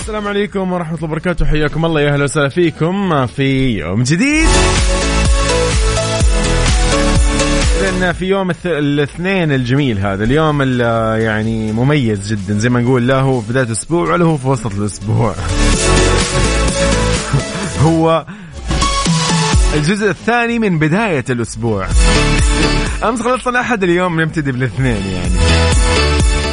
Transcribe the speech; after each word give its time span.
السلام 0.00 0.28
عليكم 0.28 0.72
ورحمة 0.72 0.94
الله 0.96 1.04
وبركاته. 1.04 1.46
حياكم 1.46 1.84
الله 1.84 2.00
يا 2.00 2.12
أهلا 2.12 2.24
وسهلا 2.24 2.48
فيكم 2.48 3.26
في 3.26 3.78
يوم 3.78 4.02
جديد. 4.02 4.48
لأن 7.82 8.12
في 8.12 8.24
يوم 8.24 8.50
الاثنين 8.66 9.52
الجميل 9.52 9.98
هذا. 9.98 10.24
اليوم 10.24 10.62
ال- 10.62 11.20
يعني 11.20 11.72
مميز 11.72 12.32
جدا 12.32 12.58
زي 12.58 12.68
ما 12.68 12.80
نقول. 12.80 13.06
لا 13.06 13.20
هو 13.20 13.40
في 13.40 13.48
بداية 13.50 13.64
الأسبوع 13.64 14.12
ولا 14.12 14.24
هو 14.24 14.36
في 14.36 14.48
وسط 14.48 14.74
الأسبوع. 14.74 15.34
هو 17.86 18.26
الجزء 19.74 20.10
الثاني 20.10 20.58
من 20.58 20.78
بداية 20.78 21.24
الأسبوع. 21.30 21.86
أمس 23.04 23.22
خلصنا 23.22 23.52
الأحد 23.52 23.82
اليوم 23.82 24.20
نبتدي 24.20 24.52
بالاثنين 24.52 25.02
يعني. 25.06 25.57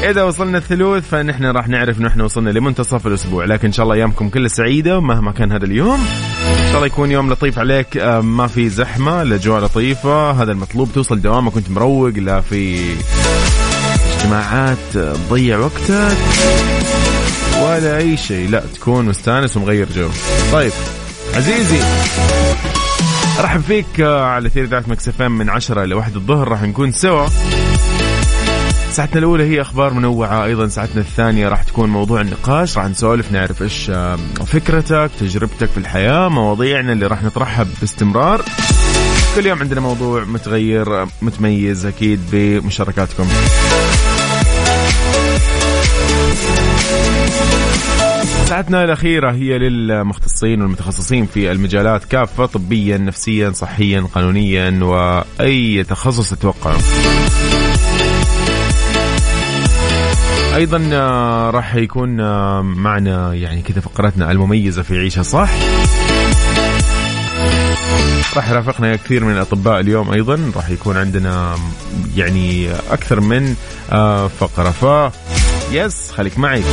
إذا 0.09 0.23
وصلنا 0.23 0.58
الثلوث 0.58 1.09
فنحن 1.09 1.45
راح 1.45 1.67
نعرف 1.67 2.00
نحن 2.00 2.22
وصلنا 2.22 2.50
لمنتصف 2.50 3.08
الأسبوع. 3.08 3.45
لكن 3.45 3.67
إن 3.67 3.73
شاء 3.73 3.84
الله 3.84 3.95
أيامكم 3.95 4.30
كلها 4.30 4.48
سعيدة 4.48 5.00
مهما 5.00 5.31
كان 5.31 5.52
هذا 5.52 5.66
اليوم 5.66 6.00
إن 6.48 6.66
شاء 6.66 6.75
الله 6.75 6.86
يكون 6.86 7.11
يوم 7.11 7.31
لطيف 7.31 7.59
عليك. 7.59 7.98
آه، 7.98 8.22
ما 8.22 8.48
في 8.48 8.70
زحمة 8.70 9.22
الأجواء 9.22 9.64
لطيفة. 9.64 10.31
هذا 10.31 10.52
المطلوب 10.52 10.89
توصل 10.94 11.22
دوامك 11.22 11.52
كنت 11.52 11.70
مروق 11.70 12.09
لا 12.09 12.42
في 12.42 12.80
اجتماعات 14.16 14.95
آه، 14.98 15.14
تضيع 15.14 15.58
وقتك 15.58 16.17
ولا 17.61 17.98
أي 17.98 18.17
شيء. 18.17 18.50
لا 18.50 18.64
تكون 18.76 19.06
مستانس 19.06 19.58
ومغير 19.58 19.88
جو. 19.95 20.09
طيب 20.52 20.72
عزيزي 21.36 21.80
أرحب 23.39 23.61
فيك 23.61 24.02
آه، 24.02 24.26
على 24.26 24.50
ثير 24.50 24.66
ذات 24.66 24.89
مكسفين 24.89 25.31
من 25.31 25.50
10 25.50 25.83
إلى 25.83 25.95
1 25.95 26.16
الظهر. 26.16 26.48
راح 26.48 26.64
نكون 26.64 26.92
سوا. 26.92 27.28
ساعتنا 28.96 29.20
الأولى 29.20 29.44
هي 29.44 29.62
أخبار 29.62 29.94
منوعة 29.94 30.46
أيضا 30.46 30.68
ساعتنا 30.68 31.02
الثانية 31.02 31.48
راح 31.48 31.64
تكون 31.64 31.89
موضوع 31.89 32.22
النقاش 32.22 32.78
راح 32.78 32.86
نسولف 32.86 33.32
نعرف 33.32 33.89
آه، 33.89 34.16
فكرتك 34.45 35.11
تجربتك 35.20 35.70
في 35.70 35.78
الحياة 35.78 36.30
مواضيعنا 36.30 36.94
اللي 36.94 37.08
راح 37.08 37.23
نطرحها 37.23 37.66
باستمرار. 37.80 38.42
كل 39.36 39.45
يوم 39.45 39.60
عندنا 39.60 39.82
موضوع 39.82 40.23
متغير 40.23 41.05
متميز 41.22 41.86
أكيد 41.86 42.20
بمشاركاتكم. 42.32 43.28
ساعتنا 48.45 48.84
الأخيرة 48.84 49.32
هي 49.32 49.58
للمختصين 49.58 50.61
والمتخصصين 50.61 51.26
في 51.26 51.52
المجالات 51.52 52.05
كافة 52.05 52.45
طبيا 52.45 52.98
نفسيا 52.98 53.52
صحيا 53.52 54.08
قانونيا 54.14 54.80
وأي 54.84 55.84
تخصص 55.84 56.30
تتوقعه 56.30 56.78
أيضا 60.55 60.89
آه، 60.93 61.49
راح 61.49 61.76
يكون 61.76 62.20
آه، 62.20 62.61
معنا 62.61 63.33
يعني 63.33 63.61
كذا 63.61 63.82
فقرتنا 63.82 64.32
المميزة 64.32 64.82
في 64.82 64.98
عيشها 64.98 65.23
صح؟ 65.23 65.49
راح 68.36 68.49
يرافقنا 68.49 68.95
كثير 68.95 69.23
من 69.23 69.33
الأطباء 69.33 69.80
اليوم 69.80 70.11
أيضا. 70.11 70.52
راح 70.55 70.70
يكون 70.70 70.98
عندنا 70.98 71.55
يعني 72.16 72.70
أكثر 72.92 73.20
من 73.20 73.55
آه، 73.92 74.27
فقرة. 74.27 74.71
ف 74.71 75.11
يس 75.71 76.11
خليك 76.11 76.39
معي. 76.39 76.64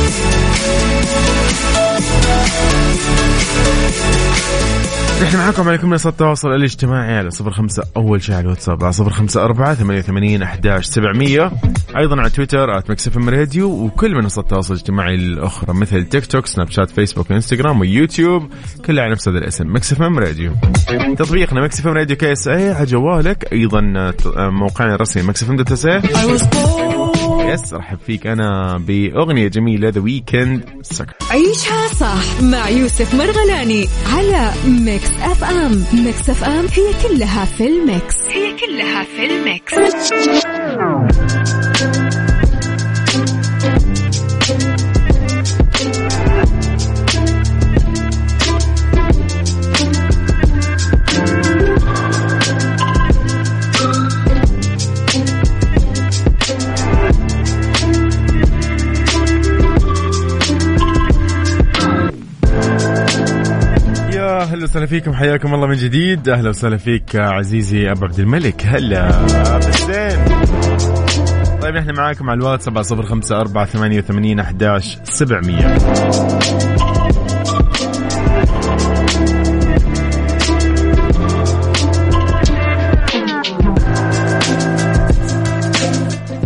نحن 5.21 5.37
معكم 5.37 5.67
على 5.67 5.77
كل 5.77 5.87
منصات 5.87 6.13
التواصل 6.13 6.47
الاجتماعي 6.51 7.17
على 7.17 7.31
صفر 7.31 7.51
خمسة 7.51 7.83
أول 7.97 8.23
شيء 8.23 8.35
على 8.35 8.43
الواتساب 8.43 8.83
على 8.83 8.93
صفر 8.93 9.09
خمسة 9.09 9.43
أربعة 9.43 9.73
ثمانية 9.73 9.99
وثمانين 9.99 10.43
أحداش 10.43 10.85
سبعمية. 10.85 11.51
أيضا 11.97 12.19
على 12.19 12.29
تويتر 12.29 12.77
at 12.77 12.91
Mix 12.91 13.07
FM 13.07 13.17
Radio 13.17 13.69
وكل 13.69 14.15
منصات 14.15 14.43
التواصل 14.43 14.73
الاجتماعي 14.73 15.15
الأخرى 15.15 15.73
مثل 15.73 16.05
تيك 16.05 16.25
توك 16.25 16.45
سناب 16.45 16.69
شات 16.69 16.89
فيسبوك 16.89 17.31
انستغرام 17.31 17.79
ويوتيوب 17.79 18.49
كلها 18.85 19.03
على 19.03 19.11
نفس 19.11 19.27
هذا 19.27 19.37
الاسم 19.37 19.75
Mix 19.75 19.91
FM 19.91 20.01
Radio 20.01 20.51
تطبيقنا 21.17 21.61
Mix 21.61 21.75
FM 21.75 21.85
Radio 21.87 22.17
KSA 22.17 22.71
على 22.71 22.85
جوالك. 22.85 23.53
أيضا 23.53 23.93
آه، 23.97 24.49
موقعنا 24.49 24.95
الرسمي 24.95 25.23
Mix 25.23 25.51
FM 25.51 25.71
dot 25.71 25.85
SA 25.85 26.01
yes 27.53 27.73
ارحب 27.73 27.97
فيك. 28.05 28.27
أنا 28.27 28.77
بأغنية 28.77 29.47
جميلة 29.47 29.89
The 29.89 30.01
Weeknd 30.01 30.69
عيشها 31.31 31.87
صح 31.87 32.41
مع 32.41 32.69
يوسف 32.69 33.15
مرغلاني 33.15 33.87
على 34.13 34.51
Mix 34.67 35.11
FM 35.21 35.83
Mix 35.93 36.29
FM 36.29 36.65
هي 36.65 36.93
كلها 37.07 37.45
في 37.45 37.67
ال 37.67 37.77
mix. 37.77 38.15
هي 38.29 38.55
كلها 38.57 39.03
في 39.03 39.25
الميكس. 39.25 39.73
فيكم 64.93 65.13
حياكم 65.13 65.53
الله 65.53 65.67
من 65.67 65.75
جديد. 65.75 66.29
أهلا 66.29 66.49
وسهلا 66.49 66.77
فيك 66.77 67.15
عزيزي 67.15 67.91
أبو 67.91 68.05
عبد 68.05 68.19
الملك. 68.19 68.65
هلا. 68.65 69.25
بالزين 69.55 70.25
طيب 71.61 71.75
نحن 71.75 71.95
معاكم 71.97 72.29
على 72.29 72.37
الواتس 72.37 72.65
705 72.65 73.41
4 73.41 73.65
88 73.65 74.39
11 74.39 74.99
700 75.03 75.77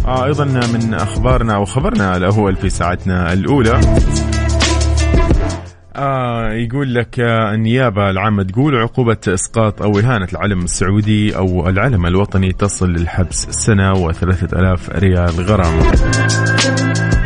آه 0.06 0.26
أيضا 0.26 0.46
من 0.46 0.94
أخبارنا 0.94 1.56
أو 1.56 1.66
خبرنا 1.66 2.18
الأول 2.18 2.56
في 2.56 2.70
ساعتنا 2.70 3.34
الأولى. 3.34 3.82
آه 5.98 6.54
يقول 6.54 6.96
لك 6.96 7.20
آه 7.20 7.54
النيابة 7.54 8.10
العامة 8.10 8.44
تقول 8.44 8.76
عقوبة 8.76 9.18
إسقاط 9.28 9.82
أو 9.82 10.00
إهانة 10.00 10.28
العلم 10.34 10.64
السعودي 10.64 11.36
أو 11.36 11.70
العلم 11.70 12.06
الوطني 12.06 12.52
تصل 12.52 12.90
للحبس 12.90 13.48
سنة 13.50 13.94
وثلاثة 13.94 14.60
ألاف 14.60 14.90
ريال 14.90 15.30
غرامة 15.30 15.92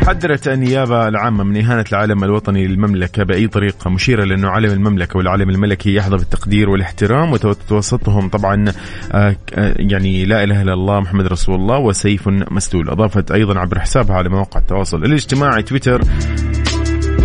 حذرت 0.06 0.48
النيابة 0.48 1.08
العامة 1.08 1.44
من 1.44 1.56
إهانة 1.56 1.84
العلم 1.92 2.24
الوطني 2.24 2.66
للمملكة 2.66 3.22
بأي 3.24 3.48
طريقة؟ 3.48 3.90
مشيرة 3.90 4.24
لأنه 4.24 4.48
علم 4.48 4.72
المملكة 4.72 5.16
والعلم 5.16 5.50
الملكي 5.50 5.94
يحظى 5.94 6.16
بالتقدير 6.16 6.70
والاحترام 6.70 7.32
وتوسطهم. 7.32 8.28
طبعا 8.28 8.64
آه، 9.12 9.36
آه، 9.54 9.74
يعني 9.78 10.24
لا 10.24 10.44
إله 10.44 10.62
إلا 10.62 10.72
الله 10.72 11.00
محمد 11.00 11.26
رسول 11.26 11.54
الله 11.54 11.78
وسيف 11.78 12.28
مسلول. 12.28 12.90
أضافت 12.90 13.30
أيضا 13.30 13.58
عبر 13.58 13.78
حسابها 13.78 14.16
على 14.16 14.28
مواقع 14.28 14.60
التواصل 14.60 15.04
الاجتماعي 15.04 15.62
تويتر 15.62 16.00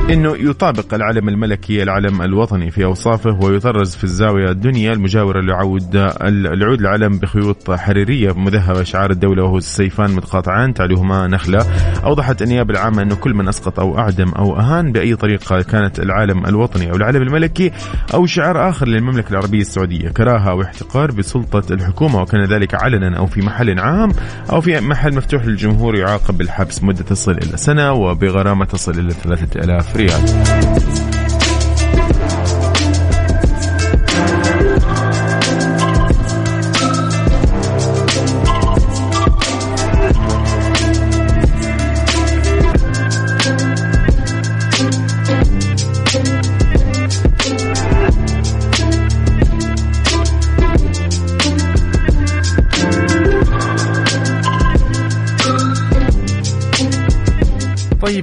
إنه 0.10 0.36
يطابق 0.40 0.94
العلم 0.94 1.30
الملكي 1.30 1.84
العلم 1.84 2.22
الوطني 2.22 2.72
في 2.72 2.86
أوصافه 2.86 3.40
ويطرز 3.42 3.96
في 3.96 4.04
الزاوية 4.04 4.52
الدنيا 4.52 4.94
المجاورة 4.94 5.42
لعود 5.42 5.96
العود 6.24 6.80
العلم 6.80 7.18
بخيوط 7.18 7.72
حريرية 7.72 8.32
مذهبة 8.34 8.84
شعار 8.84 9.12
الدولة 9.12 9.44
وهو 9.44 9.58
السيفان 9.58 10.12
متقاطعان 10.12 10.74
تعلوهما 10.74 11.28
نخلة. 11.28 11.66
أوضحت 12.04 12.42
النيابة 12.42 12.74
العامة 12.74 13.02
انه 13.02 13.16
كل 13.16 13.34
من 13.34 13.48
أسقط 13.48 13.80
أو 13.80 13.98
أعدم 14.00 14.30
أو 14.30 14.60
أهان 14.60 14.92
بأي 14.92 15.16
طريقة 15.16 15.62
كانت 15.62 16.00
العالم 16.00 16.46
الوطني 16.46 16.92
أو 16.92 16.96
العلم 16.96 17.22
الملكي 17.22 17.72
أو 18.14 18.26
شعار 18.26 18.70
آخر 18.70 18.88
للمملكة 18.88 19.32
العربية 19.32 19.62
السعودية. 19.62 20.10
كراهة 20.10 20.50
أو 20.50 20.62
احتقار 20.62 21.12
بسلطة 21.12 21.74
الحكومة 21.74 22.22
وكان 22.22 22.44
ذلك 22.44 22.76
علنا 22.84 23.18
أو 23.18 23.26
في 23.26 23.42
محل 23.42 23.80
عام 23.80 24.12
أو 24.52 24.62
في 24.62 24.80
محل 24.80 25.16
مفتوح 25.16 25.46
للجمهور 25.46 25.96
يعاقب 25.96 26.38
بالحبس 26.38 26.84
مدة 26.84 27.04
تصل 27.04 27.32
إلى 27.32 27.58
سنة 27.58 27.92
وبغرامة 27.92 28.66
تصل 28.66 29.00
إلى 29.00 29.14
3000 29.14 29.97
ريال. 29.98 31.17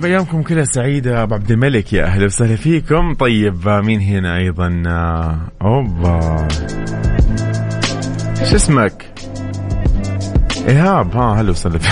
طيب 0.04 0.12
أيامكم 0.12 0.42
كلها 0.42 0.64
سعيدة 0.64 1.22
أبو 1.22 1.34
عبد 1.34 1.50
الملك 1.50 1.92
يا 1.92 2.04
أهلا 2.04 2.24
وسهلا 2.24 2.56
فيكم. 2.56 3.14
طيب 3.14 3.68
مين 3.68 4.00
هنا 4.00 4.36
أيضا؟ 4.36 4.68
أوبا. 5.62 6.48
شو 8.50 8.56
اسمك؟ 8.56 9.04
إيهاب. 10.68 11.16
ها 11.16 11.40
هلا 11.40 11.50
وسهلا 11.50 11.78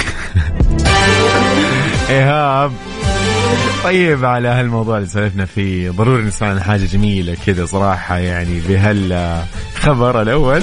إيهاب. 2.11 2.73
طيب 3.85 4.25
على 4.25 4.49
هالموضوع 4.49 4.97
اللي 4.97 5.09
سولفنا 5.09 5.45
فيه 5.45 5.91
ضروري 5.91 6.23
نسمع 6.23 6.49
عن 6.49 6.61
حاجة 6.61 6.85
جميلة 6.85 7.37
كذا 7.47 7.67
صراحة 7.67 8.19
يعني 8.19 8.61
بهالخبر 8.69 10.23
الأول. 10.23 10.63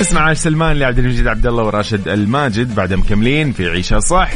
اسمع 0.00 0.20
عاش 0.20 0.36
سلمان 0.36 0.76
لعبد 0.76 0.98
المجيد 0.98 1.26
عبد 1.26 1.46
الله 1.46 1.62
وراشد 1.62 2.08
الماجد 2.08 2.74
بعد 2.74 2.94
مكملين 2.94 3.52
في 3.52 3.68
عيشها 3.68 4.00
صح. 4.00 4.30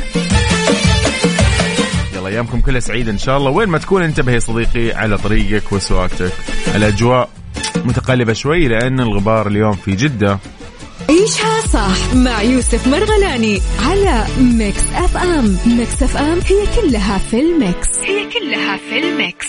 أيامكم 2.31 2.61
كلها 2.61 2.81
سعيده 2.81 3.13
إن 3.13 3.19
شاء 3.19 3.37
الله. 3.37 3.51
وين 3.51 3.69
ما 3.69 3.79
تكون 3.79 4.03
انتبه 4.03 4.33
يا 4.33 4.39
صديقي 4.39 4.93
على 4.93 5.19
طريقك 5.19 5.73
وسواقتك. 5.73 6.33
الأجواء 6.75 7.29
متقلبة 7.85 8.33
شوي 8.33 8.69
لأن 8.69 9.01
الغبار 9.01 9.47
اليوم 9.49 9.73
في 9.73 9.95
جدة. 9.97 10.39
عيشها 11.09 11.61
صح 11.73 12.15
مع 12.15 12.43
يوسف 12.43 12.89
مرغلاني 12.89 13.61
على 13.83 14.27
Mix 14.41 14.83
FM. 14.95 15.57
Mix 15.67 16.03
FM 16.03 16.39
هي 16.47 16.67
كلها 16.81 17.19
في 17.19 17.41
ال 17.41 17.50
mix. 17.50 17.89
هي 17.99 18.29
كلها 18.31 18.77
في 18.77 18.99
ال 18.99 19.08
mix. 19.08 19.47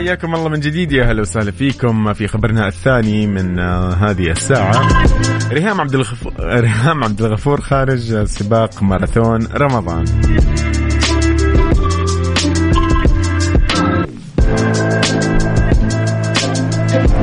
حياكم 0.00 0.34
الله 0.34 0.48
من 0.48 0.60
جديد 0.60 0.92
يا 0.92 1.04
أهلا 1.04 1.20
وسهلا 1.20 1.50
فيكم 1.50 2.12
في 2.12 2.26
خبرنا 2.28 2.68
الثاني 2.68 3.26
من 3.26 3.58
آه، 3.58 3.92
هذه 3.92 4.30
الساعة. 4.30 4.88
ريهام 5.52 5.80
عبد 5.80 5.94
الغفور 5.94 6.32
ريهام 6.40 7.04
عبد 7.04 7.22
الغفور 7.22 7.60
خارج 7.60 8.24
سباق 8.24 8.82
ماراثون 8.82 9.46
رمضان. 9.46 10.04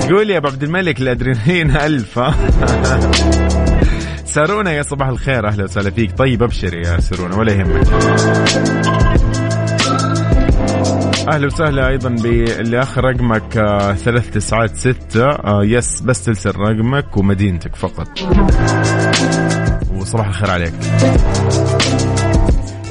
تقول 0.01 0.30
يا 0.30 0.38
أبو 0.38 0.47
عبد 0.47 0.63
الملك 0.63 1.01
الأدرينالين 1.01 1.71
ألف. 1.88 2.19
سارونا 4.25 4.71
يا 4.71 4.81
صباح 4.81 5.07
الخير 5.07 5.47
أهلا 5.47 5.63
وسهلا 5.63 5.91
فيك. 5.91 6.18
طيب 6.18 6.44
أبشر 6.44 6.73
يا 6.73 7.00
سارونا 7.00 7.35
ولا 7.35 7.53
يهمك. 7.53 8.96
أهلا. 11.27 11.45
وسهلا 11.47 11.88
أيضا 11.88 12.09
باللي 12.09 12.79
اخر 12.79 13.03
رقمك 13.03 13.57
آه 13.57 13.94
ثلاث 13.94 14.29
تسعات 14.29 14.75
ستة 14.75 15.29
آه 15.29 15.63
يس 15.63 16.01
بس 16.01 16.25
ترسل 16.25 16.56
رقمك 16.56 17.18
ومدينتك 17.18 17.75
فقط. 17.75 18.07
وصباح 19.95 20.27
الخير 20.27 20.51
عليك. 20.51 20.74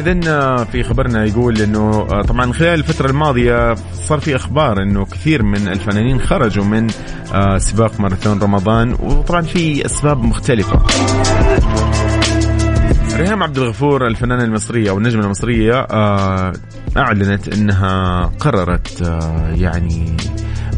اذا 0.01 0.21
آه، 0.31 0.65
في 0.65 0.83
خبرنا 0.83 1.25
يقول 1.25 1.61
إنه 1.61 1.91
آه، 2.13 2.23
طبعا 2.23 2.53
خلال 2.53 2.75
الفترة 2.75 3.11
الماضية 3.11 3.75
صار 3.93 4.21
في 4.21 4.37
أخبار 4.37 4.83
إنه 4.83 5.05
كثير 5.05 5.43
من 5.43 5.69
الفنانين 5.69 6.21
خرجوا 6.21 6.65
من 6.65 6.87
آه، 7.35 7.59
سباق 7.59 8.01
ماراثون 8.01 8.39
رمضان 8.39 8.93
وطبعا 8.93 9.43
في 9.43 9.87
أسباب 9.87 10.25
مختلفة. 10.25 10.83
ريهام 13.17 13.43
عبد 13.43 13.59
الغفور 13.59 14.07
الفنانة 14.07 14.45
المصرية 14.45 14.91
أو 14.91 14.99
النجمة 14.99 15.25
المصرية 15.25 15.81
آه، 15.81 16.53
أعلنت 16.97 17.49
أنها 17.49 18.25
قررت 18.41 19.03
آه، 19.03 19.51
يعني 19.55 20.17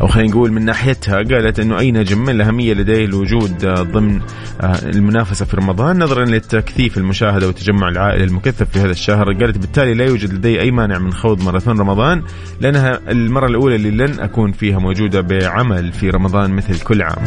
أو 0.00 0.06
خلينا 0.06 0.30
نقول 0.30 0.52
من 0.52 0.64
ناحيتها 0.64 1.16
قالت 1.16 1.60
إنه 1.60 1.78
أي 1.78 1.90
نجم 1.92 2.18
من 2.18 2.28
الأهمية 2.28 2.74
لديه 2.74 3.04
الوجود 3.04 3.64
آه، 3.64 3.82
ضمن 3.82 4.20
المنافسة 4.84 5.44
في 5.44 5.56
رمضان 5.56 6.02
نظرا 6.02 6.24
لتكثيف 6.24 6.98
المشاهدة 6.98 7.48
وتجمع 7.48 7.88
العائله 7.88 8.24
المكثف 8.24 8.70
في 8.70 8.78
هذا 8.78 8.90
الشهر 8.90 9.32
قالت 9.32 9.58
بالتالي 9.58 9.94
لا 9.94 10.04
يوجد 10.04 10.34
لدي 10.34 10.60
أي 10.60 10.70
مانع 10.70 10.98
من 10.98 11.12
خوض 11.12 11.42
ماراثون 11.42 11.80
رمضان 11.80 12.22
لأنها 12.60 13.00
المرة 13.08 13.46
الأولى 13.46 13.76
اللي 13.76 13.90
لن 13.90 14.20
أكون 14.20 14.52
فيها 14.52 14.78
موجودة 14.78 15.20
بعمل 15.20 15.92
في 15.92 16.10
رمضان 16.10 16.50
مثل 16.50 16.80
كل 16.80 17.02
عام. 17.02 17.18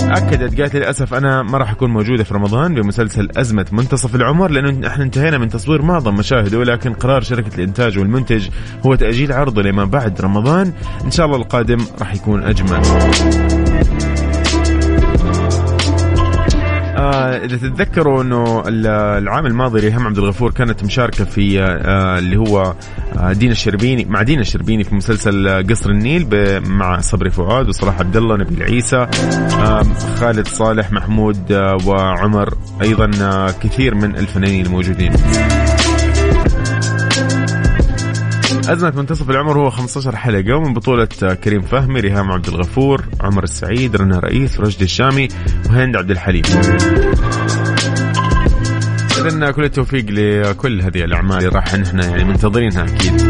أكدت 0.00 0.60
قالت 0.60 0.76
للأسف 0.76 1.14
أنا 1.14 1.42
ما 1.42 1.58
راح 1.58 1.70
أكون 1.70 1.90
موجودة 1.90 2.24
في 2.24 2.34
رمضان 2.34 2.74
بمسلسل 2.74 3.28
أزمة 3.36 3.66
منتصف 3.72 4.14
العمر 4.14 4.50
لأنه 4.50 4.88
إحنا 4.88 5.04
انتهينا 5.04 5.38
من 5.38 5.48
تصوير 5.48 5.82
معظم 5.82 6.14
مشاهده 6.14 6.58
ولكن 6.58 6.92
قرار 6.92 7.22
شركة 7.22 7.54
الإنتاج 7.54 7.98
والمنتج 7.98 8.48
هو 8.86 8.94
تأجيل 8.94 9.32
عرضه 9.32 9.62
لما 9.62 9.84
بعد 9.84 10.20
رمضان 10.20 10.72
إن 11.04 11.10
شاء 11.10 11.26
الله 11.26 11.36
راح 12.00 12.14
يكون 12.14 12.42
أجمل. 12.42 12.80
آه 16.96 17.36
إذا 17.44 17.56
تتذكروا 17.56 18.22
إنه 18.22 18.62
العام 19.18 19.46
الماضي 19.46 19.80
ريهام 19.80 20.06
عبد 20.06 20.18
الغفور 20.18 20.50
كانت 20.50 20.84
مشاركة 20.84 21.24
في 21.24 21.62
آه 21.62 22.18
اللي 22.18 22.36
هو 22.36 22.74
آه 23.18 23.32
دينا 23.32 23.52
الشربيني 23.52 24.04
مع 24.04 24.22
دينا 24.22 24.40
الشربيني 24.40 24.84
في 24.84 24.94
مسلسل 24.94 25.66
قصر 25.70 25.90
النيل 25.90 26.26
مع 26.66 27.00
صبري 27.00 27.30
فؤاد 27.30 27.68
وصلاح 27.68 27.98
عبد 27.98 28.16
الله 28.16 28.36
نبيل 28.36 28.62
عيسى 28.62 29.06
خالد 30.20 30.46
صالح 30.46 30.92
محمود 30.92 31.52
وعمر 31.86 32.54
أيضا 32.82 33.10
كثير 33.62 33.94
من 33.94 34.16
الفنانين 34.16 34.66
الموجودين 34.66 35.12
أزمة 38.72 38.92
منتصف 38.96 39.30
العمر 39.30 39.58
هو 39.58 39.70
15 39.70 40.16
حلقة. 40.16 40.56
ومن 40.56 40.74
بطولة 40.74 41.08
كريم 41.44 41.62
فهمي 41.62 42.00
ريهام 42.00 42.32
عبد 42.32 42.48
الغفور 42.48 43.04
عمر 43.20 43.44
السعيد 43.44 43.96
رنا 43.96 44.18
رئيس 44.18 44.60
رشدي 44.60 44.84
الشامي 44.84 45.28
وهند 45.70 45.96
عبد 45.96 46.10
الحليم. 46.10 46.42
إذن 49.18 49.50
كل 49.50 49.64
التوفيق 49.64 50.04
لكل 50.08 50.82
هذه 50.82 51.04
الأعمال 51.04 51.38
اللي 51.38 51.48
راح 51.48 51.74
نحن 51.74 51.98
يعني 51.98 52.24
منتظرينها 52.24 52.84
أكيد. 52.84 53.20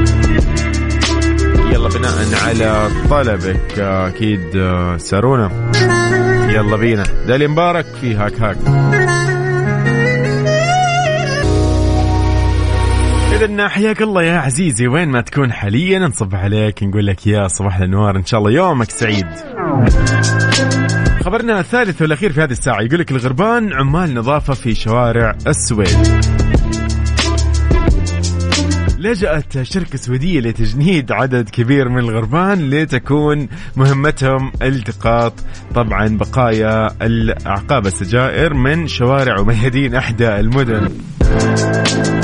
يلا 1.73 1.89
بناء 1.89 2.15
على 2.47 2.89
طلبك 3.11 3.79
أكيد 3.79 4.41
سارونا. 4.97 5.71
يلا 6.51 6.77
بينا. 6.77 7.05
دالي 7.27 7.49
مبارك 7.49 7.87
في 8.01 8.15
هاك 8.15 8.41
هاك. 8.41 8.57
إذا 13.43 13.69
حياك 13.69 14.03
الله 14.03 14.23
يا 14.23 14.39
عزيزي 14.39 14.89
وين 14.89 15.09
ما 15.09 15.21
تكون 15.21 15.53
حاليا 15.53 15.99
نصب 15.99 16.35
عليك 16.35 16.83
نقول 16.83 17.07
لك 17.07 17.27
يا 17.27 17.49
صباح 17.49 17.77
الأنوار 17.77 18.17
إن 18.17 18.25
شاء 18.25 18.41
الله 18.41 18.51
يومك 18.51 18.91
سعيد. 18.91 19.27
خبرنا 21.25 21.61
الثالث 21.61 22.03
والأخير 22.03 22.33
في 22.33 22.41
هذه 22.41 22.51
الساعة 22.51 22.83
يقول 22.83 23.01
لك 23.01 23.11
الغربان 23.11 23.73
عمال 23.73 24.15
نظافة 24.15 24.55
في 24.55 24.75
شوارع 24.75 25.37
السويد. 25.47 25.99
لجأت 29.01 29.63
شركة 29.63 29.99
سويدية 29.99 30.41
لتجنيد 30.41 31.13
عدد 31.13 31.49
كبير 31.49 31.89
من 31.89 31.99
الغربان 31.99 32.71
لتكون 32.71 33.49
مهمتهم 33.77 34.53
التقاط 34.63 35.33
طبعا 35.75 36.09
بقايا 36.09 36.89
الأعقاب 37.03 37.87
السجائر 37.87 38.55
من 38.55 38.87
شوارع 38.87 39.41
وميادين 39.41 39.95
أحدى 39.95 40.41
المدن. 40.41 40.89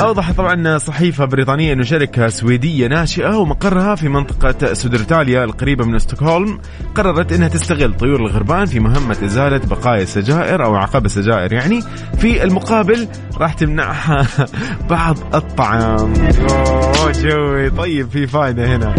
أوضح 0.00 0.32
طبعا 0.32 0.78
صحيفة 0.78 1.24
بريطانية 1.24 1.72
أن 1.72 1.82
شركة 1.82 2.28
سويدية 2.28 2.86
ناشئة 2.86 3.36
ومقرها 3.36 3.94
في 3.94 4.08
منطقة 4.08 4.74
سودرتاليا 4.74 5.44
القريبة 5.44 5.84
من 5.84 5.98
ستوكهولم 5.98 6.58
قررت 6.94 7.32
أنها 7.32 7.48
تستغل 7.48 7.94
طيور 7.94 8.20
الغربان 8.20 8.66
في 8.66 8.80
مهمة 8.80 9.16
إزالة 9.24 9.60
بقايا 9.66 10.02
السجائر 10.02 10.64
أو 10.64 10.74
عقاب 10.74 11.04
السجائر. 11.04 11.52
يعني 11.52 11.82
في 12.18 12.44
المقابل 12.44 13.08
راح 13.38 13.52
تمنعها 13.52 14.26
بعض 14.90 15.34
الطعام. 15.34 16.12
أوه 16.66 17.12
جوي. 17.12 17.70
طيب 17.70 18.10
في 18.10 18.26
فائدة 18.26 18.76
هنا. 18.76 18.94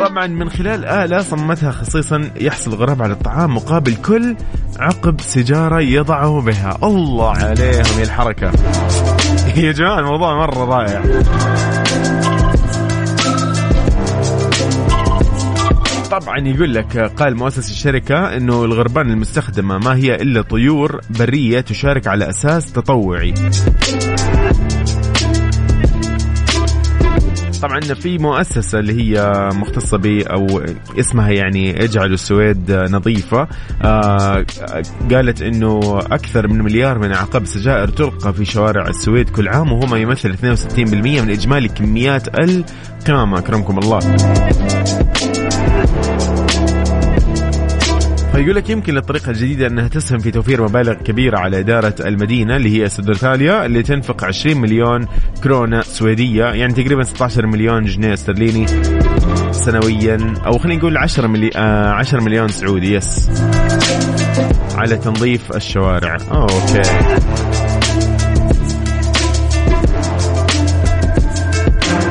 طبعا 0.00 0.26
من 0.26 0.50
خلال 0.50 0.84
آلة 0.84 1.18
صمتها 1.22 1.70
خصيصا 1.70 2.30
يحصل 2.36 2.72
الغراب 2.72 3.02
على 3.02 3.12
الطعام 3.12 3.54
مقابل 3.54 3.94
كل 3.94 4.36
عقب 4.78 5.20
سيجارة 5.20 5.80
يضعه 5.80 6.40
بها. 6.40 6.78
الله 6.82 7.30
عليهم 7.30 8.02
الحركة. 8.02 8.52
يا 9.56 9.72
جماعة 9.72 9.98
الموضوع 9.98 10.34
مرة 10.34 10.64
رائع. 10.64 11.02
طبعا 16.10 16.38
يقول 16.38 16.74
لك 16.74 16.98
قال 16.98 17.36
مؤسس 17.36 17.70
الشركة 17.70 18.36
إنه 18.36 18.64
الغربان 18.64 19.10
المستخدمة 19.10 19.78
ما 19.78 19.96
هي 19.96 20.14
إلا 20.14 20.42
طيور 20.42 21.00
برية 21.10 21.60
تشارك 21.60 22.06
على 22.06 22.30
أساس 22.30 22.72
تطوعي. 22.72 23.34
طبعا 27.62 27.80
في 27.80 28.18
مؤسسة 28.18 28.78
اللي 28.78 28.92
هي 29.02 29.48
مختصة 29.52 29.98
ب 29.98 30.06
أو 30.06 30.62
اسمها 30.98 31.30
يعني 31.30 31.84
اجعلوا 31.84 32.14
السويد 32.14 32.72
نظيفة. 32.72 33.48
آه 33.82 34.46
قالت 35.10 35.42
إنه 35.42 35.98
أكثر 35.98 36.48
من 36.48 36.62
مليار 36.62 36.98
من 36.98 37.12
اعقاب 37.12 37.42
السجائر 37.42 37.88
تلقى 37.88 38.32
في 38.32 38.44
شوارع 38.44 38.88
السويد 38.88 39.30
كل 39.30 39.48
عام 39.48 39.72
وهو 39.72 39.86
ما 39.86 39.98
يمثل 39.98 40.36
62% 40.36 40.78
من 41.22 41.30
إجمالي 41.30 41.68
كميات 41.68 42.28
القمامه 42.38 43.38
أكرمكم 43.38 43.78
الله. 43.78 44.00
فيقول 48.40 48.56
لك 48.56 48.70
يمكن 48.70 48.94
للطريقة 48.94 49.30
الجديدة 49.30 49.66
أنها 49.66 49.88
تسهم 49.88 50.18
في 50.18 50.30
توفير 50.30 50.62
مبالغ 50.62 50.92
كبيرة 50.92 51.38
على 51.38 51.58
إدارة 51.58 51.94
المدينة 52.00 52.56
اللي 52.56 52.82
هي 52.82 52.88
سودرتاليا 52.88 53.66
اللي 53.66 53.82
تنفق 53.82 54.24
20 54.24 54.56
مليون 54.56 55.06
كرونة 55.44 55.80
سويدية 55.80 56.44
يعني 56.44 56.72
تقريبا 56.72 57.02
16 57.02 57.46
مليون 57.46 57.84
جنيه 57.84 58.12
استرليني 58.12 58.66
سنويا 59.52 60.34
أو 60.46 60.58
خلينا 60.58 60.78
نقول 60.78 60.96
10 60.96 61.26
ملي... 61.26 61.50
آه 61.56 61.90
10 61.92 62.20
مليون 62.20 62.48
سعودي 62.48 62.94
يس. 62.94 63.30
على 64.74 64.96
تنظيف 64.96 65.56
الشوارع. 65.56 66.16
أوه 66.30 66.42
أوكي. 66.42 66.82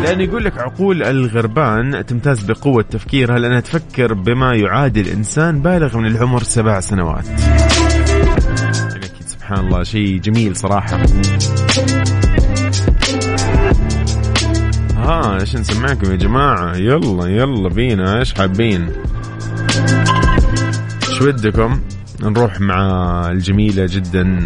لأنه 0.10 0.24
يقول 0.24 0.46
لك 0.46 0.58
عقول 0.58 1.04
الغربان 1.04 2.06
تمتاز 2.06 2.44
بقوة 2.44 2.82
تفكيرها 2.82 3.40
لأنها 3.40 3.60
تفكر 3.60 4.14
بما 4.14 4.56
يعادل 4.56 5.08
إنسان 5.08 5.62
بالغ 5.62 5.98
من 5.98 6.06
العمر 6.06 6.44
سبع 6.44 6.80
سنوات. 6.80 7.26
يعني 7.28 8.96
أكيد 8.96 9.28
سبحان 9.28 9.60
الله 9.60 9.84
شيء 9.84 10.20
جميل 10.20 10.56
صراحة. 10.56 11.00
ها 14.98 15.40
إيش 15.42 15.56
نسمعكم 15.56 16.12
يا 16.12 16.16
جماعة؟ 16.16 16.76
يلا 16.76 17.28
يلا 17.28 17.70
بينا 17.70 18.20
إيش 18.20 18.34
حابين؟ 18.34 18.90
إيش 21.10 21.22
ودكم؟ 21.22 21.80
نروح 22.22 22.62
مع 22.62 23.32
الجميلة 23.32 23.86
جدا. 23.90 24.46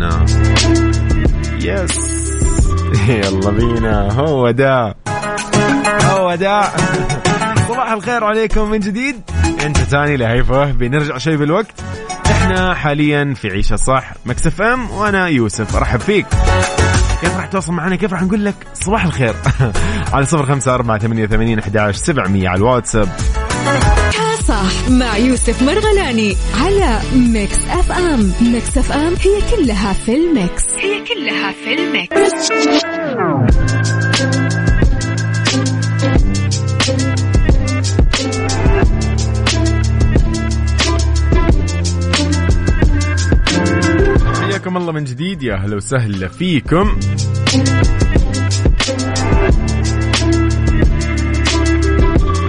yes. 1.61 2.13
يلا 3.09 3.51
بينا. 3.51 4.11
هو 4.11 4.51
ده 4.51 5.02
ده 6.35 6.61
صباح 7.67 7.91
الخير 7.91 8.23
عليكم 8.23 8.69
من 8.69 8.79
جديد. 8.79 9.21
انت 9.65 9.77
تاني 9.77 10.17
لهيفه. 10.17 10.71
بنرجع 10.71 11.17
شوي 11.17 11.37
بالوقت. 11.37 11.81
إحنا 12.31 12.73
حاليا 12.73 13.33
في 13.33 13.47
عيشها 13.47 13.75
صح. 13.75 14.13
Mix 14.25 14.61
FM 14.61 14.91
وأنا 14.91 15.27
يوسف. 15.27 15.75
أرحب 15.75 15.99
فيك. 15.99 16.25
كيف 17.21 17.35
راح 17.35 17.45
تواصل 17.45 17.73
معنا؟ 17.73 17.95
كيف 17.95 18.13
راح 18.13 18.21
نقول 18.21 18.45
لك 18.45 18.55
صباح 18.73 19.05
الخير؟ 19.05 19.35
على 20.13 20.25
صفر 20.25 20.45
خمسة 20.45 20.73
أربعة 20.75 20.97
ثمانية 20.97 21.25
ثمانين 21.25 21.59
أحداش 21.59 21.95
سبعمية 21.95 22.49
على 22.49 22.57
الواتساب. 22.57 23.09
صح 24.47 24.89
مع 24.89 25.17
يوسف 25.17 25.63
مرغلاني 25.63 26.37
على 26.61 26.99
Mix 27.15 27.57
FM. 27.69 28.33
Mix 28.41 28.77
FM 28.77 29.13
هي 29.21 29.55
كلها 29.55 29.93
في 29.93 30.15
ال 30.15 30.25
mix. 30.25 30.63
هي 30.77 31.03
كلها 31.05 31.51
في 31.51 31.73
ال 31.73 31.89
mix. 31.89 32.51
حياكم 44.63 44.77
الله 44.77 44.91
من 44.91 45.03
جديد. 45.03 45.43
يا 45.43 45.53
أهلا 45.53 45.75
وسهلا 45.75 46.27
فيكم. 46.27 46.99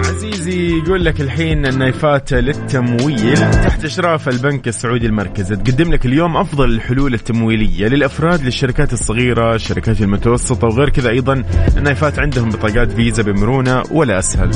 عزيزي 0.05 0.77
يقول 0.77 1.05
لك 1.05 1.21
الحين 1.21 1.65
النايفات 1.65 2.33
للتمويل 2.33 3.37
تحت 3.37 3.85
إشراف 3.85 4.29
البنك 4.29 4.67
السعودي 4.67 5.05
المركزي 5.05 5.55
تقدم 5.55 5.93
لك 5.93 6.05
اليوم 6.05 6.37
أفضل 6.37 6.69
الحلول 6.69 7.13
التمويلية 7.13 7.87
للأفراد 7.87 8.43
للشركات 8.43 8.93
الصغيرة 8.93 9.55
الشركات 9.55 10.01
المتوسطة 10.01 10.67
وغير 10.67 10.89
كذا 10.89 11.09
أيضا 11.09 11.43
النايفات 11.77 12.19
عندهم 12.19 12.49
بطاقات 12.49 12.91
فيزا 12.91 13.23
بمرونة 13.23 13.83
ولا 13.91 14.19
أسهل. 14.19 14.51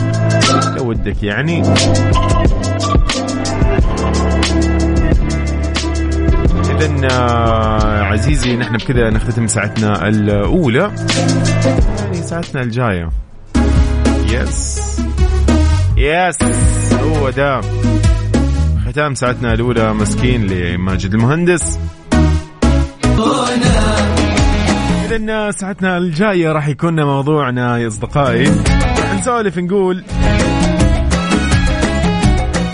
لو 0.78 0.90
ودك 0.90 1.24
يعني. 1.24 1.64
اذا 6.80 7.08
آه، 7.12 8.04
عزيزي 8.04 8.56
نحن 8.56 8.78
بكذا 8.78 9.10
نختتم 9.10 9.48
ساعتنا 9.48 10.08
الأولى. 10.08 10.92
يعني 12.00 12.16
ساعتنا 12.16 12.62
الجاية. 12.62 13.10
yes 14.26 14.80
yes 15.98 16.38
هو 16.94 17.30
ده. 17.30 17.62
ختام 18.88 19.16
ساعتنا 19.16 19.54
الأولى. 19.54 19.94
مسكين 19.94 20.48
لماجد 20.48 21.14
المهندس. 21.14 21.80
اذا 25.12 25.52
ساعتنا 25.52 25.98
الجاية 25.98 26.52
راح 26.52 26.68
يكون 26.68 27.04
موضوعنا 27.04 27.78
يا 27.78 27.88
أصدقائي. 27.88 28.52
نسولف 29.20 29.58
نقول 29.58 30.04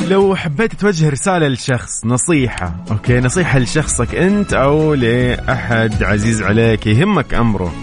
لو 0.09 0.35
حبيت 0.35 0.75
توجه 0.75 1.09
رسالة 1.09 1.47
لشخص 1.47 2.05
نصيحة 2.05 2.75
okay؟ 2.91 3.19
نصيحة 3.19 3.59
لشخصك 3.59 4.15
أنت 4.15 4.53
أو 4.53 4.93
لأحد 4.93 6.03
عزيز 6.03 6.41
عليك 6.41 6.87
يهمك 6.87 7.33
أمره. 7.33 7.73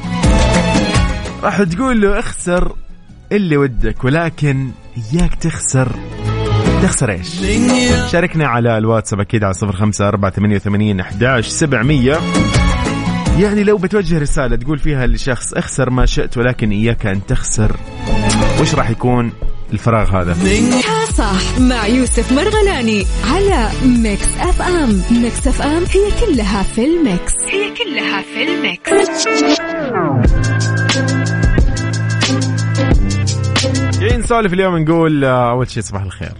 راح 1.42 1.62
تقول 1.62 2.00
له 2.00 2.18
اخسر 2.18 2.72
اللي 3.32 3.56
ودك 3.56 4.04
ولكن 4.04 4.70
إياك 5.12 5.34
تخسر. 5.34 5.92
تخسر 6.82 7.10
إيش؟ 7.10 7.40
شاركنا 8.12 8.46
على 8.46 8.78
الواتساب 8.78 9.20
أكيد 9.20 9.44
على 9.44 9.54
صفر 9.54 9.72
خمسة 9.72 10.08
أربعة 10.08 10.32
ثمانية 10.32 10.56
وثمانين 10.56 11.00
أحداش 11.00 11.46
سبعمية. 11.46 12.20
يعني 13.38 13.64
لو 13.64 13.76
بتوجه 13.76 14.18
رسالة 14.18 14.56
تقول 14.56 14.78
فيها 14.78 15.06
لشخص 15.06 15.52
اخسر 15.52 15.90
ما 15.90 16.06
شئت 16.06 16.38
ولكن 16.38 16.70
إياك 16.70 17.06
أن 17.06 17.26
تخسر. 17.26 17.76
وش 18.60 18.74
راح 18.74 18.90
يكون 18.90 19.32
الفراغ 19.72 20.22
هذا؟ 20.22 20.36
صح 21.16 21.58
مع 21.58 21.86
يوسف 21.86 22.32
مرغلاني 22.32 23.06
على 23.24 23.68
Mix 23.84 24.28
FM. 24.40 25.02
Mix 25.10 25.46
FM 25.46 25.84
هي 25.84 26.26
كلها 26.26 26.62
في 26.62 26.84
ال 26.84 26.94
mix. 26.94 27.32
هي 27.48 27.70
كلها 27.74 28.22
في 28.22 28.42
الميكس. 28.42 29.28
جايين 34.00 34.20
نسولف 34.20 34.52
اليوم 34.52 34.78
نقول 34.78 35.24
آه، 35.24 35.50
أول 35.50 35.70
شيء 35.70 35.82
صباح 35.82 36.02
الخير. 36.02 36.32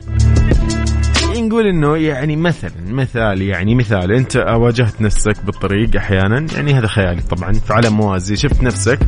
نقول 1.53 1.67
إنه 1.67 1.97
يعني 1.97 2.37
مثلا 2.37 2.73
مثال 2.87 3.43
يعني 3.43 3.75
مثال 3.75 4.13
أنت 4.13 4.37
واجهت 4.37 5.01
نفسك 5.01 5.45
بالطريق 5.45 5.97
أحيانا 5.97 6.47
يعني 6.55 6.75
هذا 6.75 6.87
خيالي 6.87 7.23
طبعا 7.23 7.53
في 7.53 7.73
عالم 7.73 7.97
موازي 7.97 8.37
شفت 8.37 8.63
نفسك 8.63 8.99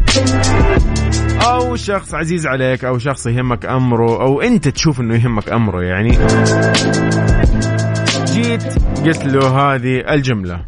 أو 1.46 1.76
شخص 1.76 2.14
عزيز 2.14 2.46
عليك 2.46 2.84
أو 2.84 2.98
شخص 2.98 3.26
يهمك 3.26 3.66
أمره 3.66 4.22
أو 4.22 4.40
أنت 4.40 4.68
تشوف 4.68 5.00
إنه 5.00 5.14
يهمك 5.14 5.52
أمره 5.52 5.82
يعني. 5.82 6.10
جيت 8.24 8.64
قلت 9.04 9.24
له 9.24 9.48
هذه 9.48 10.14
الجملة. 10.14 10.60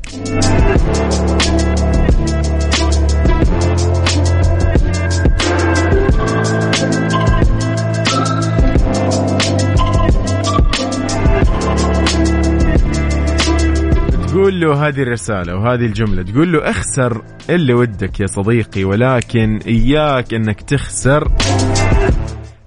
تقول 14.46 14.60
له 14.60 14.88
هذه 14.88 15.02
الرسالة 15.02 15.54
وهذه 15.56 15.86
الجملة 15.86 16.22
تقول 16.22 16.52
له 16.52 16.70
اخسر 16.70 17.22
اللي 17.50 17.74
ودك 17.74 18.20
يا 18.20 18.26
صديقي 18.26 18.84
ولكن 18.84 19.58
إياك 19.66 20.34
أنك 20.34 20.60
تخسر. 20.60 21.32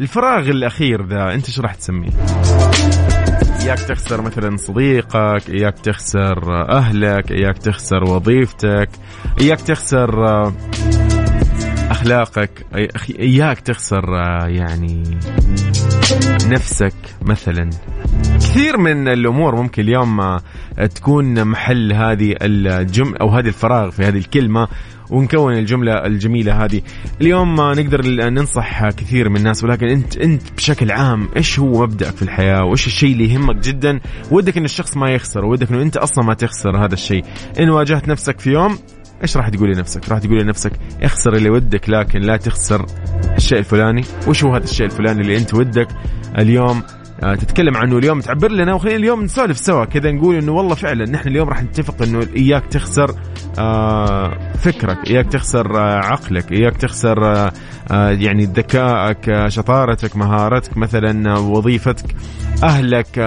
الفراغ 0.02 0.50
الأخير 0.50 1.06
ذا 1.06 1.34
أنت 1.34 1.50
شو 1.50 1.62
راح 1.62 1.76
تسميه؟ 1.76 2.10
إياك 3.62 3.80
تخسر 3.80 4.22
مثلا 4.22 4.58
صديقك 4.58 5.50
إياك 5.50 5.80
تخسر 5.80 6.70
أهلك 6.72 7.32
إياك 7.32 7.58
تخسر 7.58 8.04
وظيفتك 8.04 8.90
إياك 9.42 9.62
تخسر 9.62 10.26
أخلاقك. 11.90 12.66
إياك 13.20 13.60
تخسر 13.60 14.04
يعني 14.48 15.04
نفسك 16.46 16.94
مثلا. 17.22 17.70
كثير 18.36 18.78
من 18.78 19.08
الأمور 19.08 19.56
ممكن 19.56 19.82
اليوم 19.82 20.38
تكون 20.96 21.44
محل 21.46 21.94
هذه 21.94 22.36
الجمله 22.42 23.18
أو 23.22 23.30
هذه 23.30 23.48
الفراغ 23.48 23.90
في 23.90 24.04
هذه 24.04 24.18
الكلمة 24.18 24.68
ونكون 25.10 25.54
الجملة 25.54 26.06
الجميلة 26.06 26.66
هذه. 26.66 26.82
اليوم 27.22 27.56
نقدر 27.56 28.30
ننصح 28.30 28.90
كثير 28.90 29.30
من 29.30 29.38
الناس 29.38 29.64
ولكن 29.64 29.88
أنت 29.88 30.18
أنت 30.18 30.42
بشكل 30.58 30.92
عام 30.92 31.30
إيش 31.38 31.60
هو 31.60 31.82
مبدأك 31.84 32.16
في 32.16 32.22
الحياة؟ 32.22 32.64
وإيش 32.64 32.88
الشيء 32.88 33.14
اللي 33.14 33.34
يهمك 33.34 33.56
جدا؟ 33.56 34.00
ودك 34.32 34.58
إن 34.58 34.66
الشخص 34.66 34.98
ما 34.98 35.10
يخسر 35.10 35.46
ودك 35.46 35.72
إنه 35.72 35.82
أنت 35.82 35.98
أصلا 35.98 36.26
ما 36.26 36.34
تخسر 36.34 36.86
هذا 36.86 36.94
الشيء. 36.94 37.24
إن 37.60 37.70
واجهت 37.70 38.08
نفسك 38.08 38.40
في 38.40 38.52
يوم 38.52 38.78
إيش 39.22 39.38
راح 39.38 39.50
تقول 39.50 39.70
لنفسك؟ 39.70 40.10
راح 40.10 40.20
تقول 40.20 40.42
لنفسك 40.42 40.72
اخسر 41.02 41.34
اللي 41.34 41.50
ودك 41.50 41.90
لكن 41.90 42.20
لا 42.20 42.38
تخسر 42.38 42.86
الشيء 43.38 43.58
الفلاني، 43.58 44.04
وش 44.28 44.44
هو 44.44 44.54
هذا 44.54 44.64
الشيء 44.64 44.86
الفلاني 44.86 45.22
اللي 45.22 45.38
أنت 45.38 45.54
ودك؟ 45.54 45.88
اليوم 46.38 46.84
آه، 47.24 47.36
تتكلم 47.36 47.78
عنه 47.78 47.98
اليوم 47.98 48.22
تعبر 48.22 48.52
لنا 48.52 48.74
وخلينا 48.74 48.98
اليوم 48.98 49.24
نسولف 49.24 49.58
سوا. 49.58 49.86
كذا 49.86 50.12
نقول 50.12 50.36
إنه 50.36 50.52
والله 50.52 50.76
فعلا 50.76 51.12
نحن 51.12 51.28
اليوم 51.28 51.50
راح 51.50 51.64
نتفق 51.64 52.02
إنه 52.02 52.28
إياك 52.36 52.66
تخسر 52.66 53.16
آه، 53.60 54.38
فكرك 54.54 55.10
إياك 55.10 55.26
تخسر 55.26 55.78
آه، 55.78 56.00
عقلك 56.00 56.52
إياك 56.52 56.78
تخسر 56.78 57.50
يعني 57.92 58.46
ذكائك 58.46 59.48
شطارتك 59.48 60.16
مهارتك 60.16 60.78
مثلا 60.78 61.38
وظيفتك 61.38 62.16
أهلك 62.64 63.20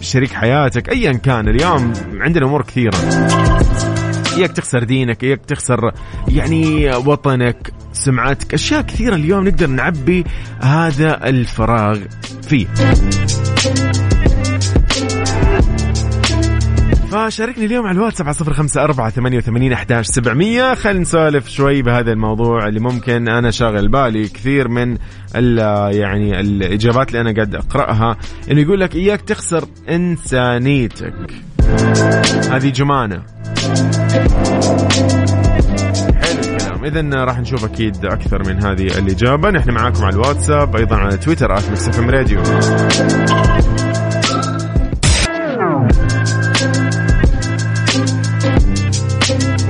شريك 0.00 0.32
حياتك 0.32 0.88
ايا 0.88 1.12
كان. 1.12 1.48
اليوم 1.48 1.92
عندنا 2.20 2.46
أمور 2.46 2.62
كثيرة. 2.62 2.96
اياك 4.36 4.52
تخسر 4.52 4.84
دينك 4.84 5.24
اياك 5.24 5.40
تخسر 5.44 5.92
يعني 6.28 6.90
وطنك 6.96 7.72
سمعتك 7.92 8.54
أشياء 8.54 8.80
كثيرة 8.82 9.14
اليوم 9.14 9.48
نقدر 9.48 9.66
نعبي 9.66 10.24
هذا 10.60 11.28
الفراغ 11.28 11.98
فيه. 12.42 12.66
فشاركني 17.12 17.64
اليوم 17.64 17.86
على 17.86 17.96
الواتساب 17.96 18.26
على 18.26 18.34
صفر 18.34 18.52
خمسة 18.52 18.84
أربعة 18.84 19.10
ثمانية 19.10 19.38
وثمانين 19.38 19.72
أحداش 19.72 20.06
سبعمية. 20.06 20.74
خلينا 20.74 21.00
نسولف 21.00 21.48
شوي 21.48 21.82
بهذا 21.82 22.12
الموضوع 22.12 22.68
اللي 22.68 22.80
ممكن 22.80 23.28
أنا 23.28 23.50
شاغل 23.50 23.88
بالي 23.88 24.28
كثير 24.28 24.68
من 24.68 24.98
يعني 25.34 26.40
الإجابات 26.40 27.08
اللي 27.08 27.20
أنا 27.20 27.32
قاعد 27.34 27.54
أقرأها 27.54 28.16
إنه 28.50 28.60
يقول 28.60 28.80
لك 28.80 28.94
إياك 28.94 29.20
تخسر 29.20 29.64
إنسانيتك. 29.88 31.14
هذه 32.50 32.70
جمانة. 32.70 33.22
حلو 36.20 36.40
الكلام. 36.40 36.84
اذا 36.84 37.24
راح 37.24 37.38
نشوف 37.38 37.64
أكيد 37.64 38.06
أكثر 38.06 38.48
من 38.48 38.64
هذه 38.64 38.86
الإجابة. 38.98 39.50
نحن 39.50 39.70
معاكم 39.70 40.04
على 40.04 40.14
الواتساب 40.14 40.76
أيضا 40.76 40.96
على 40.96 41.16
تويتر 41.16 41.58
at 41.58 41.70
Mix 41.70 41.98
FM 41.98 42.10
Radio. 42.10 42.42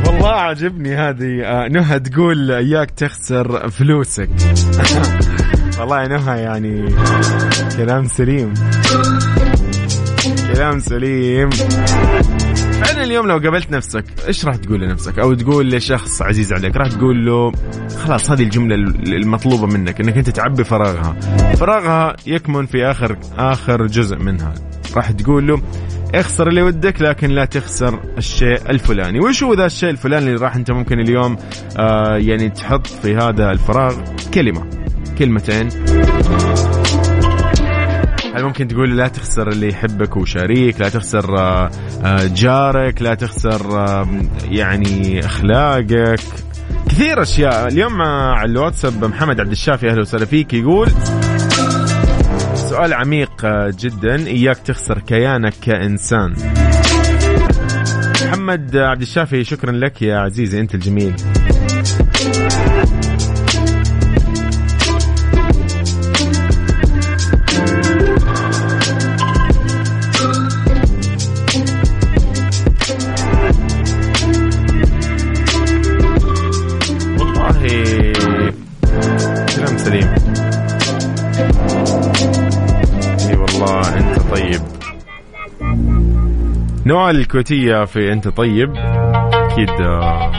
والله 0.06 0.30
عجبني 0.30 0.97
هذه 0.97 1.42
آه، 1.44 1.68
نهى 1.68 2.00
تقول 2.00 2.50
إياك 2.50 2.90
تخسر 2.90 3.71
فلوسك. 3.71 4.28
والله 5.78 6.06
نهى 6.06 6.40
يعني 6.40 6.94
كلام 7.76 8.06
سليم. 8.06 8.54
كلام 10.54 10.78
سليم. 10.78 11.50
فعلا 12.82 13.04
اليوم 13.04 13.26
لو 13.26 13.38
قابلت 13.38 13.71
نفسك 13.71 14.04
إيش 14.28 14.44
راح 14.44 14.56
تقول 14.56 14.80
لنفسك؟ 14.80 15.18
أو 15.18 15.35
تقول 15.35 15.71
لشخص 15.71 16.23
عزيز 16.23 16.52
عليك 16.52 16.76
راح 16.76 16.88
تقول 16.88 17.26
له 17.26 17.52
خلاص 17.99 18.30
هذه 18.30 18.42
الجملة 18.42 18.75
المطلوبة 19.06 19.66
منك 19.66 20.00
إنك 20.00 20.16
أنت 20.16 20.30
تعبي 20.30 20.64
فراغها. 20.64 21.16
فراغها 21.56 22.16
يكمن 22.26 22.66
في 22.66 22.85
آخر 22.85 23.16
آخر 23.38 23.87
جزء 23.87 24.16
منها. 24.16 24.54
راح 24.97 25.10
تقول 25.10 25.47
له 25.47 25.62
اخسر 26.15 26.49
اللي 26.49 26.62
ودك 26.62 27.02
لكن 27.02 27.30
لا 27.30 27.45
تخسر 27.45 28.00
الشيء 28.19 28.71
الفلاني. 28.71 29.21
وش 29.21 29.43
هو 29.43 29.54
ذا 29.54 29.67
الشيء 29.67 29.91
الفلاني 29.91 30.26
اللي 30.26 30.45
راح 30.45 30.56
أنت 30.56 30.71
ممكن 30.71 31.00
اليوم 31.00 31.36
آه 31.78 32.17
يعني 32.17 32.49
تحط 32.49 32.86
في 32.86 33.17
هذا 33.17 33.50
الفراغ؟ 33.50 33.95
كلمة. 34.34 34.67
كلمتين. 35.19 35.69
هل 38.34 38.45
ممكن 38.45 38.68
تقول 38.68 38.97
لا 38.97 39.08
تخسر 39.08 39.49
اللي 39.49 39.68
يحبك 39.68 40.16
وشريك 40.16 40.80
لا 40.80 40.88
تخسر 40.88 41.38
آه، 41.38 41.71
آه، 42.04 42.26
جارك 42.34 43.02
لا 43.02 43.14
تخسر 43.14 43.80
آه، 43.80 44.08
يعني 44.45 45.21
أخلاقك. 45.26 46.21
كثير 46.88 47.23
أشياء. 47.23 47.68
اليوم 47.68 48.02
على 48.02 48.50
الواتساب 48.50 49.04
محمد 49.04 49.40
عبد 49.40 49.50
الشافي 49.50 49.90
أهلا 49.90 50.00
وسهلا 50.00 50.25
فيك 50.25 50.54
يقول 50.54 50.88
سؤال 52.54 52.95
عميق 52.95 53.47
جدا. 53.68 54.26
إياك 54.26 54.56
تخسر 54.58 54.99
كيانك 54.99 55.54
كإنسان. 55.62 56.34
محمد 58.26 58.76
عبد 58.76 59.02
الشافي 59.02 59.45
شكرا 59.45 59.73
لك 59.73 60.02
يا 60.02 60.16
عزيزي 60.18 60.60
أنت 60.60 60.75
الجميل. 60.75 61.14
نوال 86.86 87.16
الكويتية 87.16 87.84
في 87.84 88.12
أنت 88.12 88.28
طيب. 88.28 88.73
أكيد 88.76 89.71
آه، 89.71 90.30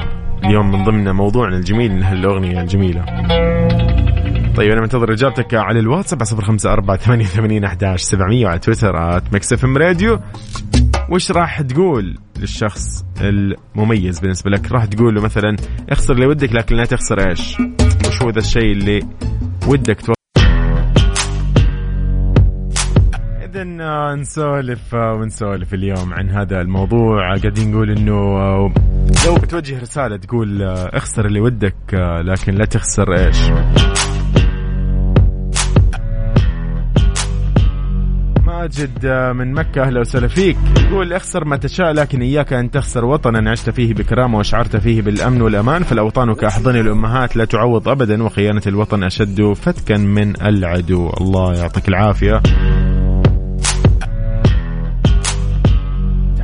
اليوم 0.46 0.72
من 0.72 0.84
ضمن 0.84 1.12
موضوعنا 1.12 1.58
الجميل 1.58 2.04
هالأغنية 2.04 2.62
الجميلة. 2.62 3.06
طيب 4.56 4.72
أنا 4.72 4.82
منتظر 4.82 5.14
إجابتك 5.14 5.54
على 5.54 5.80
الواتساب 5.80 6.20
على 6.20 6.26
صفر 6.26 6.42
خمسة 6.42 6.74
أربعة 6.74 6.98
ثمانية 6.98 7.26
وثمانين 7.26 7.64
أحداش 7.64 8.02
سبعمية 8.02 8.46
وعلى 8.46 8.60
تويتر 8.60 8.96
إم 9.66 9.78
راديو. 9.78 10.20
وش 11.10 11.32
راح 11.32 11.62
تقول 11.62 12.18
للشخص 12.40 13.06
المميز 13.22 14.20
بالنسبة 14.20 14.52
لك؟ 14.52 14.72
راح 14.72 14.86
تقول 14.86 15.16
له 15.16 15.22
مثلا 15.22 15.56
اخسر 15.90 16.14
اللي 16.14 16.26
ودك 16.26 16.54
لكن 16.54 16.76
لا 16.76 16.86
تخسر 16.86 17.30
إيش؟ 17.30 17.58
وش 18.08 18.24
هو 18.24 18.30
ذا 18.30 18.40
الشيء 18.40 18.72
اللي 18.72 19.00
ودك 19.68 20.02
إذا 23.64 24.16
نسولف 24.16 24.94
ونسولف 24.94 25.74
اليوم 25.74 26.14
عن 26.14 26.30
هذا 26.30 26.62
الموضوع. 26.62 27.38
قاعدين 27.38 27.72
نقول 27.72 27.90
إنه 27.90 28.38
لو 29.26 29.36
بتوجه 29.36 29.82
رسالة 29.82 30.18
تقول 30.18 30.62
اخسر 30.94 31.26
اللي 31.26 31.40
ودك 31.40 31.76
لكن 32.24 32.54
لا 32.54 32.66
تخسر 32.66 33.14
إيش؟ 33.14 33.38
ماجد 38.46 39.08
من 39.36 39.54
مكة 39.54 39.82
أهلا 39.82 40.00
وسهلا 40.00 40.28
فيك. 40.28 40.58
يقول 40.80 41.14
اخسر 41.14 41.46
ما 41.46 41.58
تشاء 41.58 41.92
لكن 41.92 42.22
إياك 42.22 42.54
أن 42.54 42.72
تخسر 42.72 43.06
وطنا. 43.06 43.52
عشت 43.52 43.70
فيه 43.70 43.94
بكرامة 43.94 44.38
وأشعرت 44.38 44.76
فيه 44.76 45.02
بالأمن 45.02 45.42
والأمان 45.42 45.84
فالأوطان 45.84 46.34
كأحضان 46.34 46.76
الأمهات 46.76 47.36
لا 47.36 47.46
تعوض 47.46 47.90
أبدا 47.90 48.24
وخيانة 48.24 48.62
الوطن 48.68 49.04
أشد 49.04 49.54
فتكا 49.54 49.98
من 49.98 50.42
العدو. 50.42 51.10
الله 51.22 51.56
يعطيك 51.56 51.88
العافية. 51.90 52.42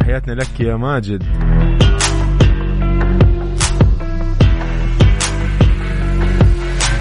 تحياتنا 0.09 0.33
لك 0.33 0.59
يا 0.59 0.75
ماجد. 0.75 1.23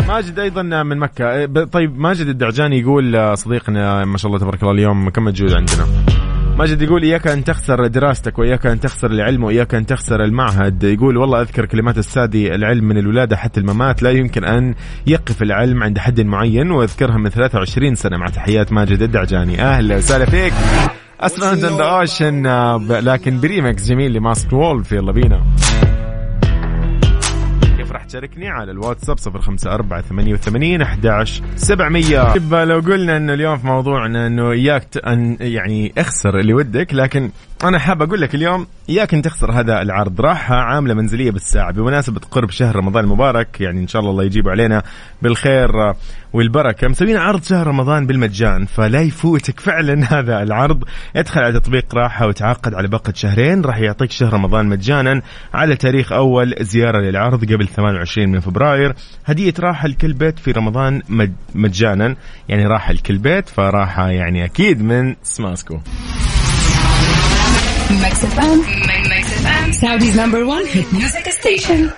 ماجد 0.09 0.38
أيضا 0.38 0.62
من 0.62 0.99
مكة. 0.99 1.47
طيب 1.64 1.99
ماجد 1.99 2.27
الدعجاني 2.27 2.81
يقول 2.81 3.37
صديقنا 3.38 4.05
ما 4.05 4.18
شاء 4.18 4.27
الله 4.27 4.38
تبارك 4.38 4.62
الله 4.62 4.73
اليوم 4.73 5.11
كم 5.11 5.25
مجهود 5.25 5.53
عندنا؟ 5.53 5.87
ماجد 6.59 6.83
يقول 6.83 7.03
إياك 7.03 7.27
أن 7.27 7.44
تخسر 7.44 7.87
دراستك 7.87 8.38
وإياك 8.38 8.66
أن 8.66 8.81
تخسر 8.81 9.11
العلم 9.11 9.44
وإياك 9.44 9.75
أن 9.75 9.87
تخسر 9.87 10.25
المعهد. 10.25 10.85
يقول 10.85 11.16
والله 11.16 11.40
أذكر 11.40 11.66
كلمات 11.66 11.99
السادي 11.99 12.55
العلم 12.55 12.85
من 12.85 12.99
الولادة 12.99 13.37
حتى 13.37 13.61
الممات 13.61 14.03
لا 14.03 14.11
يمكن 14.11 14.44
أن 14.44 14.75
يقف 15.07 15.42
العلم 15.42 15.83
عند 15.83 15.99
حد 15.99 16.21
معين. 16.21 16.71
وأذكرها 16.71 17.18
من 17.18 17.31
23 17.31 17.94
سنة 17.94 18.16
مع 18.16 18.27
تحيات 18.27 18.73
ماجد 18.73 19.03
الدعجاني. 19.03 19.62
أهلا 19.62 19.97
وسهلا 19.97 20.25
فيك. 20.25 20.53
Astronaut 21.20 21.64
in 21.64 21.71
the 21.71 21.81
Ocean 21.81 22.46
لكن 22.90 23.40
بريمكس 23.40 23.88
جميل 23.88 24.12
ل 24.12 24.18
Masked 24.18 24.53
Wolf. 24.53 24.92
يلا 24.92 25.12
بينا. 25.12 25.44
كيف 27.76 27.92
راح 27.92 28.04
تشاركني 28.04 28.48
على 28.48 28.72
الواتساب؟ 28.72 29.18
صفر 29.18 29.40
خمسة 29.40 29.74
أربعة 29.74 30.00
ثمانية 30.02 30.33
وثمانين 30.33 30.83
أحداش 30.83 31.42
سبعمية. 31.57 32.33
طيب 32.33 32.54
لو 32.54 32.78
قلنا 32.81 33.16
أنه 33.16 33.35
اليوم 33.35 33.57
في 33.57 33.66
موضوعنا 33.66 34.26
أنه 34.26 34.50
إياك 34.50 34.85
أن 35.07 35.37
يعني 35.40 35.92
أخسر 35.98 36.38
اللي 36.38 36.54
ودك 36.54 36.94
لكن 36.94 37.31
أنا 37.64 37.79
حاب 37.79 38.03
أقول 38.03 38.21
لك 38.21 38.35
اليوم 38.35 38.66
إياك 38.88 39.14
أن 39.14 39.23
تخسر 39.23 39.53
هذا 39.53 39.83
العرض. 39.83 40.21
راحة 40.21 40.55
عاملة 40.55 40.94
منزلية 40.94 41.31
بالساعة. 41.31 41.73
بمناسبة 41.73 42.21
قرب 42.31 42.51
شهر 42.51 42.77
رمضان 42.77 43.05
المبارك 43.05 43.61
يعني 43.61 43.81
إن 43.81 43.88
شاء 43.88 44.01
الله 44.01 44.11
الله 44.11 44.25
يجيب 44.25 44.49
علينا 44.49 44.83
بالخير 45.23 45.71
والبركة. 46.33 46.88
مسوين 46.88 47.16
عرض 47.16 47.42
شهر 47.42 47.66
رمضان 47.66 48.07
بالمجان 48.07 48.66
فلا 48.66 49.01
يفوتك 49.01 49.61
فعلا 49.61 50.05
هذا 50.18 50.42
العرض. 50.42 50.85
ادخل 51.16 51.40
على 51.40 51.61
تطبيق 51.61 51.94
راحة 51.94 52.27
وتعاقد 52.27 52.75
على 52.75 52.88
باقة 52.88 53.12
شهرين. 53.16 53.62
راح 53.62 53.79
يعطيك 53.79 54.11
شهر 54.11 54.33
رمضان 54.33 54.66
مجانا 54.66 55.23
على 55.55 55.77
تاريخ 55.77 56.12
أول 56.12 56.55
زيارة 56.61 57.01
للعرض 57.01 57.44
قبل 57.44 57.68
28 57.68 58.29
من 58.29 58.40
فبراير. 58.40 58.94
هدية 59.25 59.55
راحة 59.61 59.88
لكل 59.88 60.12
بيت 60.12 60.38
في 60.38 60.53
رمضان 60.53 61.03
مجانا. 61.55 62.16
يعني 62.49 62.66
راحة 62.66 62.92
لكل 62.92 63.18
بيت 63.18 63.49
فراحة 63.49 64.09
يعني 64.11 64.44
أكيد 64.44 64.83
من 64.83 65.16
سماسكو. 65.23 65.79
Mix 67.88 68.22
FM. 68.22 68.59
Mix 69.09 69.24
FM. 69.42 69.72
Saudi's 69.72 70.14
number 70.14 70.44
one 70.44 70.66
hit 70.66 70.92
music 70.92 71.24
station. 71.33 71.90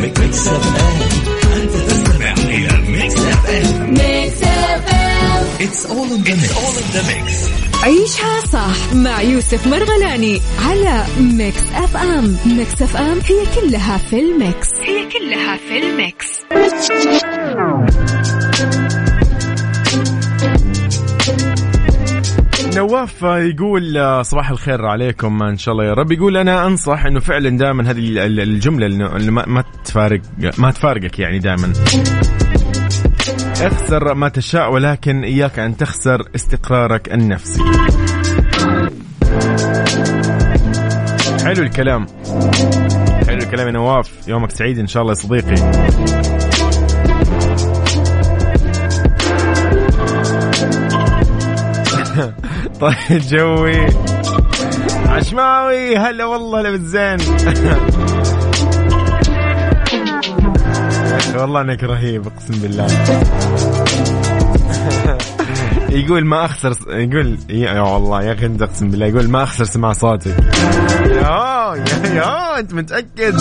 Mix 0.00 0.48
FM 0.48 1.62
انت 1.62 1.70
تستمع 1.72 2.32
إلى 2.32 2.90
Mix 2.90 3.14
FM 3.16 3.90
Mix 3.90 4.42
FM 4.42 5.46
it's 5.60 5.86
all 5.86 6.08
in 6.12 6.22
the 6.92 7.02
mix 7.14 7.58
عيشها 7.82 8.40
صح 8.52 8.94
مع 8.94 9.22
يوسف 9.22 9.66
مرغلاني 9.66 10.40
على 10.68 11.04
Mix 11.20 11.62
FM 11.74 12.36
Mix 12.46 12.82
FM 12.82 13.18
هي 13.26 13.46
كلها 13.60 13.98
في 13.98 14.20
ال 14.20 14.30
mix. 14.30 14.68
هي 14.80 15.08
كلها 15.08 15.56
في 15.56 15.78
ال 15.78 15.88
mix. 15.88 16.26
نواف 22.76 23.22
يقول 23.22 23.96
آه، 23.96 24.22
صباح 24.22 24.50
الخير 24.50 24.86
عليكم 24.86 25.42
إن 25.42 25.56
شاء 25.56 25.72
الله 25.72 25.84
يا 25.84 25.94
رب. 25.94 26.12
يقول 26.12 26.36
أنا 26.36 26.66
أنصح 26.66 27.04
إنه 27.06 27.20
فعلا 27.20 27.58
دائما 27.58 27.90
هذه 27.90 27.98
الجملة 28.26 28.86
اللي 28.86 29.30
ما 29.30 29.64
تفارق 29.84 30.20
ما 30.58 30.70
تفارقك 30.70 31.18
يعني 31.18 31.38
دائما. 31.38 31.72
اخسر 33.60 34.14
ما 34.14 34.28
تشاء 34.28 34.72
ولكن 34.72 35.24
إياك 35.24 35.58
أن 35.58 35.76
تخسر 35.76 36.28
استقرارك 36.34 37.14
النفسي. 37.14 37.62
حلو 41.44 41.62
الكلام. 41.62 42.06
حلو 43.26 43.38
الكلام 43.38 43.66
يا 43.66 43.72
نواف. 43.72 44.28
يومك 44.28 44.50
سعيد 44.50 44.78
إن 44.78 44.86
شاء 44.86 45.02
الله 45.02 45.12
يا 45.12 45.18
صديقي. 45.18 46.37
طيب 52.80 53.20
جوي. 53.30 53.86
عشماوي 55.06 55.96
هلا 55.96 56.24
والله 56.24 56.62
لبس 56.62 56.80
زين 56.80 57.18
والله 61.36 61.60
انك 61.60 61.84
رهيب 61.84 62.26
اقسم 62.26 62.60
بالله. 62.62 62.86
يقول 65.88 66.24
ما 66.24 66.44
أخسر 66.44 66.72
يقول 66.88 67.38
يا 67.50 67.80
والله 67.80 68.22
يا 68.22 68.32
أخي 68.32 68.46
أنت 68.46 68.62
أقسم 68.62 68.90
بالله 68.90 69.06
يقول 69.06 69.28
ما 69.30 69.42
أخسر 69.42 69.64
سماع 69.64 69.92
صوتك. 69.92 70.36
يا 71.06 71.74
يا 71.74 72.14
يا 72.14 72.58
أنت 72.58 72.74
متأكد؟ 72.74 73.40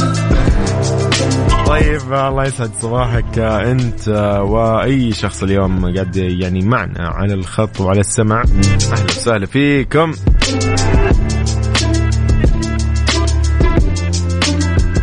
طيب 1.67 2.13
الله 2.13 2.43
يسعد 2.43 2.71
صباحك. 2.81 3.39
أنت 3.39 4.07
وأي 4.47 5.11
شخص 5.11 5.43
اليوم 5.43 5.93
قاعد 5.95 6.15
يعني 6.15 6.61
معنا 6.61 7.07
على 7.07 7.33
الخط 7.33 7.81
وعلى 7.81 7.99
السمع. 7.99 8.41
أهلا 8.41 9.03
وسهلا 9.05 9.45
فيكم. 9.45 10.11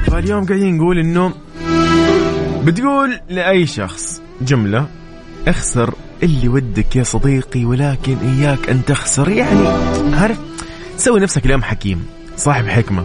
فاليوم 0.07 0.46
قاعدين 0.46 0.76
نقول 0.76 0.98
إنه 0.98 1.33
بتقول 2.64 3.20
لأي 3.28 3.66
شخص 3.66 4.22
جملة 4.40 4.87
اخسر 5.48 5.94
اللي 6.22 6.48
ودك 6.48 6.96
يا 6.96 7.03
صديقي 7.03 7.64
ولكن 7.64 8.16
إياك 8.18 8.70
أن 8.70 8.85
تخسر. 8.85 9.29
يعني 9.29 9.68
عارف 10.14 10.38
سوي 10.96 11.20
نفسك 11.20 11.46
اليوم 11.46 11.62
حكيم 11.62 12.07
صاحب 12.37 12.66
حكمة. 12.66 13.05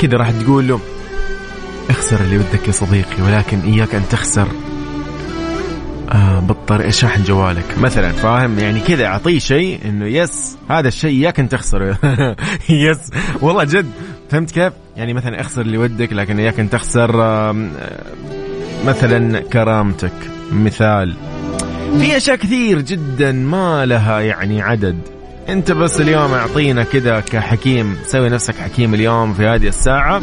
كذا 0.00 0.16
راح 0.16 0.30
تقول 0.30 0.68
له 0.68 0.80
اخسر 1.90 2.20
اللي 2.20 2.38
ودك 2.38 2.66
يا 2.66 2.72
صديقي 2.72 3.22
ولكن 3.22 3.60
إياك 3.60 3.94
أن 3.94 4.02
تخسر. 4.10 4.48
آه 6.12 6.38
بالطريقة 6.40 6.90
شحن 6.90 7.22
جوالك. 7.22 7.78
مثلا 7.78 8.12
فاهم؟ 8.12 8.58
يعني 8.58 8.80
كذا 8.80 9.06
أعطيه 9.06 9.38
شيء 9.38 9.78
إنه 9.84 10.06
يس 10.06 10.56
هذا 10.70 10.88
الشيء 10.88 11.10
إياك 11.10 11.40
أن 11.40 11.48
تخسره. 11.48 11.98
يس. 12.68 13.10
والله 13.40 13.64
جد 13.64 13.90
فهمت 14.30 14.50
كيف؟ 14.50 14.72
يعني 14.96 15.14
مثلا 15.14 15.40
اخسر 15.40 15.60
اللي 15.60 15.78
ودك 15.78 16.12
لكن 16.12 16.38
إياك 16.38 16.60
أن 16.60 16.70
تخسر. 16.70 17.22
آه 17.22 17.68
مثلا 18.86 19.40
كرامتك 19.40 20.12
مثال. 20.52 21.16
في 21.98 22.16
أشياء 22.16 22.36
كثير 22.36 22.80
جدا 22.80 23.32
ما 23.32 23.86
لها 23.86 24.20
يعني 24.20 24.62
عدد. 24.62 24.98
أنت 25.48 25.72
بس 25.72 26.00
اليوم 26.00 26.32
أعطينا 26.32 26.84
كذا 26.84 27.20
كحكيم 27.20 27.96
سوي 28.06 28.28
نفسك 28.28 28.54
حكيم 28.56 28.94
اليوم 28.94 29.34
في 29.34 29.46
هذه 29.46 29.68
الساعة. 29.68 30.22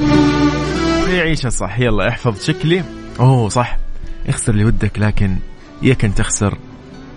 عيشها 1.10 1.49
صح 1.49 1.79
يلا 1.79 2.10
احفظ 2.10 2.43
شكلي. 2.43 2.84
أوه 3.19 3.49
صح. 3.49 3.77
اخسر 4.27 4.53
اللي 4.53 4.65
ودك 4.65 4.99
لكن 4.99 5.36
ياك 5.82 6.05
ان 6.05 6.15
تخسر 6.15 6.58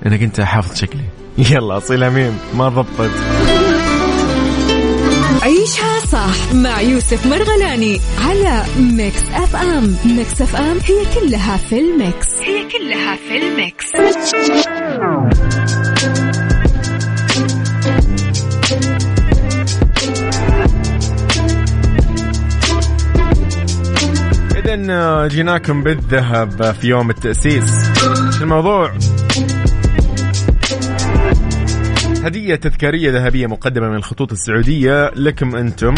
إنك 0.06 0.22
أنت 0.22 0.40
حافظ 0.40 0.76
شكلي. 0.76 1.04
يلا 1.50 1.76
أصيل 1.76 2.10
ميم 2.10 2.38
ما 2.54 2.68
ضبطت. 2.68 3.61
عيشها 5.42 6.00
صح 6.00 6.54
مع 6.54 6.80
يوسف 6.80 7.26
مرغلاني 7.26 8.00
على 8.18 8.64
Mix 8.78 9.22
FM. 9.34 9.96
Mix 10.04 10.42
FM 10.42 10.78
هي 10.84 11.20
كلها 11.20 11.56
في 11.56 11.80
ال 11.80 11.89
mix. 11.89 12.26
هي 12.40 12.68
كلها 12.68 13.16
في 13.16 13.36
ال 13.36 13.46
mix. 13.46 13.86
إذا 24.56 25.28
جيناكم 25.28 25.82
بالذهب 25.82 26.74
في 26.80 26.86
يوم 26.88 27.10
التأسيس. 27.10 27.90
الموضوع؟ 28.42 28.92
هدية 32.22 32.54
تذكارية 32.54 33.12
ذهبية 33.12 33.46
مقدمة 33.46 33.88
من 33.88 33.96
الخطوط 33.96 34.32
السعودية 34.32 35.10
لكم 35.16 35.56
أنتم. 35.56 35.94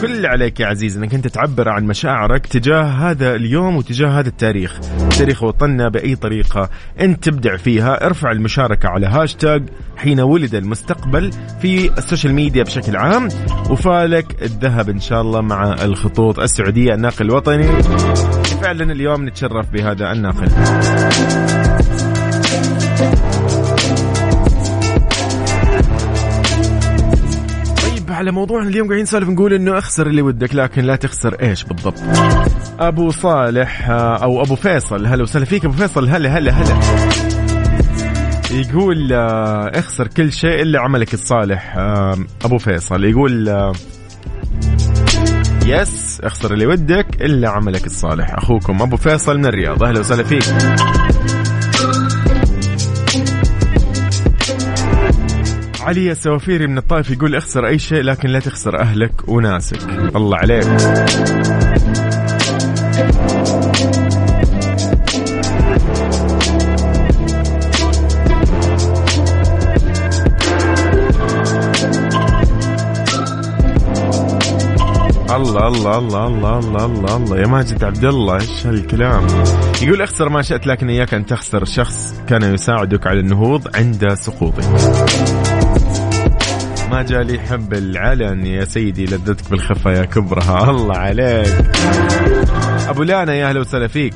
كل 0.00 0.12
اللي 0.12 0.28
عليك 0.28 0.60
يا 0.60 0.66
عزيز 0.66 0.96
إنك 0.96 1.14
أنت 1.14 1.28
تعبر 1.28 1.68
عن 1.68 1.84
مشاعرك 1.84 2.46
تجاه 2.46 2.82
هذا 2.82 3.34
اليوم 3.34 3.76
وتجاه 3.76 4.08
هذا 4.08 4.28
التاريخ. 4.28 4.80
تاريخ 5.18 5.42
وطننا 5.42 5.88
بأي 5.88 6.16
طريقة 6.16 6.70
أنت 7.00 7.24
تبدع 7.24 7.56
فيها. 7.56 8.06
ارفع 8.06 8.30
المشاركة 8.30 8.88
على 8.88 9.06
هاشتاج 9.06 9.62
حين 9.96 10.20
ولد 10.20 10.54
المستقبل 10.54 11.30
في 11.62 11.98
السوشيال 11.98 12.34
ميديا 12.34 12.62
بشكل 12.62 12.96
عام. 12.96 13.28
وفالك 13.70 14.42
الذهب 14.42 14.88
إن 14.88 15.00
شاء 15.00 15.20
الله 15.20 15.40
مع 15.40 15.74
الخطوط 15.84 16.40
السعودية 16.40 16.94
الناقل 16.94 17.24
الوطني. 17.26 17.82
فعلا 18.62 18.92
اليوم 18.92 19.28
نتشرف 19.28 19.70
بهذا 19.70 20.12
الناقل. 20.12 20.48
على 28.20 28.32
موضوعنا 28.32 28.68
اليوم 28.68 28.86
قاعدين 28.86 29.02
نسولف 29.02 29.28
نقول 29.28 29.52
إنه 29.52 29.78
أخسر 29.78 30.06
اللي 30.06 30.22
ودك 30.22 30.54
لكن 30.54 30.82
لا 30.82 30.96
تخسر 30.96 31.34
إيش 31.42 31.64
بالضبط؟ 31.64 32.00
أبو 32.80 33.10
صالح 33.10 33.90
آه، 33.90 34.16
أو 34.16 34.42
أبو 34.42 34.54
فيصل 34.54 35.06
هلا 35.06 35.22
وسهلا 35.22 35.44
فيك 35.44 35.64
أبو 35.64 35.74
فيصل 35.74 36.08
هلا 36.08 36.38
هلا 36.38 36.52
هلا. 36.52 36.80
يقول 38.50 39.12
آه، 39.12 39.70
اخسر 39.74 40.06
كل 40.08 40.32
شيء 40.32 40.62
إلا 40.62 40.80
عملك 40.80 41.14
الصالح 41.14 41.76
آه، 41.76 42.18
أبو 42.44 42.58
فيصل. 42.58 43.04
يقول 43.04 43.48
yes 45.66 46.20
اخسر 46.24 46.54
اللي 46.54 46.66
ودك 46.66 47.06
إلا 47.20 47.48
عملك 47.50 47.86
الصالح. 47.86 48.34
أخوكم 48.34 48.82
أبو 48.82 48.96
فيصل 48.96 49.38
من 49.38 49.46
الرياض. 49.46 49.82
أهلا 49.82 50.00
وسهلا 50.00 50.22
فيك. 50.22 50.44
علي 55.90 56.10
السوافيري 56.10 56.66
من 56.66 56.78
الطائف 56.78 57.10
يقول 57.10 57.36
اخسر 57.36 57.66
أي 57.66 57.78
شيء 57.78 58.02
لكن 58.02 58.28
لا 58.28 58.40
تخسر 58.40 58.80
أهلك 58.80 59.28
وناسك. 59.28 59.82
الله 60.16 60.36
عليك. 60.36 60.64
الله 75.30 75.68
الله 75.68 75.98
الله 75.98 76.26
الله 76.26 76.58
الله 76.58 76.84
الله 76.84 77.16
الله. 77.16 77.38
يا 77.38 77.46
ماجد 77.46 77.84
عبد 77.84 78.04
الله 78.04 78.34
إيش 78.34 78.66
هالكلام؟ 78.66 79.26
يقول 79.82 80.02
اخسر 80.02 80.28
ما 80.28 80.42
شئت 80.42 80.66
لكن 80.66 80.88
إياك 80.88 81.14
أن 81.14 81.26
تخسر. 81.26 81.64
شخص 81.64 82.14
كان 82.28 82.54
يساعدك 82.54 83.06
على 83.06 83.20
النهوض 83.20 83.76
عند 83.76 84.14
سقوطك. 84.14 84.64
ما 86.90 87.02
جالي 87.02 87.40
حب 87.40 87.72
العلن 87.72 88.46
يا 88.46 88.64
سيدي 88.64 89.04
لذتك 89.04 89.50
بالخفا 89.50 89.90
يا 89.90 90.04
كبرها. 90.04 90.70
الله 90.70 90.96
عليك. 90.96 91.54
أبو 92.88 93.02
لانا 93.02 93.34
يا 93.34 93.48
أهلا 93.48 93.60
وسهلا 93.60 93.86
فيك. 93.86 94.14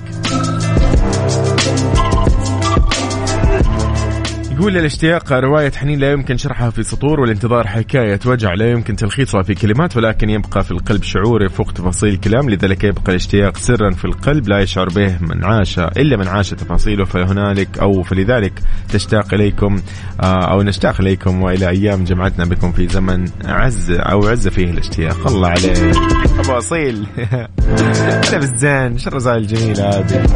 يقول 4.55 4.77
الاشتياق 4.77 5.33
رواية 5.33 5.71
حنين 5.71 5.99
لا 5.99 6.13
يمكن 6.13 6.37
شرحها 6.37 6.71
في 6.71 6.83
سطور 6.83 7.21
والانتظار 7.21 7.67
حكاية 7.67 8.21
وجع 8.27 8.55
لا 8.55 8.71
يمكن 8.71 8.97
تلخيصها 8.97 9.43
في 9.43 9.55
كلمات 9.55 9.97
ولكن 9.97 10.31
يبقى 10.31 10.65
في 10.65 10.71
القلب 10.71 11.03
شعور 11.03 11.45
يفوق 11.45 11.73
تفاصيل 11.73 12.09
الكلام 12.09 12.51
لذلك 12.51 12.85
يبقى 12.85 13.09
الاشتياق 13.09 13.57
سرا 13.57 13.91
في 13.91 14.05
القلب 14.05 14.49
لا 14.49 14.59
يشعر 14.59 14.89
به 14.89 15.19
من 15.21 15.45
عاش 15.45 15.79
إلا 15.79 16.17
من 16.17 16.29
عاش 16.29 16.51
تفاصيله 16.51 17.05
فهنالك 17.05 17.79
أو 17.79 18.03
فلذلك 18.03 18.53
تشتاق 18.93 19.35
إليكم 19.35 19.83
آه، 20.21 20.53
أو 20.53 20.63
نشتاق 20.63 21.01
إليكم 21.01 21.43
وإلى 21.43 21.69
أيام 21.69 22.05
جمعتنا 22.05 22.45
بكم 22.45 22.73
في 22.73 22.89
زمن 22.89 23.25
عز 23.45 23.91
أو 23.91 24.27
عز 24.27 24.49
فيه 24.49 24.71
الاشتياق. 24.71 25.27
الله 25.27 25.49
عليك. 25.49 25.97
أبو 26.39 26.53
أصيل 26.59 27.07
أنا 27.19 28.39
بالزين 28.41 28.99
شو 28.99 29.11
الرسائل 29.11 29.39
الجميلة 29.39 29.89
هذه. 29.89 30.27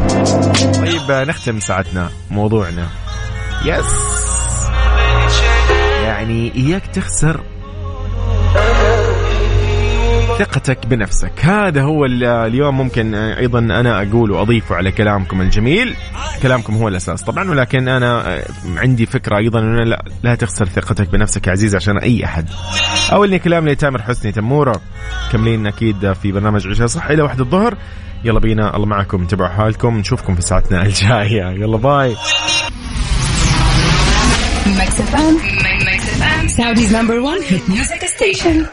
طيب 0.81 1.27
نختم 1.27 1.59
ساعتنا 1.59 2.09
موضوعنا. 2.31 3.08
يس 3.65 4.19
يعني 6.03 6.51
إياك 6.55 6.87
تخسر 6.87 7.41
ثقتك 10.39 10.87
بنفسك. 10.87 11.31
هذا 11.41 11.81
هو 11.81 12.05
اليوم 12.45 12.77
ممكن 12.77 13.15
أيضا 13.15 13.59
أنا 13.59 14.01
أقول 14.01 14.31
وأضيفه 14.31 14.75
على 14.75 14.91
كلامكم 14.91 15.41
الجميل. 15.41 15.95
كلامكم 16.41 16.75
هو 16.75 16.87
الأساس 16.87 17.21
طبعا 17.23 17.49
ولكن 17.49 17.87
أنا 17.87 18.41
عندي 18.75 19.05
فكرة 19.05 19.37
أيضا 19.37 19.59
أنه 19.59 19.83
لا, 19.83 20.05
لا 20.23 20.35
تخسر 20.35 20.65
ثقتك 20.65 21.09
بنفسك 21.09 21.47
يا 21.47 21.51
عزيز 21.51 21.75
عشان 21.75 21.97
أي 21.97 22.25
أحد. 22.25 22.49
أول 23.11 23.37
كلام 23.37 23.69
لتامر 23.69 24.01
حسني 24.01 24.31
تمورة. 24.31 24.81
كملين 25.31 25.67
أكيد 25.67 26.13
في 26.13 26.31
برنامج 26.31 26.67
عشاء 26.67 26.87
صح 26.87 27.09
إلى 27.09 27.21
واحد 27.21 27.39
الظهر. 27.39 27.77
يلا 28.23 28.39
بينا 28.39 28.75
الله 28.75 28.87
معكم 28.87 29.25
تبعوا 29.25 29.49
حالكم. 29.49 29.97
نشوفكم 29.97 30.35
في 30.35 30.41
ساعتنا 30.41 30.81
الجاية. 30.81 31.49
يلا 31.51 31.77
باي. 31.77 32.15
Mix 34.65 34.91
FM. 35.11 35.33
Mix 35.87 35.99
FM. 36.19 36.43
Saudi's 36.57 36.91
number 36.91 37.21
one 37.21 37.41
hit 37.41 37.63
music 37.69 38.01
station. 38.07 38.65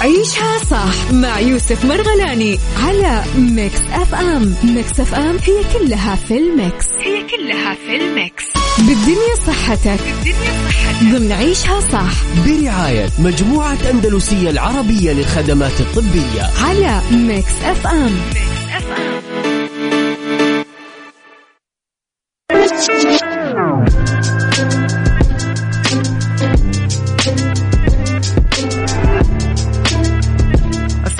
عيشها 0.00 0.58
صح 0.70 1.12
مع 1.12 1.40
يوسف 1.40 1.84
مرغلاني 1.84 2.58
على 2.84 3.24
Mix 3.38 3.80
FM 3.92 4.54
Mix 4.64 5.00
FM 5.00 5.36
هي 5.46 5.78
كلها 5.78 6.14
في 6.16 6.38
ال 6.38 6.48
mix. 6.48 6.86
هي 6.98 7.22
كلها 7.22 7.74
في 7.74 7.96
ال 7.96 8.06
mix. 8.06 8.44
بالدنيا 8.78 9.34
صحتك. 9.46 10.00
بالدنيا 10.24 10.68
صحتك. 10.68 11.04
ضمن 11.12 11.32
عيشها 11.32 11.80
صح. 11.80 12.12
برعاية 12.46 13.08
مجموعة 13.18 13.78
أندلسية 13.90 14.50
العربية 14.50 15.12
للخدمات 15.12 15.80
الطبية. 15.80 16.42
على 16.64 17.02
Mix 17.10 17.52
FM 17.64 18.12
Mix 18.34 18.57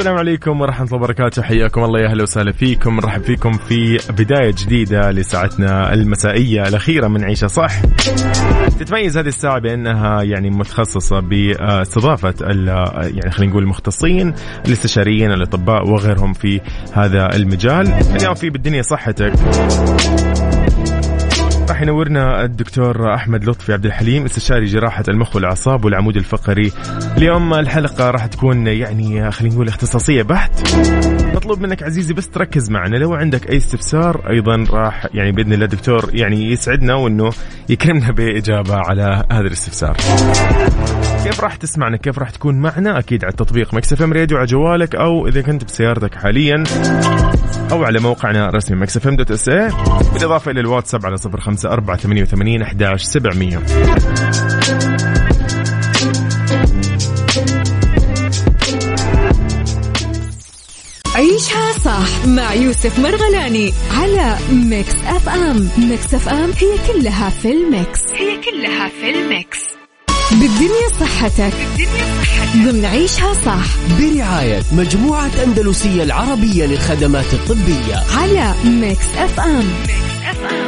السلام 0.09 0.27
عليكم 0.27 0.61
ورحمة 0.61 0.87
الله 0.87 0.97
وبركاته. 0.97 1.43
حياكم 1.43 1.85
الله 1.85 2.01
يا 2.01 2.07
أهلا 2.07 2.23
وسهلا 2.23 2.53
فيكم. 2.53 2.97
نرحب 2.97 3.23
فيكم 3.23 3.53
في 3.53 3.99
بداية 4.11 4.55
جديدة 4.59 5.11
لساعتنا 5.11 5.95
المسائية 5.95 6.69
الأخيرة 6.69 7.09
من 7.09 7.25
عيشة 7.25 7.47
صح. 7.47 7.81
تتميز 8.81 9.19
هذه 9.19 9.29
الساعة 9.29 9.59
بأنها 9.59 10.23
يعني 10.23 10.51
متخصصة 10.51 11.21
باستضافة 11.21 12.35
يعني 12.41 13.31
خلينا 13.31 13.53
نقول 13.53 13.63
المختصين 13.63 14.35
الاستشاريين 14.67 15.33
الأطباء 15.33 15.89
وغيرهم 15.89 16.33
في 16.33 16.61
هذا 16.93 17.37
المجال. 17.37 17.93
اليوم 18.17 18.35
في 18.35 18.51
بالدنيا 18.51 18.83
صحتك. 18.83 19.33
راح 21.69 21.83
ينورنا 21.83 22.45
الدكتور 22.45 23.15
أحمد 23.15 23.45
لطفي 23.45 23.73
عبد 23.73 23.87
الحليم 23.87 24.25
استشاري 24.25 24.65
جراحة 24.65 25.05
المخ 25.09 25.37
والأعصاب 25.37 25.85
والعمود 25.85 26.17
الفقري. 26.17 26.73
اليوم 27.17 27.55
الحلقة 27.55 28.11
راح 28.11 28.27
تكون 28.27 28.67
يعني 28.67 29.31
خلينا 29.31 29.55
نقول 29.55 29.69
اختصاصية 29.69 30.23
بحت. 30.23 30.77
مطلوب 31.35 31.61
منك 31.61 31.83
عزيزي 31.83 32.15
بس 32.15 32.29
تركز 32.29 32.71
معنا. 32.71 32.97
لو 32.97 33.15
عندك 33.15 33.51
أي 33.51 33.57
استفسار 33.57 34.31
أيضا 34.31 34.65
راح 34.71 35.07
يعني 35.15 35.33
بإذن 35.33 35.53
الله 35.53 35.65
الدكتور 35.65 36.11
يعني 36.13 36.53
يسعدنا 36.53 36.95
وإنه 36.95 37.31
يكرمنا 37.69 38.11
بإجابة 38.11 38.75
على 38.77 39.25
هذا 39.33 39.47
الاستفسار. 39.47 39.97
كيف 41.25 41.41
راح 41.41 41.57
تسمعنا؟ 41.57 41.97
كيف 41.97 42.19
راح 42.19 42.31
تكون 42.31 42.55
معنا؟ 42.55 42.99
أكيد 42.99 43.25
على 43.25 43.31
التطبيق 43.31 43.75
FM 43.75 44.13
Radio 44.13 44.39
على 44.39 44.47
جوالك 44.47 44.95
أو 44.95 45.29
إذا 45.29 45.41
كنت 45.41 45.65
بسيارتك 45.65 46.15
حاليا 46.15 46.65
أو 47.73 47.85
على 47.85 48.01
موقعنا 48.01 48.49
الرسمي 48.49 48.77
Mix 48.77 48.97
FM 48.97 49.17
dot 49.17 49.31
SA 49.31 49.69
بالإضافة 50.13 50.51
إلى 50.51 50.61
الواتساب 50.61 51.07
على 51.07 51.17
05488 51.67 52.63
11700 52.63 53.59
عيشها 61.15 61.73
صح 61.85 62.27
مع 62.27 62.55
يوسف 62.55 62.99
مرغلاني 62.99 63.73
على 63.91 64.37
Mix 64.53 64.95
FM. 65.07 65.69
Mix 65.79 66.15
FM 66.15 66.51
هي 66.59 66.93
كلها 66.93 67.31
في 67.31 67.53
ال 67.53 67.62
mix. 67.62 68.01
هي 68.15 68.37
كلها 68.37 68.89
في 68.89 69.11
ال 69.11 69.20
mix. 69.20 69.59
بالدنيا 70.31 70.89
صحتك. 71.01 71.53
بالدنيا 71.77 72.23
صحتك. 72.23 72.57
ضمن 72.57 72.85
عيشها 72.85 73.33
صح. 73.35 73.65
برعاية 74.01 74.63
مجموعة 74.73 75.31
أندلسية 75.45 76.03
العربية 76.03 76.67
للخدمات 76.67 77.35
الطبية. 77.35 77.97
على 78.19 78.55
Mix 78.65 79.07
FM. 79.19 79.65
Mix 79.81 80.23
FM. 80.31 80.68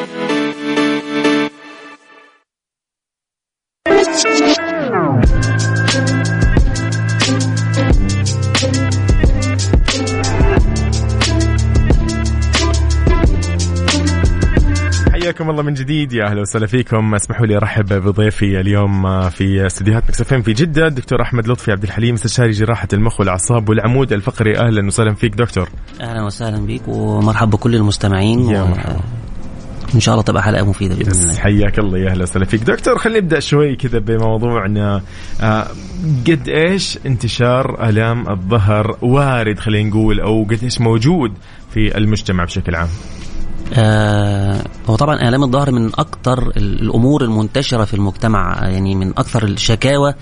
حياكم 15.12 15.50
الله 15.50 15.62
من 15.62 15.74
جديد 15.74 16.12
يا 16.12 16.24
أهلا 16.26 16.40
وسهلا 16.40 16.66
فيكم 16.66 17.14
اسمحوا 17.14 17.46
لي 17.46 17.56
أرحب 17.56 17.84
بضيفي 17.92 18.60
اليوم 18.60 19.28
في 19.30 19.66
استديوهات 19.66 20.04
مكسفين 20.04 20.42
في 20.42 20.52
جدة 20.52 20.86
الدكتور 20.86 21.22
أحمد 21.22 21.48
لطفي 21.48 21.72
عبد 21.72 21.82
الحليم 21.82 22.14
استشاري 22.14 22.50
جراحة 22.50 22.88
المخ 22.92 23.20
والأعصاب 23.20 23.68
والعمود 23.68 24.12
الفقري 24.12 24.58
أهلا 24.58 24.86
وسهلا 24.86 25.14
فيك 25.14 25.34
دكتور 25.34 25.68
أهلا 26.00 26.22
وسهلا 26.22 26.58
بيك 26.66 26.82
ومرحبا 26.88 27.50
بكل 27.50 27.74
المستمعين 27.74 28.40
يا. 28.40 28.64
مرحبا. 28.64 29.00
إن 29.94 30.00
شاء 30.00 30.14
الله 30.14 30.24
تبقى 30.24 30.42
حلقة 30.42 30.64
مفيدة 30.64 30.94
بإذن 30.94 31.22
الله. 31.22 31.34
حياك 31.34 31.78
الله 31.78 31.98
يا 31.98 32.10
أهلا 32.10 32.22
وسهلا 32.22 32.44
فيك. 32.44 32.62
دكتور 32.62 32.98
خلينا 32.98 33.18
نبدأ 33.20 33.40
شوي 33.40 33.76
كذا 33.76 33.98
بموضوعنا. 33.98 35.02
آه 35.40 35.66
قد 36.26 36.48
إيش 36.48 36.98
انتشار 37.06 37.88
آلام 37.88 38.28
الظهر 38.30 38.96
وارد 39.02 39.58
خلينا 39.58 39.88
نقول 39.90 40.20
أو 40.20 40.44
قد 40.44 40.58
إيش 40.62 40.80
موجود 40.80 41.32
في 41.74 41.98
المجتمع 41.98 42.44
بشكل 42.44 42.74
عام؟ 42.74 42.88
آه 43.74 44.64
هو 44.86 44.96
طبعا 44.96 45.28
آلام 45.28 45.42
الظهر 45.42 45.70
من 45.70 45.86
أكثر 45.86 46.52
الأمور 46.56 47.24
المنتشرة 47.24 47.84
في 47.84 47.94
المجتمع 47.94 48.58
يعني 48.62 48.94
من 48.94 49.08
أكثر 49.08 49.44
الشكاوى 49.44 50.14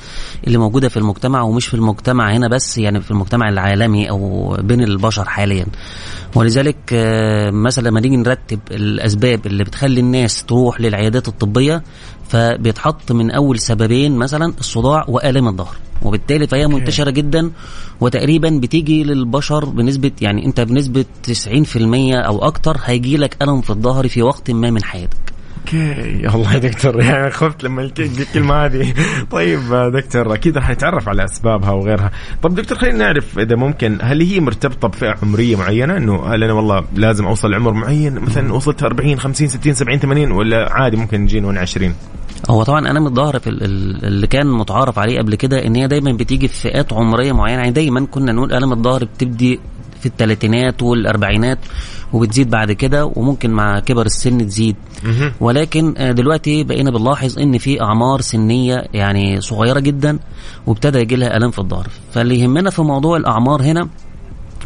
اللي 0.46 0.58
موجودة 0.58 0.88
في 0.88 0.96
المجتمع 0.96 1.42
ومش 1.42 1.66
في 1.66 1.74
المجتمع 1.74 2.32
هنا 2.32 2.48
بس 2.48 2.78
يعني 2.78 3.00
في 3.00 3.10
المجتمع 3.10 3.48
العالمي 3.48 4.10
أو 4.10 4.56
بين 4.62 4.82
البشر 4.82 5.24
حاليا. 5.24 5.66
ولذلك 6.34 6.76
آه 6.92 7.50
مثلا 7.50 7.88
لما 7.88 8.00
نيجي 8.00 8.16
نرتب 8.16 8.60
الأسباب 8.70 9.46
اللي 9.46 9.64
بتخلي 9.64 10.00
الناس 10.00 10.44
تروح 10.44 10.80
للعيادات 10.80 11.28
الطبية 11.28 11.82
فبيتحط 12.28 13.12
من 13.12 13.30
أول 13.30 13.58
سببين 13.58 14.16
مثلا 14.16 14.52
الصداع 14.60 15.04
وآلام 15.08 15.48
الظهر. 15.48 15.76
وبالتالي 16.02 16.46
فهي 16.46 16.66
منتشرة 16.66 17.10
جدا 17.10 17.50
وتقريبا 18.00 18.58
بتيجي 18.62 19.04
للبشر 19.04 19.64
بنسبة 19.64 20.10
يعني 20.20 20.46
أنت 20.46 20.60
بنسبة 20.60 21.04
90% 21.26 21.36
أو 22.26 22.38
أكتر 22.44 22.76
هيجي 22.84 23.16
لك 23.16 23.36
ألم 23.42 23.60
في 23.60 23.70
الظهر 23.70 24.08
في 24.08 24.22
وقت 24.22 24.50
ما 24.50 24.70
من 24.70 24.82
حياتك. 24.84 25.37
أوكي. 25.58 26.26
والله 26.26 26.52
يا 26.54 26.58
دكتور. 26.58 27.00
يعني 27.02 27.30
خفت 27.30 27.64
لما 27.64 27.82
الكلمة 27.98 28.54
هذه. 28.64 28.94
طيب 29.30 29.60
دكتور 29.94 30.34
أكيد 30.34 30.56
راح 30.58 30.70
نتعرف 30.70 31.08
على 31.08 31.24
أسبابها 31.24 31.70
وغيرها. 31.70 32.10
طب 32.42 32.54
دكتور 32.54 32.78
خلينا 32.78 32.98
نعرف 32.98 33.38
إذا 33.38 33.56
ممكن 33.56 33.98
هل 34.02 34.20
هي 34.22 34.40
مرتبطة 34.40 34.88
بفئة 34.88 35.14
عمرية 35.22 35.56
معينة؟ 35.56 35.96
إنه 35.96 36.26
هل 36.34 36.44
أنا 36.44 36.52
والله 36.52 36.84
لازم 36.94 37.26
أوصل 37.26 37.50
لعمر 37.50 37.72
معين؟ 37.72 38.14
مثلا 38.18 38.52
وصلت 38.52 38.82
40 38.82 39.18
50 39.20 39.48
60 39.48 39.72
70 39.74 39.98
80 39.98 40.32
ولا 40.32 40.72
عادي 40.72 40.96
ممكن 40.96 41.20
نجينا 41.20 41.46
وأنا 41.46 41.60
20 41.60 41.94
هو 42.50 42.62
طبعا 42.62 42.90
الام 42.90 43.06
الظهر 43.06 43.38
في 43.38 43.50
ال- 43.50 43.62
ال- 43.64 44.04
اللي 44.04 44.26
كان 44.26 44.46
متعارف 44.46 44.98
عليه 44.98 45.18
قبل 45.18 45.34
كده 45.34 45.66
إن 45.66 45.76
هي 45.76 45.86
دايما 45.86 46.12
بتيجي 46.12 46.48
في 46.48 46.60
فئات 46.60 46.92
عمرية 46.92 47.32
معينة. 47.32 47.58
يعني 47.60 47.72
دايما 47.72 48.06
كنا 48.06 48.32
نقول 48.32 48.52
الم 48.52 48.72
الظهر 48.72 49.04
بتبدي 49.04 49.60
في 50.00 50.06
الثلاثينات 50.06 50.82
والأربعينات. 50.82 51.58
وبتزيد 52.12 52.50
بعد 52.50 52.72
كده 52.72 53.12
وممكن 53.16 53.50
مع 53.50 53.80
كبر 53.80 54.06
السن 54.06 54.46
تزيد. 54.46 54.76
ولكن 55.40 55.94
آه، 55.96 56.12
دلوقتي 56.12 56.64
بقينا 56.64 56.90
بنلاحظ 56.90 57.38
إن 57.38 57.58
في 57.58 57.82
أعمار 57.82 58.20
سنية 58.20 58.84
يعني 58.94 59.40
صغيرة 59.40 59.80
جدا 59.80 60.18
وابتدى 60.66 60.98
يجي 60.98 61.16
لها 61.16 61.36
الام 61.36 61.50
في 61.50 61.58
الظهر. 61.58 61.88
فاللي 62.12 62.40
يهمنا 62.40 62.70
في 62.70 62.82
موضوع 62.82 63.16
الأعمار 63.16 63.62
هنا 63.62 63.88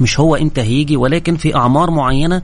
مش 0.01 0.21
هو 0.21 0.37
إمتى 0.37 0.61
هيجي 0.61 0.97
ولكن 0.97 1.37
في 1.37 1.55
أعمار 1.57 1.91
معينة 1.91 2.43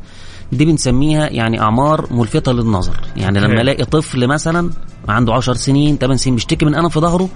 دي 0.53 0.65
بنسميها 0.65 1.29
يعني 1.29 1.61
أعمار 1.61 2.07
ملفتة 2.11 2.53
للنظر 2.53 3.01
يعني 3.17 3.41
لما. 3.41 3.61
ألاقي 3.61 3.85
طفل 3.85 4.27
مثلا 4.27 4.71
عنده 5.09 5.35
10 5.35 5.55
سنين 5.55 5.99
8 5.99 6.17
سنين 6.17 6.35
بيشتكي 6.35 6.65
من 6.65 6.75
الم 6.75 6.89
في 6.89 7.01
ظهره 7.01 7.29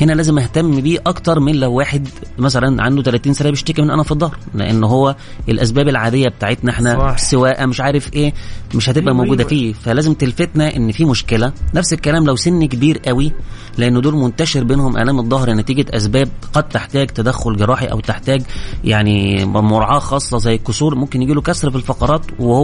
هنا 0.00 0.12
لازم 0.12 0.38
أهتم 0.38 0.80
بيه 0.80 0.98
أكتر 1.06 1.40
من 1.40 1.54
لو 1.54 1.72
واحد 1.72 2.08
مثلا 2.38 2.82
عنده 2.82 3.02
30 3.02 3.32
سنة 3.32 3.50
بيشتكي 3.50 3.82
من 3.82 3.90
الم 3.90 4.02
في 4.02 4.12
الظهر 4.12 4.38
لأن 4.54 4.84
هو 4.84 5.16
الأسباب 5.48 5.88
العادية 5.88 6.28
بتاعتنا 6.28 6.70
إحنا 6.70 6.98
صح. 6.98 7.18
سواقه 7.18 7.66
مش 7.66 7.80
عارف 7.80 8.14
إيه 8.14 8.32
مش 8.74 8.88
هتبقى 8.88 9.12
أيوة، 9.12 9.22
موجودة 9.22 9.40
أيوة. 9.40 9.48
فيه 9.48 9.72
فلازم 9.72 10.14
تلفتنا 10.14 10.76
إن 10.76 10.92
في 10.92 11.04
مشكلة 11.04 11.52
نفس 11.74 11.92
الكلام 11.92 12.24
لو 12.24 12.36
سن 12.36 12.64
كبير 12.64 12.98
قوي 12.98 13.32
لأن 13.78 14.00
دول 14.00 14.14
منتشر 14.14 14.64
بينهم 14.64 14.96
ألام 14.96 15.18
الظهر 15.18 15.50
نتيجة 15.50 15.86
أسباب 15.90 16.28
قد 16.52 16.68
تحتاج 16.68 17.06
تدخل 17.06 17.56
جراحي 17.56 17.86
أو 17.86 18.00
تحتاج 18.00 18.42
يعني 18.84 19.44
مراعاه 19.44 19.98
خاصة 19.98 20.38
زي 20.38 20.54
الكسور 20.54 20.94
ممكن 20.94 21.22
يجي 21.22 21.32
له 21.32 21.40
كسر 21.40 21.70
في 21.70 21.76
الفقرات 21.76 22.22
وهو 22.38 22.57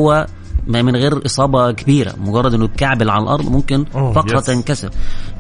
ما 0.67 0.83
من 0.83 0.97
غير 0.97 1.27
إصابة 1.27 1.73
كبيرة 1.73 2.15
مجرد 2.21 2.55
إنه 2.55 2.65
يتكعبل 2.65 3.11
على 3.11 3.23
الأرض 3.23 3.49
ممكن 3.51 3.85
فقرة. 3.85 4.41
تنكسر 4.41 4.91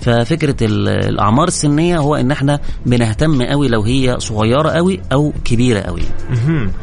ففكرة 0.00 0.56
ال- 0.62 0.88
الأعمار 0.88 1.48
السنية 1.48 1.98
هو 1.98 2.14
إن 2.16 2.30
إحنا 2.30 2.60
بنهتم 2.86 3.42
قوي 3.42 3.68
لو 3.68 3.82
هي 3.82 4.16
صغيرة 4.18 4.68
قوي 4.70 5.00
أو 5.12 5.32
كبيرة 5.44 5.80
قوي. 5.80 6.00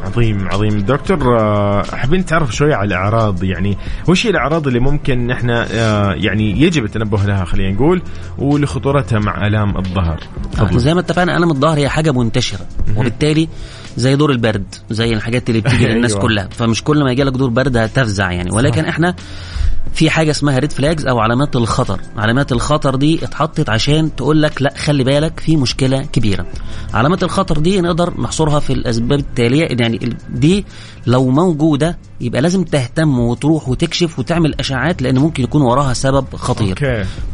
عظيم 0.04 0.48
عظيم 0.48 0.78
دكتور 0.80 1.40
آه، 1.40 1.82
حابين 1.82 2.24
تعرف 2.24 2.54
شوية 2.54 2.74
على 2.74 2.88
الأعراض 2.88 3.44
يعني 3.44 3.78
وش 4.08 4.26
هي 4.26 4.30
الأعراض 4.30 4.66
اللي 4.66 4.80
ممكن 4.80 5.30
إحنا 5.30 5.66
آه، 5.70 6.12
يعني 6.14 6.60
يجب 6.62 6.84
التنبه 6.84 7.18
لها 7.24 7.44
خلينا 7.44 7.74
نقول 7.74 8.02
ولخطورتها 8.38 9.18
مع 9.18 9.46
آلام 9.46 9.76
الظهر 9.76 10.20
آه،. 10.60 10.76
زي 10.78 10.94
ما 10.94 11.00
اتفقنا 11.00 11.36
الم 11.36 11.50
الظهر 11.50 11.78
هي 11.78 11.88
حاجة 11.88 12.10
منتشرة 12.10 12.60
وبالتالي 12.96 13.48
زي 13.96 14.16
دور 14.16 14.30
البرد 14.30 14.74
زي 14.90 15.12
الحاجات 15.12 15.48
اللي 15.50 15.60
بتيجي 15.60 15.86
للناس 15.94 16.10
أيوة. 16.12 16.22
كلها. 16.22 16.48
فمش 16.50 16.82
كل 16.84 17.04
ما 17.04 17.12
يجي 17.12 17.22
لك 17.22 17.32
دور 17.32 17.50
برد 17.50 17.76
هتفزع 17.76 18.32
يعني. 18.32 18.50
ولكن 18.50 18.84
إحنا 18.84 19.14
في 19.94 20.10
حاجة 20.10 20.30
اسمها 20.30 20.58
ريد 20.58 20.72
فلاجز 20.72 21.06
أو 21.06 21.18
علامات 21.20 21.56
الخطر. 21.56 22.00
علامات 22.16 22.52
الخطر 22.52 22.94
دي 22.96 23.24
اتحطت 23.24 23.68
عشان 23.70 24.16
تقول 24.16 24.42
لك 24.42 24.62
لا 24.62 24.74
خلي 24.76 25.04
بالك 25.04 25.40
في 25.40 25.56
مشكلة 25.56 26.02
كبيرة. 26.02 26.46
علامات 26.94 27.22
الخطر 27.22 27.58
دي 27.58 27.80
نقدر 27.80 28.20
نحصرها 28.20 28.60
في 28.60 28.72
الأسباب 28.72 29.18
التالية. 29.18 29.68
يعني 29.80 30.16
دي 30.30 30.64
لو 31.06 31.28
موجودة 31.30 31.98
يبقى 32.22 32.42
لازم 32.42 32.64
تهتم 32.64 33.18
وتروح 33.18 33.68
وتكشف 33.68 34.18
وتعمل 34.18 34.54
اشعاعات 34.60 35.02
لأن 35.02 35.18
ممكن 35.18 35.42
يكون 35.42 35.62
وراها 35.62 35.92
سبب 35.92 36.24
خطير. 36.36 36.74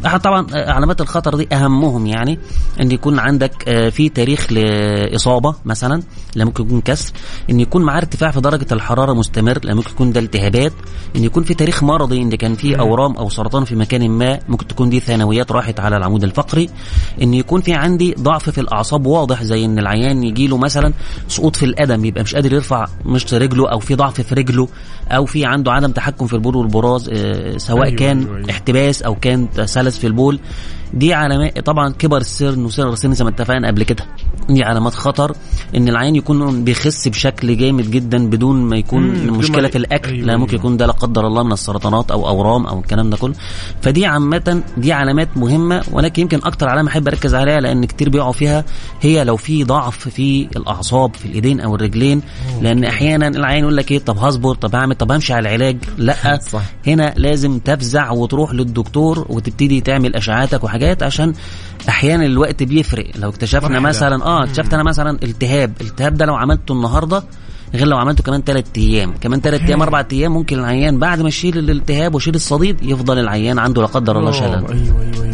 أحد 0.07 0.21
طبعا 0.21 0.47
علامات 0.53 1.01
الخطر 1.01 1.37
دي 1.37 1.49
أهمهم 1.53 2.07
يعني 2.07 2.39
إن 2.81 2.91
يكون 2.93 3.19
عندك 3.19 3.69
آه، 3.69 3.89
في 3.89 4.09
تاريخ 4.09 4.53
لإصابة 4.53 5.55
مثلا 5.65 6.03
لا 6.35 6.45
ممكن 6.45 6.65
يكون 6.65 6.81
كسر. 6.81 7.13
إن 7.51 7.61
يكون 7.61 7.83
معاه 7.83 7.97
ارتفاع 7.99 8.31
في 8.31 8.41
درجة 8.41 8.67
الحرارة 8.73 9.13
مستمر 9.13 9.59
لا 9.65 9.75
ممكن 9.75 9.91
يكون 9.91 10.13
ده 10.13 10.21
التهابات. 10.21 10.73
إن 11.17 11.25
يكون 11.25 11.43
في 11.45 11.55
تاريخ 11.55 11.83
مرضي 11.83 12.23
إن 12.23 12.31
كان 12.31 12.55
في 12.55 12.79
أورام 12.79 13.17
أو 13.17 13.29
سرطان 13.29 13.65
في 13.65 13.77
مكان 13.77 14.11
ما 14.11 14.39
ممكن 14.49 14.67
تكون 14.67 14.91
دي 14.91 15.01
ثانويات 15.01 15.53
راحت 15.53 15.81
على 15.81 15.97
العمود 15.97 16.25
الفقري. 16.25 16.71
إن 17.23 17.35
يكون 17.35 17.61
في 17.61 17.75
عندي 17.75 18.15
ضعف 18.19 18.51
في 18.51 18.61
الأعصاب 18.61 19.07
واضح 19.07 19.43
زي 19.43 19.65
إن 19.65 19.79
العيان 19.79 20.23
يجي 20.25 20.47
له 20.47 20.57
مثلا 20.59 20.93
سقوط 21.29 21.57
في 21.57 21.65
القدم 21.65 22.05
يبقى 22.05 22.23
مش 22.23 22.35
قادر 22.35 22.53
يرفع 22.53 22.87
مشط 23.05 23.35
رجله 23.35 23.71
أو 23.71 23.79
في 23.79 23.95
ضعف 23.95 24.21
في 24.21 24.35
رجله. 24.35 24.69
أو 25.11 25.25
في 25.25 25.45
عنده 25.45 25.73
عدم 25.73 25.93
تحكم 25.93 26.27
في 26.27 26.33
البول 26.33 26.57
والبراز 26.57 27.11
آه، 27.13 27.57
سواء 27.57 27.85
أيوة، 27.85 27.97
كان 27.97 28.19
أيوة، 28.19 28.37
أيوة. 28.37 28.51
احتباس 28.51 29.03
أو 29.03 29.15
كان 29.15 29.49
سلس 29.65 29.99
في 29.99 30.07
البول 30.07 30.41
دي 30.95 31.15
علامات 31.15 31.59
طبعا 31.59 31.93
كبر 31.93 32.17
السن 32.17 32.65
وسن 32.65 32.89
السن 32.89 33.13
زي 33.15 33.25
ما 33.25 33.31
اتفقنا 33.31 33.69
قبل 33.69 33.83
كده 33.83 34.05
دي 34.49 34.65
علامات 34.65 34.95
خطر 34.95 35.33
إن 35.77 35.89
العين 35.89 36.17
يكون 36.17 36.65
بيخس 36.65 37.09
بشكل 37.09 37.57
جامد 37.57 37.91
جدا 37.91 38.31
بدون 38.31 38.57
ما 38.57 38.77
يكون 38.77 39.03
مم، 39.03 39.39
مشكلة 39.39 39.69
في 39.69 39.79
الأكل. 39.79 40.13
أيوة، 40.13 40.27
لا 40.27 40.37
ممكن 40.37 40.51
أيوة. 40.51 40.61
يكون 40.61 40.77
ده 40.77 40.87
لا 40.87 40.93
قدر 40.93 41.27
الله 41.27 41.43
من 41.43 41.53
السرطانات 41.53 42.11
أو 42.11 42.29
أورام 42.29 42.67
أو 42.67 42.79
الكلام 42.79 43.11
ده 43.11 43.17
كله. 43.17 43.35
فدي 43.83 44.07
عامة 44.07 44.63
دي 44.77 44.93
علامات 44.93 45.29
مهمة 45.37 45.83
ولكن 45.93 46.23
يمكن 46.23 46.41
أكتر 46.45 46.69
علامة 46.69 46.89
أحب 46.91 47.09
أركز 47.09 47.35
عليها 47.35 47.61
لأن 47.61 47.85
كتير 47.85 48.09
بيقعوا 48.09 48.33
فيها 48.33 48.65
هي 49.01 49.25
لو 49.25 49.37
في 49.37 49.65
ضعف 49.65 50.09
في 50.09 50.49
الأعصاب 50.57 51.15
في 51.15 51.27
الإيدين 51.27 51.61
أو 51.61 51.75
الرجلين. 51.75 52.23
لأن 52.63 52.85
أحيانا 52.85 53.29
العين 53.29 53.61
يقول 53.63 53.77
لك 53.77 53.93
إيه 53.93 53.99
طب 53.99 54.19
هصبر 54.19 54.55
طب 54.55 54.75
هعمل 54.75 54.95
طب 54.95 55.13
همشي 55.13 55.33
على 55.33 55.49
العلاج. 55.49 55.77
لأ 55.99 56.39
صح. 56.53 56.63
هنا 56.87 57.15
لازم 57.17 57.59
تفزع 57.59 58.11
وتروح 58.11 58.53
للدكتور 58.53 59.27
وتبتدي 59.29 59.81
تعمل 59.81 60.17
اشعاعاتك 60.17 60.65
وحاجات 60.65 61.03
عشان 61.03 61.33
أحيانا 61.89 62.27
الوقت 62.27 62.63
بيفرق 62.63 63.07
لو 63.17 63.29
اكتشفنا. 63.29 63.81
مثلا 63.81 64.25
آه 64.25 64.45
اكتشفت 64.45 64.75
أنا 64.75 64.83
مثلا 64.83 65.19
التهاب 65.23 65.73
الالتهاب 65.81 66.15
ده 66.15 66.27
لو 66.27 66.35
عملته 66.35 66.73
النهارده 66.73 67.23
غير 67.75 67.87
لو 67.87 67.97
عملته 67.97 68.23
كمان 68.23 68.43
ثلاث 68.43 68.65
أيام 68.77 69.15
كمان 69.21 69.41
ثلاث 69.41 69.61
أيام 69.61 69.83
أربع 69.83 70.05
أيام 70.13 70.33
ممكن 70.33 70.59
العيان 70.59 70.99
بعد 70.99 71.21
ما 71.21 71.29
يشيل 71.29 71.59
الالتهاب 71.59 72.15
ويشيل 72.15 72.35
الصديد 72.35 72.83
يفضل 72.83 73.19
العيان 73.19 73.59
عنده 73.59 73.83
لا 73.83 73.89
قدر 73.89 74.19
الله 74.19 74.31
شلل 74.31 74.47
أيوه 74.49 74.67
أيوه. 74.73 75.27
لا. 75.27 75.28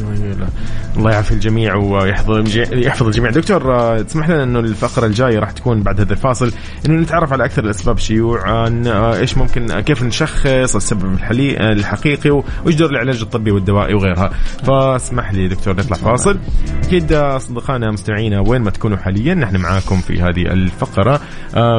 الله 0.97 1.11
يعافي 1.11 1.33
الجميع 1.33 1.75
ويحفظ 1.75 2.57
يحفظ 2.57 3.07
الجميع. 3.07 3.31
دكتور 3.31 3.75
آه، 3.75 4.03
تسمح 4.03 4.29
لنا 4.29 4.43
إنه 4.43 4.59
الفقرة 4.59 5.07
الجاية 5.07 5.39
راح 5.39 5.51
تكون 5.51 5.83
بعد 5.83 6.01
هذا 6.01 6.13
الفاصل 6.13 6.53
إنه 6.87 7.01
نتعرف 7.01 7.33
على 7.33 7.45
أكثر 7.45 7.65
الأسباب 7.65 7.99
شيوعا 7.99 8.83
آه، 8.87 9.17
إيش 9.17 9.39
ممكن 9.39 9.71
آه، 9.71 9.81
كيف 9.81 10.03
نشخص 10.03 10.77
السبب 10.77 11.19
الحقيقي 11.61 12.31
وإيش 12.31 12.75
دور 12.75 12.91
العلاج 12.91 13.21
الطبي 13.21 13.51
والدوائي 13.51 13.95
وغيرها. 13.95 14.31
فاسمح 14.67 15.33
لي 15.33 15.49
دكتور 15.49 15.77
نطلع 15.77 15.97
فاصل. 15.97 16.39
أكيد 16.85 17.13
أصدقائنا 17.13 17.91
مستمعينا 17.91 18.41
وين 18.41 18.63
ما 18.63 18.71
تكونوا 18.71 18.97
حاليا 18.97 19.35
نحن 19.35 19.57
معاكم 19.57 20.01
في 20.01 20.23
هذه 20.23 20.43
الفقرة. 20.53 21.21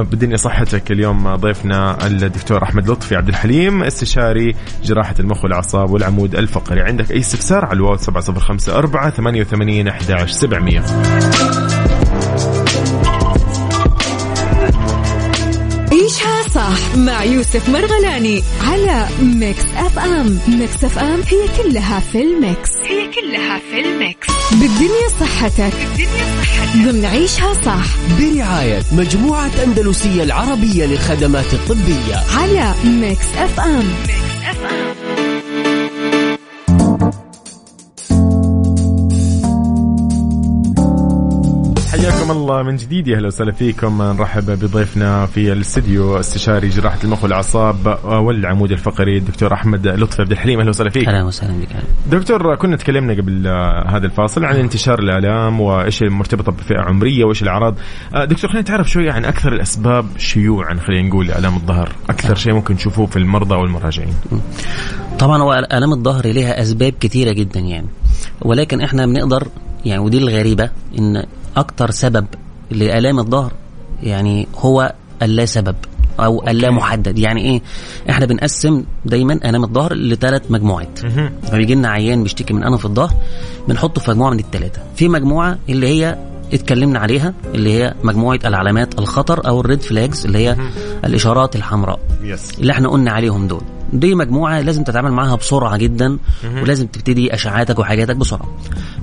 بالدنيا 0.01 0.37
صحتك 0.37 0.91
اليوم 0.91 1.35
ضيفنا 1.35 2.07
الدكتور 2.07 2.63
أحمد 2.63 2.89
لطفي 2.89 3.15
عبد 3.15 3.27
الحليم 3.27 3.83
استشاري 3.83 4.55
جراحة 4.83 5.15
المخ 5.19 5.43
والأعصاب 5.43 5.89
والعمود 5.89 6.35
الفقري. 6.35 6.81
عندك 6.81 7.11
أي 7.11 7.19
استفسار 7.19 7.65
على 7.65 7.73
الواو 7.73 7.95
7054 7.95 9.04
88 9.09 9.87
11 9.87 10.27
700 10.27 11.85
عيشها 15.91 16.41
صح 16.55 16.95
مع 16.97 17.23
يوسف 17.23 17.69
مرغلاني 17.69 18.43
على 18.67 19.07
Mix 19.21 19.65
FM. 19.77 20.39
Mix 20.47 20.83
FM 20.83 21.19
هي 21.27 21.63
كلها 21.63 21.99
في 21.99 22.21
ال 22.21 22.31
mix. 22.31 22.69
هي 22.83 23.07
كلها 23.11 23.59
في 23.71 23.79
ال 23.79 23.89
mix. 23.89 24.27
بالدنيا 24.51 25.07
صحتك. 25.19 25.73
بالدنيا 25.97 26.41
صحتك. 26.41 26.77
ضمن 26.85 27.05
عيشها 27.05 27.53
صح. 27.53 27.85
برعاية 28.19 28.81
مجموعة 28.91 29.51
أندلسية 29.63 30.23
العربية 30.23 30.85
للخدمات 30.85 31.53
الطبية. 31.53 32.15
على 32.37 32.73
Mix 32.85 33.25
FM. 33.37 33.77
Mix 33.77 34.49
FM. 34.49 35.04
حياكم 42.05 42.31
الله 42.31 42.63
من 42.63 42.75
جديد 42.75 43.07
يا 43.07 43.17
أهلا 43.17 43.27
وسهلا 43.27 43.51
فيكم. 43.51 44.01
نرحب 44.01 44.45
بضيفنا 44.45 45.25
في 45.25 45.53
الاستديو 45.53 46.19
استشاري 46.19 46.69
جراحة 46.69 46.99
المخ 47.03 47.23
والأعصاب 47.23 47.99
والعمود 48.03 48.71
الفقري 48.71 49.17
الدكتور 49.17 49.53
أحمد 49.53 49.87
لطفي 49.87 50.21
عبد 50.21 50.31
الحليم. 50.31 50.59
أهلا 50.59 50.69
وسهلا 50.69 50.89
فيك. 50.89 51.07
أهلا 51.07 51.23
وسهلا 51.23 51.53
بك. 51.59 51.67
دكتور 52.11 52.55
كنا 52.55 52.75
تكلمنا 52.75 53.13
قبل 53.13 53.47
هذا 53.87 54.05
الفاصل 54.05 54.45
عن 54.45 54.55
انتشار 54.55 54.99
الآلام 54.99 55.61
وإيش 55.61 56.03
المرتبطه 56.03 56.51
بفئة 56.51 56.79
عمرية 56.79 57.25
وإيش 57.25 57.43
الأعراض. 57.43 57.75
دكتور 58.13 58.49
خلينا 58.49 58.61
نتعرف 58.61 58.89
شوية 58.89 59.11
عن 59.11 59.25
أكثر 59.25 59.53
الأسباب 59.53 60.05
شيوعا 60.17 60.75
خلينا 60.87 61.09
نقول 61.09 61.27
لالام 61.27 61.55
الظهر. 61.55 61.89
أكثر 62.09 62.35
شيء 62.35 62.53
ممكن 62.53 62.73
نشوفوه 62.73 63.05
في 63.05 63.17
المرضى 63.17 63.55
والمراجعين. 63.55 64.13
طبعا 65.19 65.41
هو 65.41 65.53
آلام 65.53 65.93
الظهر 65.93 66.27
ليها 66.27 66.61
أسباب 66.61 66.93
كتيره 66.99 67.31
جدا 67.31 67.59
يعني. 67.59 67.87
ولكن 68.41 68.81
إحنا 68.81 69.05
بنقدر 69.05 69.47
يعني 69.85 70.01
ودي 70.01 70.17
الغريبة 70.17 70.69
إن 70.99 71.23
أكتر 71.57 71.91
سبب 71.91 72.25
لآلام 72.71 73.19
الظهر 73.19 73.53
يعني 74.03 74.47
هو 74.57 74.93
اللا 75.21 75.45
سبب 75.45 75.75
أو 76.19 76.47
اللا 76.47 76.71
محدد. 76.71 77.17
يعني 77.17 77.41
إيه؟ 77.41 77.61
إحنا 78.09 78.25
بنقسم 78.25 78.83
دايما 79.05 79.33
آلام 79.33 79.63
الظهر 79.63 79.93
لثلاث 79.93 80.41
مجموعات. 80.51 80.99
فبيجي 81.43 81.75
لنا 81.75 81.87
عيان 81.89 82.23
بيشتكي 82.23 82.53
من 82.53 82.63
الم 82.63 82.77
في 82.77 82.85
الظهر 82.85 83.13
بنحطه 83.67 84.01
في 84.01 84.11
مجموعة 84.11 84.31
من 84.31 84.39
الثلاثه 84.39 84.81
في 84.95 85.07
مجموعة 85.07 85.57
اللي 85.69 85.87
هي 85.87 86.17
اتكلمنا 86.53 86.99
عليها 86.99 87.33
اللي 87.55 87.73
هي 87.73 87.93
مجموعة 88.03 88.39
العلامات 88.45 88.99
الخطر 88.99 89.47
أو 89.47 89.59
ال 89.61 89.66
red 89.66 89.81
flags 89.81 90.25
اللي 90.25 90.37
هي 90.37 90.57
الإشارات 91.05 91.55
الحمراء. 91.55 91.99
yes 92.23 92.59
اللي 92.59 92.71
إحنا 92.71 92.89
قلنا 92.89 93.11
عليهم 93.11 93.47
دول. 93.47 93.61
دي 93.99 94.15
مجموعة 94.15 94.61
لازم 94.61 94.83
تتعامل 94.83 95.11
معاها 95.11 95.35
بسرعة 95.35 95.77
جدا 95.77 96.17
ولازم 96.61 96.87
تبتدي 96.87 97.33
اشعاعاتك 97.33 97.79
وحاجاتك 97.79 98.15
بسرعة. 98.15 98.57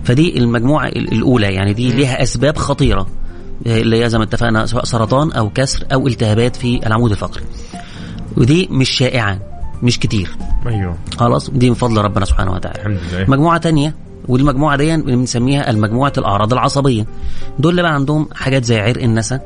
فدي 0.05 0.39
المجموعة 0.39 0.87
ال- 0.87 1.13
الأولى 1.13 1.55
يعني 1.55 1.73
دي 1.73 1.93
ليها 1.93 2.23
أسباب 2.23 2.57
خطيرة 2.57 3.07
اللي 3.67 4.05
هي 4.05 4.09
زي 4.11 4.19
ما 4.19 4.25
اتفقنا 4.25 4.67
سواء 4.67 4.85
سرطان 4.85 5.33
أو 5.33 5.51
كسر 5.51 5.85
أو 5.93 6.07
التهابات 6.07 6.57
في 6.57 6.87
العمود 6.87 7.11
الفقري. 7.11 7.43
ودي 8.37 8.69
مش 8.71 8.91
شائعة 8.91 9.39
مش 9.83 9.99
كتير. 9.99 10.31
أيوه. 10.67 10.97
خلاص 11.17 11.51
دي 11.51 11.69
من 11.71 11.75
فضل 11.77 11.97
ربنا 11.99 12.25
سبحانه 12.25 12.53
وتعالى. 12.53 12.79
الحمد 12.79 12.99
لله. 13.13 13.25
مجموعة 13.31 13.59
تانية 13.59 13.95
والمجموعة 14.29 14.77
دي 14.77 14.97
بنسميها 14.97 15.71
المجموعة 15.71 16.13
الأعراض 16.19 16.53
العصبية. 16.53 17.07
دول 17.59 17.71
اللي 17.71 17.83
بقى 17.83 17.95
عندهم 17.95 18.29
حاجات 18.35 18.65
زي 18.65 18.81
عرق 18.81 19.03
النسا 19.03 19.41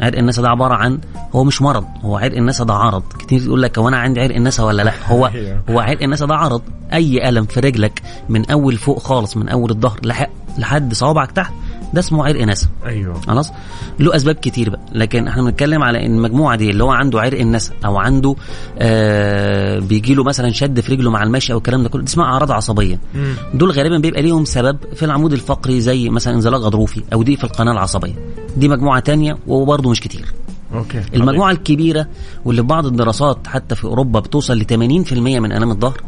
عرق 0.00 0.18
النسا 0.18 0.42
ده 0.42 0.48
عبارة 0.48 0.74
عن 0.74 0.98
هو 1.34 1.44
مش 1.44 1.62
مرض 1.62 1.84
هو 2.02 2.16
عرق 2.18 2.36
النسا 2.36 2.64
ده 2.64 2.74
عرض. 2.74 3.02
كتير 3.18 3.42
يقول 3.42 3.62
لك 3.62 3.78
هو 3.78 3.88
أنا 3.88 3.96
عندي 3.98 4.20
عرق 4.20 4.34
النسا 4.36 4.62
ولا 4.62 4.82
لا؟ 4.82 4.92
هو. 5.06 5.26
هو 5.70 5.80
عرق 5.80 6.02
النسا 6.02 6.26
ده 6.26 6.34
عرض. 6.34 6.62
أي 6.92 7.28
ألم 7.28 7.44
في 7.44 7.60
رجلك 7.60 8.02
من 8.28 8.50
أول 8.50 8.76
فوق 8.76 8.98
خالص 8.98 9.36
من 9.36 9.48
أول 9.48 9.70
الظهر 9.70 9.98
لح- 10.06 10.28
لحد 10.58 10.94
صوابعك 10.94 11.32
تحت 11.32 11.52
ده 11.94 12.00
اسمه 12.00 12.26
عرق 12.26 12.42
نسا. 12.44 12.68
أيوه. 12.86 13.20
خلاص؟ 13.20 13.52
له 14.00 14.16
أسباب 14.16 14.34
كتير 14.34 14.70
بقى. 14.70 14.80
لكن 14.92 15.28
إحنا 15.28 15.42
بنتكلم 15.42 15.82
على 15.82 16.06
إن 16.06 16.14
المجموعه 16.16 16.56
دي 16.56 16.70
اللي 16.70 16.84
هو 16.84 16.90
عنده 16.90 17.20
عرق 17.20 17.40
النسا 17.40 17.72
أو 17.84 17.98
عنده 17.98 18.36
آه 18.78 19.78
بيجي 19.78 20.14
له 20.14 20.24
مثلا 20.24 20.50
شد 20.50 20.80
في 20.80 20.92
رجله 20.92 21.10
مع 21.10 21.22
المشي 21.22 21.52
أو 21.52 21.58
الكلام 21.58 21.82
ده 21.82 21.88
كله 21.88 22.04
اسمها 22.04 22.24
أعراض 22.26 22.52
عصبية. 22.52 23.00
مم. 23.14 23.34
دول 23.54 23.70
غالبا 23.70 23.98
بيبقى 23.98 24.22
ليهم 24.22 24.44
سبب 24.44 24.78
في 24.94 25.04
العمود 25.04 25.32
الفقري 25.32 25.80
زي 25.80 26.08
مثلا 26.10 26.34
انزلاق 26.34 26.60
غضروفي 26.60 27.02
أو 27.12 27.22
ضيق 27.22 27.38
في 27.38 27.44
القناة 27.44 27.72
العصبية. 27.72 28.14
دي 28.56 28.68
مجموعة 28.68 29.00
تانية 29.00 29.38
وبرضه 29.46 29.90
مش 29.90 30.00
كتير. 30.00 30.32
okay. 30.74 31.02
المجموعة 31.14 31.50
الكبيرة 31.50 32.06
واللي 32.44 32.62
في 32.62 32.68
بعض 32.68 32.86
الدراسات 32.86 33.46
حتى 33.46 33.74
في 33.74 33.84
أوروبا 33.84 34.20
بتوصل 34.20 34.58
ل 34.58 34.64
80% 34.64 35.12
من 35.12 35.52
الام 35.52 35.70
الظهر. 35.70 36.00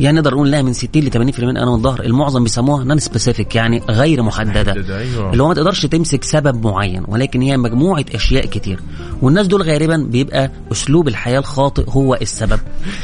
يعني 0.00 0.16
نقدر 0.16 0.34
نقول 0.34 0.50
لها 0.50 0.62
من 0.62 0.72
60 0.72 1.02
ل 1.02 1.10
80% 1.10 1.16
من 1.40 1.56
الام 1.56 1.68
الظهر. 1.68 2.00
المعظم 2.04 2.42
بيسموها 2.42 2.84
non-specific 2.84 3.54
يعني 3.54 3.82
غير 3.90 4.22
محددة. 4.22 4.72
محددة، 4.72 4.98
أيوة. 4.98 5.32
اللي 5.32 5.42
هو 5.42 5.48
ما 5.48 5.54
تقدرش 5.54 5.86
تمسك 5.86 6.24
سبب 6.24 6.66
معين 6.66 7.04
ولكن 7.08 7.42
هي 7.42 7.56
مجموعة 7.56 8.04
أشياء 8.14 8.46
كتير. 8.46 8.80
والناس 9.22 9.46
دول 9.46 9.62
غالبا 9.62 9.96
بيبقى 9.96 10.50
أسلوب 10.72 11.08
الحياة 11.08 11.38
الخاطئ 11.38 11.84
هو 11.88 12.14
السبب. 12.14 12.60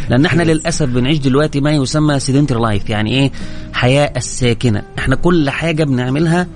لأن 0.09 0.25
إحنا 0.25 0.43
للأسف 0.53 0.87
بنعيش 0.87 1.19
دلوقتي 1.19 1.61
ما 1.61 1.71
يسمى 1.71 2.21
sedentary 2.21 2.61
life 2.61 2.91
يعني 2.91 3.11
إيه؟ 3.11 3.33
حياة 3.73 4.13
الساكنة. 4.17 4.83
إحنا 4.99 5.17
كل 5.17 5.51
حاجة 5.51 5.85
بنعملها 5.85 6.47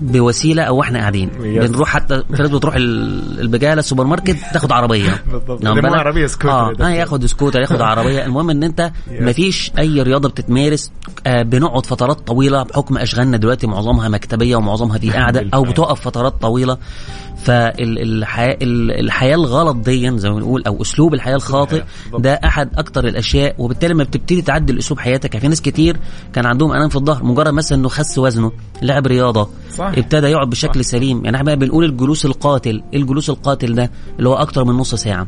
بوسيلة 0.00 0.62
أو 0.62 0.82
إحنا 0.82 0.98
قاعدين. 0.98 1.30
بنروح 1.38 1.88
حتى 1.88 2.22
في 2.36 2.42
ناس 2.42 2.50
بتروح 2.50 2.74
ال- 2.76 3.40
البقاله 3.40 3.72
السوبر 3.80 4.04
ماركت 4.04 4.36
تاخد 4.52 4.72
عربية 4.72 5.22
بالضبط. 5.32 5.62
نعم؟ 5.64 5.86
عربية 5.86 6.26
سكوتر 6.26 6.50
آه. 6.50 6.72
آه، 6.80 6.88
ياخد 6.90 7.26
سكوتر 7.26 7.60
ياخد 7.60 7.80
عربية 7.90 8.24
المهم 8.26 8.50
إن 8.50 8.62
أنت 8.62 8.90
مفيش 9.10 9.72
أي 9.78 10.02
رياضة 10.02 10.28
بتتمارس 10.28 10.92
آه 11.26 11.42
بنقعد 11.42 11.86
فترات 11.86 12.20
طويلة 12.26 12.62
بحكم 12.62 12.98
أشغالنا 12.98 13.36
دلوقتي 13.36 13.66
معظمها 13.66 14.08
مكتبية 14.08 14.56
ومعظمها 14.56 14.98
في 14.98 15.10
قاعدة 15.10 15.46
أو. 15.54 15.62
بتقف 15.62 16.00
فترات 16.00 16.34
طويلة 16.42 16.78
فالحياة 17.36 18.56
الحياة 18.62 19.34
الغلط 19.34 19.76
دي 19.76 20.18
زي 20.18 20.30
ما 20.30 20.34
بنقول 20.36 20.62
أو 20.66 20.82
أسلوب 20.82 21.14
الحياة 21.14 21.34
الخاطئ 21.36 21.82
بالضبط. 22.04 22.20
ده 22.20 22.32
أحد 22.32 22.70
أكتر 22.78 23.06
الأشياء 23.08 23.54
وبالتالي 23.58 23.94
لما 23.94 24.04
بتبتدي 24.04 24.42
تعدل 24.42 24.78
اسلوب 24.78 25.00
حياتك 25.00 25.34
يعني 25.34 25.40
في 25.40 25.48
ناس 25.48 25.62
كتير 25.62 25.96
كان 26.32 26.46
عندهم 26.46 26.72
الام 26.72 26.88
في 26.88 26.96
الظهر 26.96 27.24
مجرد 27.24 27.52
مثلا 27.52 27.78
إنه 27.78 27.88
خس 27.88 28.18
وزنه 28.18 28.52
لعب 28.82 29.06
رياضة 29.06 29.48
صح. 29.74 29.84
ابتدى 29.96 30.26
يقعد 30.26 30.50
بشكل 30.50 30.84
سليم 30.84 31.24
يعني 31.24 31.36
إحنا 31.36 31.54
بنقول 31.54 31.84
الجلوس 31.84 32.26
القاتل 32.26 32.82
إيه 32.92 33.00
الجلوس 33.00 33.30
القاتل 33.30 33.74
ده 33.74 33.90
اللي 34.18 34.28
هو 34.28 34.34
أكتر 34.34 34.64
من 34.64 34.74
نص 34.74 34.94
ساعة 34.94 35.26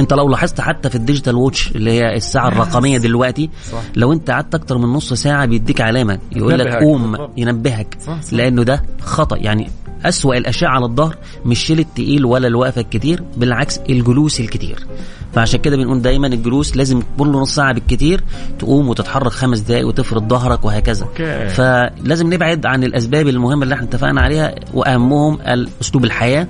انت 0.00 0.12
لو 0.14 0.28
لاحظت 0.28 0.60
حتى 0.60 0.90
في 0.90 0.94
ال 0.94 0.99
digital 0.99 1.34
watch 1.36 1.70
اللي 1.76 1.90
هي 1.90 2.16
الساعة 2.16 2.48
الرقمية 2.48 2.98
دلوقتي 2.98 3.50
صح. 3.72 3.78
لو 3.96 4.12
انت 4.12 4.30
قعدت 4.30 4.54
أكتر 4.54 4.78
من 4.78 4.84
نص 4.88 5.12
ساعة 5.12 5.46
بيديك 5.46 5.80
علامة 5.80 6.18
يقول 6.32 6.58
لك. 6.58 6.68
قوم. 6.68 7.16
ينبهك 7.36 7.96
صح، 8.06 8.22
صح. 8.22 8.32
لأنه 8.32 8.62
ده 8.62 8.82
خطأ 9.00 9.36
يعني 9.36 9.70
أسوأ 10.04 10.34
الأشياء 10.36 10.70
على 10.70 10.84
الظهر 10.84 11.16
مش 11.44 11.58
شيل 11.66 11.78
التقيل 11.78 12.24
ولا 12.24 12.46
الوقفة 12.48 12.80
الكتير 12.80 13.22
بالعكس 13.36 13.78
الجلوس 13.90 14.40
الكتير 14.40 14.86
فعشان 15.34 15.60
كده 15.60 15.76
بنقول 15.76 16.02
دايما 16.02 16.26
الجلوس 16.26 16.76
لازم 16.76 17.02
كل 17.18 17.28
نص 17.28 17.54
ساعة 17.54 17.72
بالكتير 17.74 18.20
تقوم 18.58 18.88
وتتحرك 18.88 19.32
خمس 19.32 19.58
دقايق 19.60 19.86
وتفرد 19.86 20.28
ظهرك 20.28 20.64
وهكذا 20.64 21.04
أوكي. 21.06 21.48
فلازم 21.48 22.32
نبعد 22.32 22.66
عن 22.66 22.84
الأسباب 22.84 23.28
المهمة 23.28 23.62
اللي 23.62 23.74
إحنا 23.74 23.86
اتفقنا 23.86 24.20
عليها 24.20 24.54
وأهمهم 24.74 25.38
أسلوب 25.80 26.04
الحياة 26.04 26.46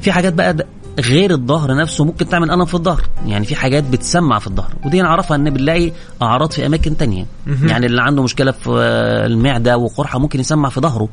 في 0.00 0.12
حاجات 0.12 0.32
بقى 0.34 0.56
غير 1.00 1.30
الظهر 1.30 1.76
نفسه 1.76 2.04
ممكن 2.04 2.28
تعمل 2.28 2.50
ألم 2.50 2.64
في 2.64 2.74
الظهر. 2.74 3.02
يعني 3.26 3.44
في 3.44 3.56
حاجات 3.56 3.84
بتسمع 3.84 4.38
في 4.38 4.46
الظهر. 4.46 4.72
ودي 4.84 5.02
نعرفها 5.02 5.36
إن 5.36 5.50
بنلاقي 5.50 5.92
أعراض 6.22 6.50
في 6.50 6.66
أماكن 6.66 6.96
تانية. 6.96 7.26
يعني 7.62 7.86
اللي 7.86 8.02
عنده 8.02 8.22
مشكلة 8.22 8.50
في 8.50 8.70
المعدة 9.26 9.78
وقرحة 9.78 10.18
ممكن 10.18 10.40
يسمع 10.40 10.68
في 10.68 10.80
ظهره. 10.80 11.08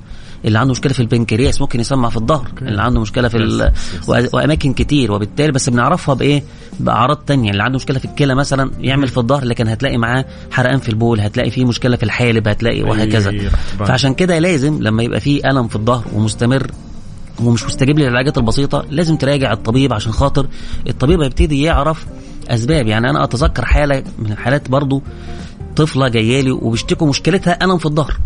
اللي 0.46 0.60
عنده 0.60 0.72
مشكلة 0.72 0.94
في 0.94 1.00
البنكرياس 1.00 1.62
ممكن 1.62 1.80
يسمع 1.80 2.10
في 2.10 2.18
الظهر. 2.18 2.48
اللي 2.62 2.82
عنده 2.82 3.02
مشكلة 3.02 3.28
في 3.28 3.38
ال... 3.38 3.72
وأماكن 4.08 4.74
كتير. 4.74 5.12
وبالتالي 5.12 5.52
بس 5.52 5.70
بنعرفها 5.70 6.16
بإيه؟ 6.16 6.44
بأعراض 6.80 7.18
تانية. 7.18 7.52
اللي 7.52 7.64
عنده 7.64 7.76
مشكلة 7.76 8.00
في 8.00 8.06
الكلى 8.06 8.36
مثلا 8.36 8.72
يعمل 8.80 9.08
في 9.08 9.18
الظهر 9.18 9.46
لكن 9.46 9.68
هتلاقي 9.68 9.98
معاه 9.98 10.26
حرقان 10.52 10.80
في 10.80 10.90
البول 10.90 11.20
هتلاقي 11.20 11.52
فيه 11.52 11.66
مشكلة 11.66 11.96
في 11.96 12.04
الحالب 12.04 12.48
هتلاقي 12.48 12.84
وهكذا. 12.84 13.30
أي، 13.30 13.48
رحبان. 13.48 13.88
فعشان 13.88 14.14
كده 14.14 14.40
لازم 14.40 14.84
لما 14.84 15.04
يبقى 15.04 15.20
فيه 15.20 15.50
ألم 15.50 15.68
في 15.68 15.76
الظهر 15.76 16.06
ومستمر 16.14 16.72
ومش 17.44 17.66
مستجيب 17.66 18.00
للعلاجات 18.00 18.38
البسيطة 18.38 18.86
لازم 18.90 19.16
تراجع 19.16 19.54
الطبيب 19.54 19.94
عشان 19.94 20.12
خاطر 20.12 20.48
الطبيب 20.90 21.22
هيبتدي 21.22 21.62
يعرف 21.62 22.06
أسباب. 22.48 22.88
يعني 22.88 23.10
أنا 23.10 23.24
أتذكر 23.24 23.66
حالة 23.66 24.04
من 24.20 24.32
الحالات 24.32 24.70
برضو 24.70 25.02
طفلة 25.76 26.08
جاية 26.08 26.42
لي 26.42 26.52
وبيشتكوا 26.52 27.08
مشكلتها 27.08 27.58
الم 27.64 27.78
في 27.78 27.86
الظهر. 27.86 28.18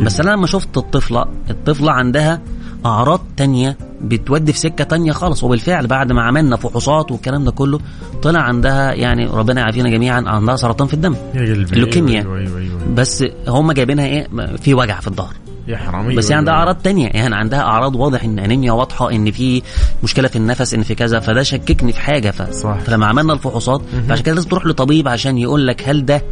بس 0.00 0.20
أنا 0.20 0.30
لما 0.30 0.46
شفت 0.46 0.76
الطفلة 0.76 1.24
الطفلة 1.50 1.92
عندها 1.92 2.40
أعراض 2.86 3.20
تانية 3.36 3.76
بتودي 4.00 4.52
في 4.52 4.58
سكة 4.58 4.84
تانية 4.84 5.12
خالص. 5.12 5.44
وبالفعل 5.44 5.86
بعد 5.86 6.12
ما 6.12 6.22
عملنا 6.22 6.56
فحوصات 6.56 7.12
والكلام 7.12 7.44
ده 7.44 7.50
كله 7.50 7.80
طلع 8.22 8.40
عندها 8.40 8.92
يعني 8.92 9.26
ربنا 9.26 9.60
يعافينا 9.60 9.90
جميعا 9.90 10.24
عندها 10.26 10.56
سرطان 10.56 10.88
في 10.88 10.94
الدم. 10.94 11.16
اللوكيميا. 11.34 12.20
أيوه 12.20 12.38
أيوه, 12.38 12.58
أيوة. 12.58 12.94
بس 12.94 13.24
هم 13.48 13.72
جايبينها 13.72 14.06
إيه؟ 14.06 14.28
في 14.56 14.74
وجع 14.74 15.00
في 15.00 15.06
الظهر. 15.08 15.34
يا 15.68 15.76
حرام 15.76 16.14
بس 16.14 16.24
هي 16.24 16.28
أيوة، 16.28 16.38
عندها. 16.38 16.54
أعراض 16.54 16.76
تانية 16.76 17.08
يعني 17.08 17.34
عندها 17.36 17.60
أعراض 17.60 17.96
واضح 17.96 18.24
إن 18.24 18.38
أنيميا 18.38 18.72
واضحة 18.72 19.10
إن 19.10 19.30
في 19.30 19.62
مشكلة 20.02 20.28
في 20.28 20.36
النفس 20.36 20.74
إن 20.74 20.82
في 20.82 20.94
كذا 20.94 21.20
فده 21.20 21.42
شككني 21.42 21.92
في 21.92 22.00
حاجة 22.00 22.30
ف... 22.30 22.50
صح. 22.50 22.78
فلما 22.78 23.06
عملنا 23.06 23.32
الفحوصات 23.32 23.80
فعشان 24.08 24.24
كده 24.24 24.34
لازم 24.34 24.48
تروح 24.48 24.66
لطبيب 24.66 25.08
عشان 25.08 25.38
يقول 25.38 25.66
لك 25.66 25.88
هل 25.88 26.04
ده 26.06 26.22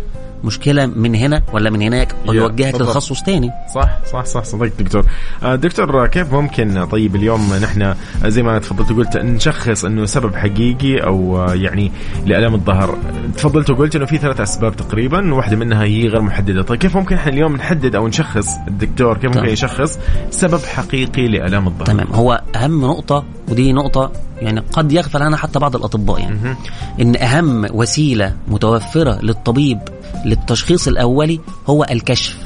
مشكلة 0.45 0.87
من 0.87 1.15
هنا 1.15 1.43
ولا 1.53 1.71
من 1.71 1.83
هناك؟ 1.83 2.15
ويوجهك. 2.29 2.75
لتخصص 2.75 3.23
تاني. 3.23 3.51
صح 3.75 3.99
صح 4.13 4.25
صح 4.25 4.45
صدقت 4.45 4.83
دكتور. 4.83 5.05
آه، 5.43 5.55
دكتور 5.55 6.07
كيف 6.07 6.33
ممكن 6.35 6.85
طيب 6.85 7.17
اليوم 7.17 7.55
نحن 7.63 7.95
زي 8.25 8.43
ما 8.43 8.59
تفضلت 8.59 8.91
وقلت 8.91 9.17
نشخص 9.17 9.85
إنه 9.85 10.07
سبب 10.07 10.35
حقيقي 10.35 10.99
أو 10.99 11.39
آه، 11.39 11.55
يعني 11.55 11.93
لالام 12.27 12.55
الظهر. 12.55 12.99
تفضلت 13.37 13.71
وقلت 13.71 13.97
إنه 13.97 14.05
في 14.05 14.19
ثلاث 14.19 14.41
أسباب 14.41 14.77
تقريبا 14.77 15.35
واحدة 15.35 15.57
منها 15.57 15.83
هي 15.85 16.09
غير 16.09 16.23
محددة. 16.23 16.63
طيب 16.63 16.79
كيف 16.79 16.97
ممكن 16.97 17.17
إحنا 17.17 17.33
اليوم 17.33 17.57
نحدد 17.57 17.95
أو 17.95 18.09
نشخص؟ 18.09 18.49
الدكتور 18.69 19.17
كيف 19.17 19.37
ممكن. 19.37 19.49
يشخص 19.49 19.99
سبب 20.31 20.61
حقيقي 20.61 21.29
لالام 21.29 21.67
الظهر؟ 21.67 21.87
تمام. 21.87 22.07
هو 22.13 22.43
أهم 22.57 22.81
نقطة 22.85 23.25
ودي 23.49 23.73
نقطة 23.73 24.13
يعني 24.41 24.61
قد 24.73 24.93
يغفل 24.93 25.23
عنها 25.23 25.39
حتى 25.39 25.59
بعض 25.59 25.77
الأطباء 25.77 26.21
يعني. 26.21 26.57
إن 27.01 27.17
أهم 27.17 27.67
وسيلة 27.73 28.35
متوفرة 28.49 29.19
للطبيب 29.23 29.79
للتشخيص 30.25 30.89
الأولي 30.89 31.41
هو 31.67 31.87
الكشف 31.91 32.39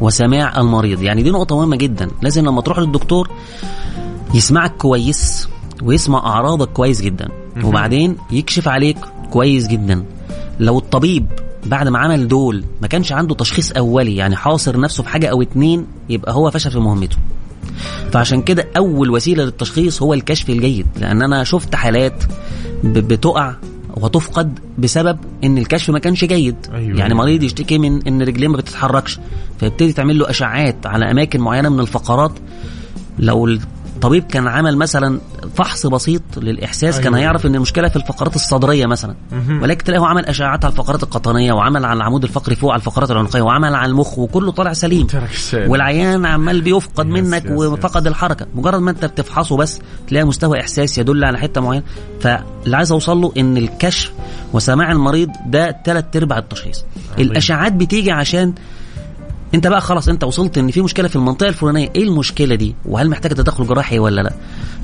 وسماع 0.00 0.60
المريض. 0.60 1.02
يعني 1.02 1.22
دي 1.22 1.30
نقطة 1.30 1.56
مهمة 1.56 1.76
جدا. 1.76 2.10
لازم 2.22 2.46
لما 2.46 2.60
تروح 2.60 2.78
للدكتور 2.78 3.30
يسمعك 4.34 4.76
كويس 4.76 5.48
ويسمع 5.82 6.18
أعراضك 6.18 6.68
كويس 6.68 7.00
جدا. 7.00 7.28
وبعدين 7.64 8.16
يكشف 8.30 8.68
عليك 8.68 8.98
كويس 9.30 9.66
جدا. 9.66 10.04
لو 10.60 10.78
الطبيب 10.78 11.26
بعد 11.66 11.88
ما 11.88 11.98
عمل 11.98 12.28
دول 12.28 12.64
ما 12.82 12.88
كانش 12.88 13.12
عنده 13.12 13.34
تشخيص 13.34 13.72
أولي 13.72 14.16
يعني 14.16 14.36
حاصر 14.36 14.80
نفسه 14.80 15.02
في 15.02 15.08
حاجة 15.08 15.26
أو 15.26 15.42
اتنين 15.42 15.86
يبقى 16.08 16.34
هو 16.34 16.50
فشل 16.50 16.70
في 16.70 16.78
مهمته. 16.78 17.16
فعشان 18.12 18.42
كده 18.42 18.68
أول 18.76 19.10
وسيلة 19.10 19.44
للتشخيص 19.44 20.02
هو 20.02 20.14
الكشف 20.14 20.50
الجيد. 20.50 20.86
لأن 21.00 21.22
أنا 21.22 21.44
شفت 21.44 21.74
حالات 21.74 22.24
بتقع 22.84 23.54
وتفقد 23.96 24.58
بسبب 24.78 25.18
إن 25.44 25.58
الكشف 25.58 25.90
ما 25.90 25.98
كانش 25.98 26.24
جيد 26.24 26.56
أيوة. 26.74 26.98
يعني 26.98 27.14
مريض 27.14 27.42
يشتكي 27.42 27.78
من 27.78 28.06
إن 28.06 28.22
رجليه 28.22 28.48
ما 28.48 28.56
بتتحركش 28.56 29.18
فيبتدي 29.60 29.92
تعمل 29.92 30.18
له 30.18 30.30
أشعاعات 30.30 30.86
على 30.86 31.10
أماكن 31.10 31.40
معينة 31.40 31.68
من 31.68 31.80
الفقرات 31.80 32.32
لو 33.18 33.58
طبيب 34.06 34.24
كان 34.24 34.48
عمل 34.48 34.76
مثلا 34.76 35.20
فحص 35.54 35.86
بسيط 35.86 36.22
للإحساس 36.36 36.94
أيوة. 36.94 37.04
كان 37.04 37.14
هيعرف 37.14 37.46
إن 37.46 37.54
المشكلة 37.54 37.88
في 37.88 37.96
الفقرات 37.96 38.36
الصدرية 38.36 38.86
مثلا. 38.86 39.14
ولكن 39.62 39.84
تلاقيه 39.84 40.06
عمل 40.06 40.26
اشعاعات 40.26 40.64
على 40.64 40.72
الفقرات 40.72 41.02
القطنية 41.02 41.52
وعمل 41.52 41.84
على 41.84 41.96
العمود 41.96 42.22
الفقري 42.22 42.56
فوق 42.56 42.72
على 42.72 42.80
الفقرات 42.80 43.10
العنقية 43.10 43.42
وعمل 43.42 43.74
على 43.74 43.90
المخ 43.90 44.18
وكله 44.18 44.52
طالع 44.52 44.72
سليم. 44.72 45.06
والعيان 45.70 46.26
عمال 46.26 46.60
بيفقد 46.60 47.06
منك 47.06 47.44
وفقد 47.50 48.06
الحركة. 48.06 48.46
مجرد 48.54 48.80
ما 48.80 48.90
أنت 48.90 49.04
بتفحصه 49.04 49.56
بس 49.56 49.80
تلاقي 50.08 50.24
مستوى 50.24 50.60
إحساس 50.60 50.98
يدل 50.98 51.24
على 51.24 51.38
حتة 51.38 51.60
معينة. 51.60 51.84
فاللي 52.20 52.76
عايز 52.76 52.92
أوصل 52.92 53.20
له 53.20 53.32
إن 53.36 53.56
الكشف 53.56 54.12
وسماع 54.52 54.92
المريض 54.92 55.30
ده 55.46 55.76
ثلاث 55.84 56.04
أرباع 56.16 56.38
التشخيص. 56.38 56.84
الاشعاعات 57.18 57.72
بتيجي 57.72 58.10
عشان 58.12 58.54
انت 59.56 59.66
بقى 59.66 59.80
خلاص 59.80 60.08
انت 60.08 60.24
وصلت 60.24 60.58
ان 60.58 60.70
في 60.70 60.82
مشكلة 60.82 61.08
في 61.08 61.16
المنطقة 61.16 61.48
الفلانية. 61.48 61.88
إيه 61.96 62.02
المشكلة 62.02 62.54
دي؟ 62.54 62.74
وهل 62.84 63.10
محتاجة 63.10 63.34
تدخل 63.34 63.66
جراحي 63.66 63.98
ولا 63.98 64.20
لا؟ 64.20 64.32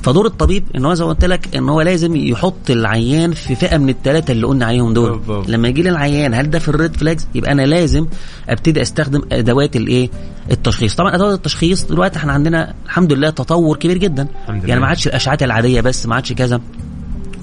فدور 0.03 0.27
الطبيب 0.27 0.65
ان 0.77 0.85
هو 0.85 0.95
زي 0.95 1.05
ما 1.05 1.11
قلت 1.11 1.25
لك 1.25 1.57
ان 1.57 1.69
هو 1.69 1.81
لازم 1.81 2.17
يحط 2.17 2.71
العيان 2.71 3.33
في 3.33 3.55
فئة 3.55 3.77
من 3.79 3.89
الثلاثه 3.89 4.33
اللي 4.33 4.47
قلنا 4.47 4.67
عليهم 4.67 4.93
دول. 4.95 5.21
لما 5.49 5.69
يجي 5.69 5.83
لي 5.83 5.91
العيان 5.91 6.35
هل 6.35 6.51
ده 6.51 6.59
في 6.59 6.69
الريد 6.69 6.97
فلاجز 6.97 7.27
يبقى 7.35 7.53
أنا 7.53 7.63
لازم 7.63 8.07
ابتدي 8.49 8.83
استخدم 8.83 9.23
ادوات 9.33 9.77
الايه؟ 9.77 10.11
التشخيص. 10.51 10.95
طبعا 10.95 11.15
ادوات 11.15 11.35
التشخيص 11.35 11.85
دلوقتي 11.85 12.19
إحنا 12.19 12.33
عندنا 12.33 12.75
الحمد 12.85 13.13
لله 13.13 13.31
تطور 13.31 13.77
كبير 13.77 13.99
جدا. 13.99 14.27
يعني 14.69 14.81
ما 14.81 14.87
عادش 14.87 15.07
الاشعات 15.07 15.43
العادية 15.43 15.81
بس 15.81 16.07
ما 16.07 16.15
عادش 16.15 16.33
كذا. 16.33 16.61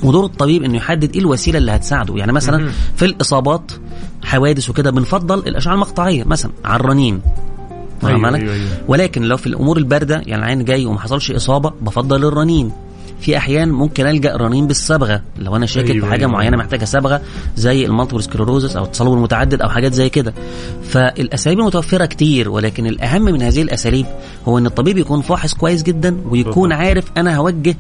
ودور 0.04 0.26
الطبيب 0.26 0.64
انه 0.64 0.78
يحدد 0.78 1.14
إيه 1.14 1.20
الوسيلة 1.22 1.58
اللي 1.58 1.72
هتساعده. 1.72 2.16
يعني 2.18 2.32
مثلا 2.32 2.70
في 2.96 3.06
الاصابات 3.06 3.72
حوادث 4.24 4.70
وكده 4.70 4.92
بنفضل 4.92 5.40
الأشعة 5.40 5.74
المقطعية 5.74 6.24
مثلا 6.24 6.52
على 6.66 6.80
الرنين. 6.80 7.22
أيوة 8.04 8.36
أيوة 8.36 8.54
أيوة. 8.54 8.68
ولكن 8.88 9.22
لو 9.22 9.38
في 9.38 9.48
الأمور 9.48 9.78
الباردة 9.78 10.22
يعني 10.26 10.44
العيان 10.44 10.66
جاي 10.66 10.86
وما 10.86 11.00
حصلش 11.00 11.32
إصابة 11.32 11.74
بفضل 11.82 12.26
الرنين. 12.26 12.72
في 13.22 13.38
أحيان 13.38 13.70
ممكن 13.70 14.08
ألجأ 14.08 14.36
رنين 14.36 14.68
بالصبغه 14.68 15.22
لو 15.38 15.56
أنا 15.56 15.66
شاكك 15.66 15.92
أيوة 15.92 16.06
في 16.06 16.12
حاجة 16.12 16.20
أيوة. 16.20 16.32
معينة 16.32 16.58
محتاجة 16.58 16.86
صبغه 16.86 17.22
زي 17.56 17.86
ال 17.86 17.90
multiple 17.90 18.24
sclerosis 18.24 18.76
أو 18.76 18.84
التصلب 18.84 19.14
المتعدد 19.14 19.62
أو 19.62 19.70
حاجات 19.70 19.94
زي 19.94 20.10
كده. 20.10 20.34
فالأساليب 20.84 21.60
المتوفره 21.60 22.06
كتير 22.06 22.50
ولكن 22.50 22.88
الأهم 22.88 23.22
من 23.22 23.42
هذه 23.42 23.62
الأساليب 23.62 24.06
هو 24.48 24.58
إن 24.58 24.66
الطبيب 24.66 24.98
يكون 24.98 25.22
فاحص 25.22 25.54
كويس 25.54 25.84
جدا 25.84 26.18
ويكون 26.30 26.72
عارف 26.72 27.06
أنا 27.18 27.38
هوجه 27.38 27.76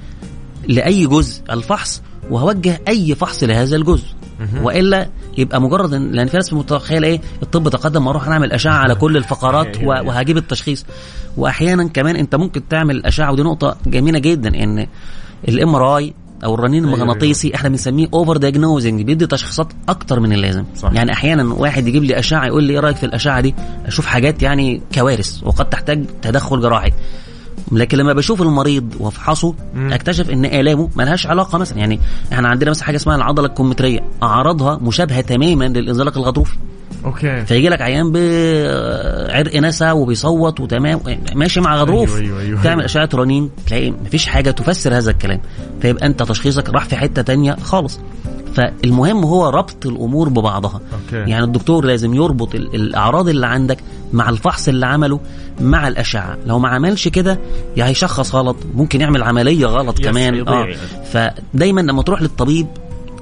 لأي 0.68 1.06
جزء 1.08 1.42
الفحص 1.52 2.02
وهوجه 2.30 2.82
أي 2.88 3.16
فحص 3.16 3.44
لهذا 3.44 3.76
الجزء. 3.76 4.06
وإلا 4.62 5.10
يبقى 5.38 5.62
مجرد 5.62 5.94
ان 5.94 6.12
لأن 6.12 6.28
في 6.28 6.38
ناس 6.38 6.54
متخيلة 6.54 7.08
إيه؟ 7.08 7.22
الطب 7.44 7.70
تقدم 7.70 8.08
وأروح 8.08 8.28
أعمل 8.28 8.52
أشعة 8.52 8.74
على 8.74 8.96
كل 8.96 9.18
الفقرات 9.18 9.78
أيوة، 9.78 9.96
أيوة. 9.96 10.08
وهجيب 10.08 10.38
التشخيص. 10.38 10.86
واحيانا 11.38 11.88
كمان 11.88 12.16
أنت 12.16 12.36
ممكن 12.36 12.68
تعمل 12.68 13.06
أشعة 13.06 13.32
ودي 13.32 13.44
نقطة 13.44 13.78
جميلة 13.86 14.20
جدا 14.20 14.64
إن 14.64 14.88
الام 15.48 15.76
ار 15.76 15.98
اي 15.98 16.14
أو 16.44 16.56
الرنين 16.56 16.86
أيوة، 16.86 16.96
المغناطيسي 16.96 17.56
إحنا 17.56 17.70
بنسميه 17.70 18.08
over 18.14 18.38
diagnosing 18.38 19.02
بيدي 19.02 19.28
تشخيصات 19.28 19.68
أكتر 19.90 20.20
من 20.20 20.34
اللازم. 20.34 20.64
صح. 20.76 20.92
يعني 20.94 21.12
أحيانا 21.14 21.54
واحد 21.54 21.88
يجيب 21.88 22.04
لي 22.04 22.20
أشعة 22.20 22.46
يقول 22.46 22.64
لي 22.64 22.74
إيه 22.74 22.80
رأيك 22.80 22.98
في 22.98 23.06
الأشعة 23.06 23.42
دي؟ 23.42 23.56
أشوف 23.86 24.06
حاجات 24.06 24.44
يعني 24.44 24.82
كوارث 24.96 25.44
وقد 25.44 25.70
تحتاج 25.70 26.06
تدخل 26.22 26.62
جراحي. 26.62 26.92
لكن 27.72 27.98
لما 27.98 28.14
بشوف 28.14 28.42
المريض 28.42 28.96
وافحصه 29.00 29.54
اكتشف 29.78 30.30
إن 30.30 30.46
آلامه 30.46 30.90
ملهاش 30.96 31.28
علاقة 31.28 31.58
مثلا. 31.58 31.78
يعني 31.78 32.00
إحنا 32.34 32.48
عندنا 32.48 32.70
مثلا 32.70 32.86
حاجة 32.86 32.96
اسمها 32.96 33.16
العضلة 33.16 33.48
الكمثريه 33.48 34.00
أعراضها 34.24 34.80
مشابهة 34.82 35.22
تماما 35.22 35.66
للإنزلاق 35.66 36.18
الغضروفي. 36.18 36.58
okay. 37.06 37.46
فيجي 37.46 37.70
لك 37.70 37.82
عيان 37.82 38.12
بعرق 38.12 39.56
نسا 39.56 39.92
وبيصوت 39.92 40.60
وتمام 40.60 41.00
ماشي 41.36 41.62
مع 41.62 41.76
غضروف. 41.76 42.16
أيوة 42.16 42.22
أيوة 42.22 42.42
أيوة. 42.42 42.64
تعمل 42.64 42.84
أشعة 42.84 43.10
رنين 43.14 43.50
تلاقي 43.68 43.92
مفيش 43.92 44.26
حاجة 44.26 44.52
تفسر 44.52 44.98
هذا 44.98 45.12
الكلام. 45.12 45.42
فيبقى 45.82 46.06
أنت 46.06 46.24
تشخيصك 46.24 46.70
راح 46.70 46.86
في 46.86 46.96
حتة 46.96 47.22
تانية 47.22 47.56
خالص. 47.64 48.00
فالمهم 48.54 49.24
هو 49.24 49.50
ربط 49.50 49.86
الأمور 49.86 50.30
ببعضها. 50.30 50.82
okay. 50.94 51.30
يعني 51.30 51.44
الدكتور 51.44 51.86
لازم 51.86 52.14
يربط 52.14 52.56
الأعراض 52.56 53.30
اللي 53.30 53.48
عندك 53.48 53.78
مع 54.14 54.30
الفحص 54.30 54.68
اللي 54.68 54.86
عمله 54.86 55.20
مع 55.62 55.88
الأشعة. 55.88 56.38
لو 56.46 56.60
ما 56.60 56.70
عملش 56.70 57.08
كده 57.08 57.40
يا 57.78 57.86
هيشخص 57.86 58.36
غلط 58.36 58.58
ممكن 58.76 59.02
يعمل 59.02 59.24
عملية 59.24 59.66
غلط 59.66 60.00
كمان. 60.02 60.34
آه. 60.48 60.68
فدايما 61.54 61.82
لما 61.82 62.02
تروح 62.04 62.22
للطبيب 62.22 62.68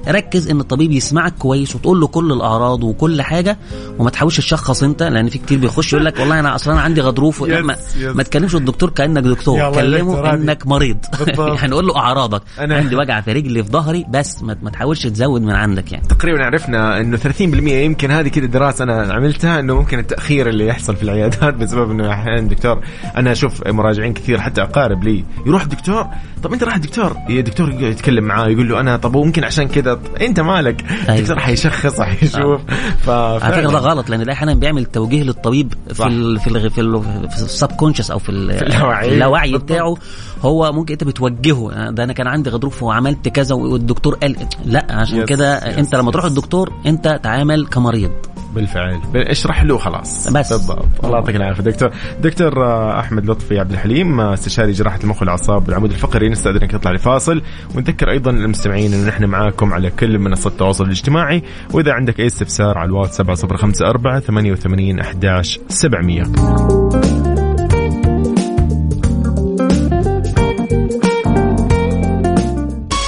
ركز 0.08 0.50
إن 0.50 0.60
الطبيب 0.60 0.92
يسمعك 0.92 1.34
كويس 1.38 1.76
وتقول 1.76 2.00
له 2.00 2.06
كل 2.06 2.32
الأعراض 2.32 2.84
وكل 2.84 3.22
حاجة 3.22 3.58
وما 3.98 4.10
تحاولش 4.10 4.36
تشخص 4.36 4.82
أنت 4.82 5.02
لأن 5.02 5.28
في 5.28 5.38
كتير 5.38 5.58
بيخش 5.58 5.92
يقول 5.92 6.04
لك 6.04 6.18
والله 6.20 6.40
أنا 6.40 6.54
أصلا 6.54 6.80
عندي 6.80 7.00
غضروف 7.00 7.40
يس 7.40 7.64
ما, 7.64 7.72
يس 7.72 8.16
ما 8.16 8.22
تكلمش 8.22 8.54
الدكتور 8.54 8.90
كأنك 8.90 9.22
دكتور 9.22 9.72
كلمه 9.72 10.34
إنك 10.34 10.66
مريض. 10.66 10.96
يعني 11.38 11.74
قول 11.74 11.86
له 11.86 11.96
أعراضك. 11.96 12.42
أنا 12.58 12.76
عندي 12.76 12.96
وجع 12.96 13.20
في 13.20 13.32
رجلي 13.32 13.64
في 13.64 13.70
ظهري 13.70 14.06
بس 14.10 14.42
ما 14.42 14.70
تحاولش 14.70 15.06
تزود 15.06 15.42
من 15.42 15.52
عندك 15.52 15.92
يعني. 15.92 16.06
تقريبا 16.06 16.44
عرفنا 16.44 17.00
إنه 17.00 17.16
30% 17.16 17.40
يمكن 17.40 18.10
هذه 18.10 18.28
كده 18.28 18.46
دراسة 18.46 18.84
أنا 18.84 19.12
عملتها 19.12 19.60
إنه 19.60 19.74
ممكن 19.74 19.98
التأخير 19.98 20.48
اللي 20.48 20.66
يحصل 20.66 20.96
في 20.96 21.02
العيادات 21.02 21.54
بسبب 21.60 21.90
إنه 21.90 22.12
أحيانا 22.12 22.48
دكتور 22.48 22.80
أنا 23.16 23.32
أشوف 23.32 23.66
مراجعين 23.66 24.12
كثير 24.12 24.40
حتى 24.40 24.62
أقارب 24.62 25.04
لي 25.04 25.24
يروح 25.46 25.62
الدكتور 25.62 26.06
طب 26.42 26.52
أنت 26.52 26.64
راح 26.64 26.74
الدكتور 26.74 27.16
يا 27.28 27.40
دكتور 27.40 27.70
يتكلم 27.70 28.24
معاه 28.24 28.48
يقول 28.48 28.68
له 28.68 28.80
أنا 28.80 28.96
طب 28.96 29.16
ممكن 29.16 29.44
عشان 29.44 29.68
كذا 29.68 29.87
انت 30.20 30.40
مالك. 30.40 30.84
أيوة. 30.90 31.14
الدكتور 31.18 31.38
حيشخص 31.38 32.00
حيشوف 32.00 32.60
على 33.08 33.40
فكرة 33.40 33.70
ده 33.70 33.78
غلط 33.78 34.10
لأن 34.10 34.24
ده 34.24 34.32
أحيانا 34.32 34.54
بيعمل 34.54 34.84
توجيه 34.84 35.22
للطبيب 35.22 35.74
في 35.92 36.06
ال 36.06 36.40
في 36.40 36.46
ال 36.46 36.70
في, 36.70 36.80
ال 36.80 37.02
في 37.30 37.42
السب 37.42 37.72
كونشس 37.72 38.10
أو 38.10 38.18
في, 38.18 38.26
في 38.58 38.62
اللاوعي, 38.62 39.08
اللاوعي 39.08 39.58
بتاعه. 39.58 39.94
هو 40.42 40.72
ممكن 40.72 40.92
أنت 40.92 41.04
بتوجهه. 41.04 41.90
ده 41.90 42.04
أنا 42.04 42.12
كان 42.12 42.26
عندي 42.26 42.50
غضروف 42.50 42.82
وعملت 42.82 43.28
كذا 43.28 43.54
والدكتور 43.54 44.14
قال 44.14 44.36
لا 44.64 44.86
عشان 44.90 45.24
كده 45.24 45.54
أنت 45.56 45.94
لما 45.94 46.10
تروح 46.10 46.24
الدكتور 46.24 46.72
أنت 46.86 47.20
تعامل 47.22 47.66
كمريض. 47.66 48.10
بالفعل. 48.58 49.00
اشرح 49.16 49.62
له 49.62 49.78
خلاص. 49.78 50.28
بس. 50.28 50.52
بالضبط. 50.52 51.04
الله 51.04 51.16
يعطيك 51.18 51.36
العافية. 51.36 51.62
دكتور 51.62 51.90
دكتور 52.20 52.64
آه، 52.64 53.00
أحمد 53.00 53.30
لطفي 53.30 53.58
عبد 53.58 53.72
الحليم 53.72 54.20
آه، 54.20 54.34
استشاري 54.34 54.72
جراحة 54.72 54.98
المخ 55.04 55.20
والأعصاب 55.20 55.68
والعمود 55.68 55.90
الفقري. 55.90 56.28
نستأذنك 56.28 56.74
نطلع 56.74 56.92
لفاصل. 56.92 57.42
ونذكر 57.74 58.10
أيضا 58.10 58.30
المستمعين 58.30 58.92
انه 58.94 59.08
نحن 59.08 59.24
معاكم 59.24 59.72
على 59.72 59.90
كل 59.90 60.18
منصات 60.18 60.52
التواصل 60.52 60.84
الاجتماعي. 60.84 61.42
وإذا 61.72 61.92
عندك 61.92 62.20
أي 62.20 62.26
استفسار 62.26 62.78
على 62.78 62.86
الواتس 62.88 63.16
7054 63.16 64.20
88 64.20 65.00
11 65.00 65.60
700 65.68 66.22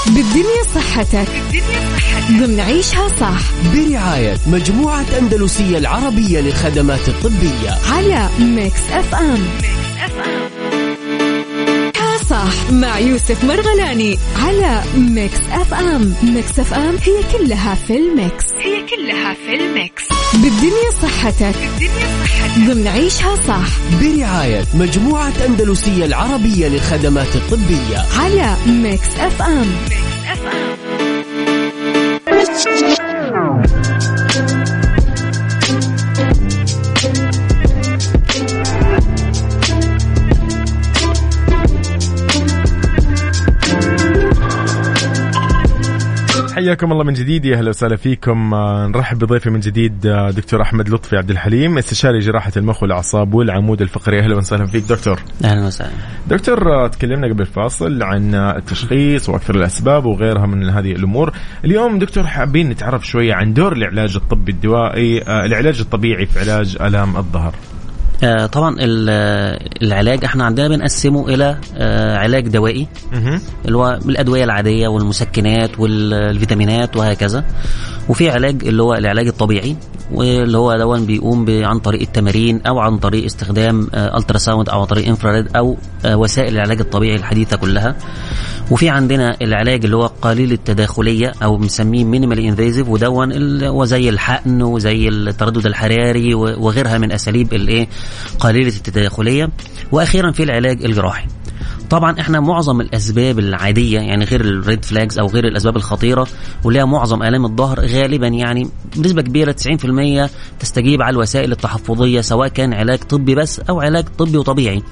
بالدنيا 0.06 0.62
صحتك. 0.74 1.28
ضمن 2.30 2.60
عيشها 2.60 3.08
صح. 3.20 3.40
برعاية 3.74 4.36
مجموعة 4.46 5.06
أندلسية 5.18 5.78
العربية 5.78 6.40
للخدمات 6.40 7.08
الطبية. 7.08 7.78
على 7.92 8.28
Mix 8.38 8.80
FM, 8.92 9.30
Mix 9.32 9.94
FM. 10.04 10.50
صح. 12.30 12.70
مع 12.72 12.98
يوسف 12.98 13.44
مرغلاني 13.44 14.18
على 14.42 14.82
Mix 14.96 15.38
FM 15.52 16.14
Mix 16.22 16.58
FM 16.58 16.96
هي 17.02 17.38
كلها 17.38 17.74
في 17.74 17.96
ال 17.96 18.06
mix. 18.06 18.44
هي 18.58 18.82
كلها 18.96 19.34
في 19.34 19.54
ال 19.54 19.64
mix. 19.64 20.04
بالدنيا 20.32 20.90
صحتك. 21.02 21.54
بالدنيا 21.78 22.24
صحتك. 22.24 22.58
ضمن 22.58 22.88
عيشها 22.88 23.36
صح. 23.48 23.66
برعاية 24.02 24.64
مجموعة 24.74 25.32
أندلسية 25.48 26.04
العربية 26.04 26.68
للخدمات 26.68 27.36
الطبية. 27.36 27.98
على 28.18 28.56
Mix 28.66 29.08
FM 29.18 29.66
Mix 29.88 30.09
Thank 32.52 32.98
you. 32.98 33.09
حياكم 46.70 46.92
الله 46.92 47.04
من 47.04 47.12
جديد. 47.12 47.44
يا 47.44 47.56
أهلا 47.56 47.68
وسهلا 47.68 47.96
فيكم. 47.96 48.54
آه، 48.54 48.86
نرحب 48.86 49.18
بضيفي 49.18 49.50
من 49.50 49.60
جديد 49.60 50.06
آه، 50.06 50.30
دكتور 50.30 50.62
أحمد 50.62 50.88
لطفي 50.88 51.16
عبد 51.16 51.30
الحليم 51.30 51.78
استشاري 51.78 52.18
جراحة 52.18 52.52
المخ 52.56 52.82
والأعصاب 52.82 53.34
والعمود 53.34 53.82
الفقري. 53.82 54.20
أهلا 54.20 54.36
وسهلا 54.36 54.66
فيك 54.66 54.84
دكتور. 54.84 55.20
أهلا 55.44 55.66
وسهلا. 55.66 55.90
دكتور 56.28 56.72
آه، 56.72 56.86
تكلمنا 56.88 57.28
قبل 57.28 57.40
الفاصل 57.40 58.02
عن 58.02 58.34
التشخيص 58.34 59.28
وأكثر 59.28 59.54
الأسباب 59.54 60.06
وغيرها 60.06 60.46
من 60.46 60.68
هذه 60.68 60.92
الأمور. 60.92 61.32
اليوم 61.64 61.98
دكتور 61.98 62.26
حابين 62.26 62.68
نتعرف 62.68 63.06
شوية 63.06 63.34
عن 63.34 63.54
دور 63.54 63.72
العلاج 63.72 64.16
الطبي 64.16 64.52
الدوائي 64.52 65.22
العلاج 65.28 65.80
الطبيعي 65.80 66.26
في 66.26 66.40
علاج 66.40 66.76
آلام 66.80 67.16
الظهر. 67.16 67.54
آه 68.24 68.46
طبعا 68.46 68.76
العلاج 69.82 70.24
إحنا 70.24 70.44
عندنا 70.44 70.68
بنقسمه 70.68 71.28
إلى 71.28 71.56
آه 71.76 72.16
علاج 72.16 72.48
دوائي 72.48 72.86
اللي 73.64 73.76
هو 73.78 73.98
الأدوية 74.08 74.44
العادية 74.44 74.88
والمسكنات 74.88 75.78
والفيتامينات 75.80 76.96
وهكذا. 76.96 77.44
وفي 78.10 78.30
علاج 78.30 78.64
اللي 78.66 78.82
هو 78.82 78.94
العلاج 78.94 79.26
الطبيعي 79.26 79.76
واللي 80.12 80.58
هو 80.58 80.76
دون 80.76 81.06
بيقوم 81.06 81.46
عن 81.48 81.78
طريق 81.78 82.00
التمارين 82.00 82.60
أو 82.66 82.78
عن 82.78 82.98
طريق 82.98 83.24
استخدام 83.24 83.90
ultrasound 83.94 84.68
أو 84.68 84.80
عن 84.80 84.86
طريق 84.86 85.08
infrared 85.08 85.56
أو 85.56 85.76
آه، 86.04 86.16
وسائل 86.16 86.54
العلاج 86.54 86.80
الطبيعي 86.80 87.16
الحديثة 87.16 87.56
كلها. 87.56 87.96
وفي 88.70 88.88
عندنا 88.88 89.36
العلاج 89.42 89.84
اللي 89.84 89.96
هو 89.96 90.06
قليل 90.06 90.52
التداخلية 90.52 91.32
أو 91.42 91.56
بنسميه 91.56 92.04
minimal 92.04 92.38
invasive 92.38 92.88
ودون 92.88 93.32
وزي 93.68 94.08
الحقن 94.08 94.62
وزي 94.62 95.08
التردد 95.08 95.66
الحراري 95.66 96.34
وغيرها 96.34 96.98
من 96.98 97.12
أساليب 97.12 97.54
الايه 97.54 97.88
قليلة 98.40 98.76
التداخلية. 98.76 99.48
وأخيرا 99.92 100.32
في 100.32 100.42
العلاج 100.42 100.84
الجراحي. 100.84 101.26
طبعا 101.90 102.20
إحنا 102.20 102.40
معظم 102.40 102.80
الأسباب 102.80 103.38
العادية 103.38 104.00
يعني 104.00 104.24
غير 104.24 104.40
ال 104.40 104.51
red 104.51 104.84
flags 104.84 105.18
أو 105.18 105.26
غير 105.26 105.44
الأسباب 105.44 105.76
الخطيرة 105.76 106.26
وليها 106.64 106.84
معظم 106.84 107.22
آلام 107.22 107.44
الظهر 107.44 107.80
غالبا 107.80 108.26
يعني 108.26 108.68
بنسبة 108.96 109.22
كبيرة 109.22 109.52
90% 110.26 110.30
تستجيب 110.60 111.02
على 111.02 111.14
الوسائل 111.14 111.52
التحفظية 111.52 112.20
سواء 112.20 112.48
كان 112.48 112.74
علاج 112.74 112.98
طبي 112.98 113.34
بس 113.34 113.60
أو 113.60 113.80
علاج 113.80 114.04
طبي 114.18 114.36
وطبيعي. 114.38 114.82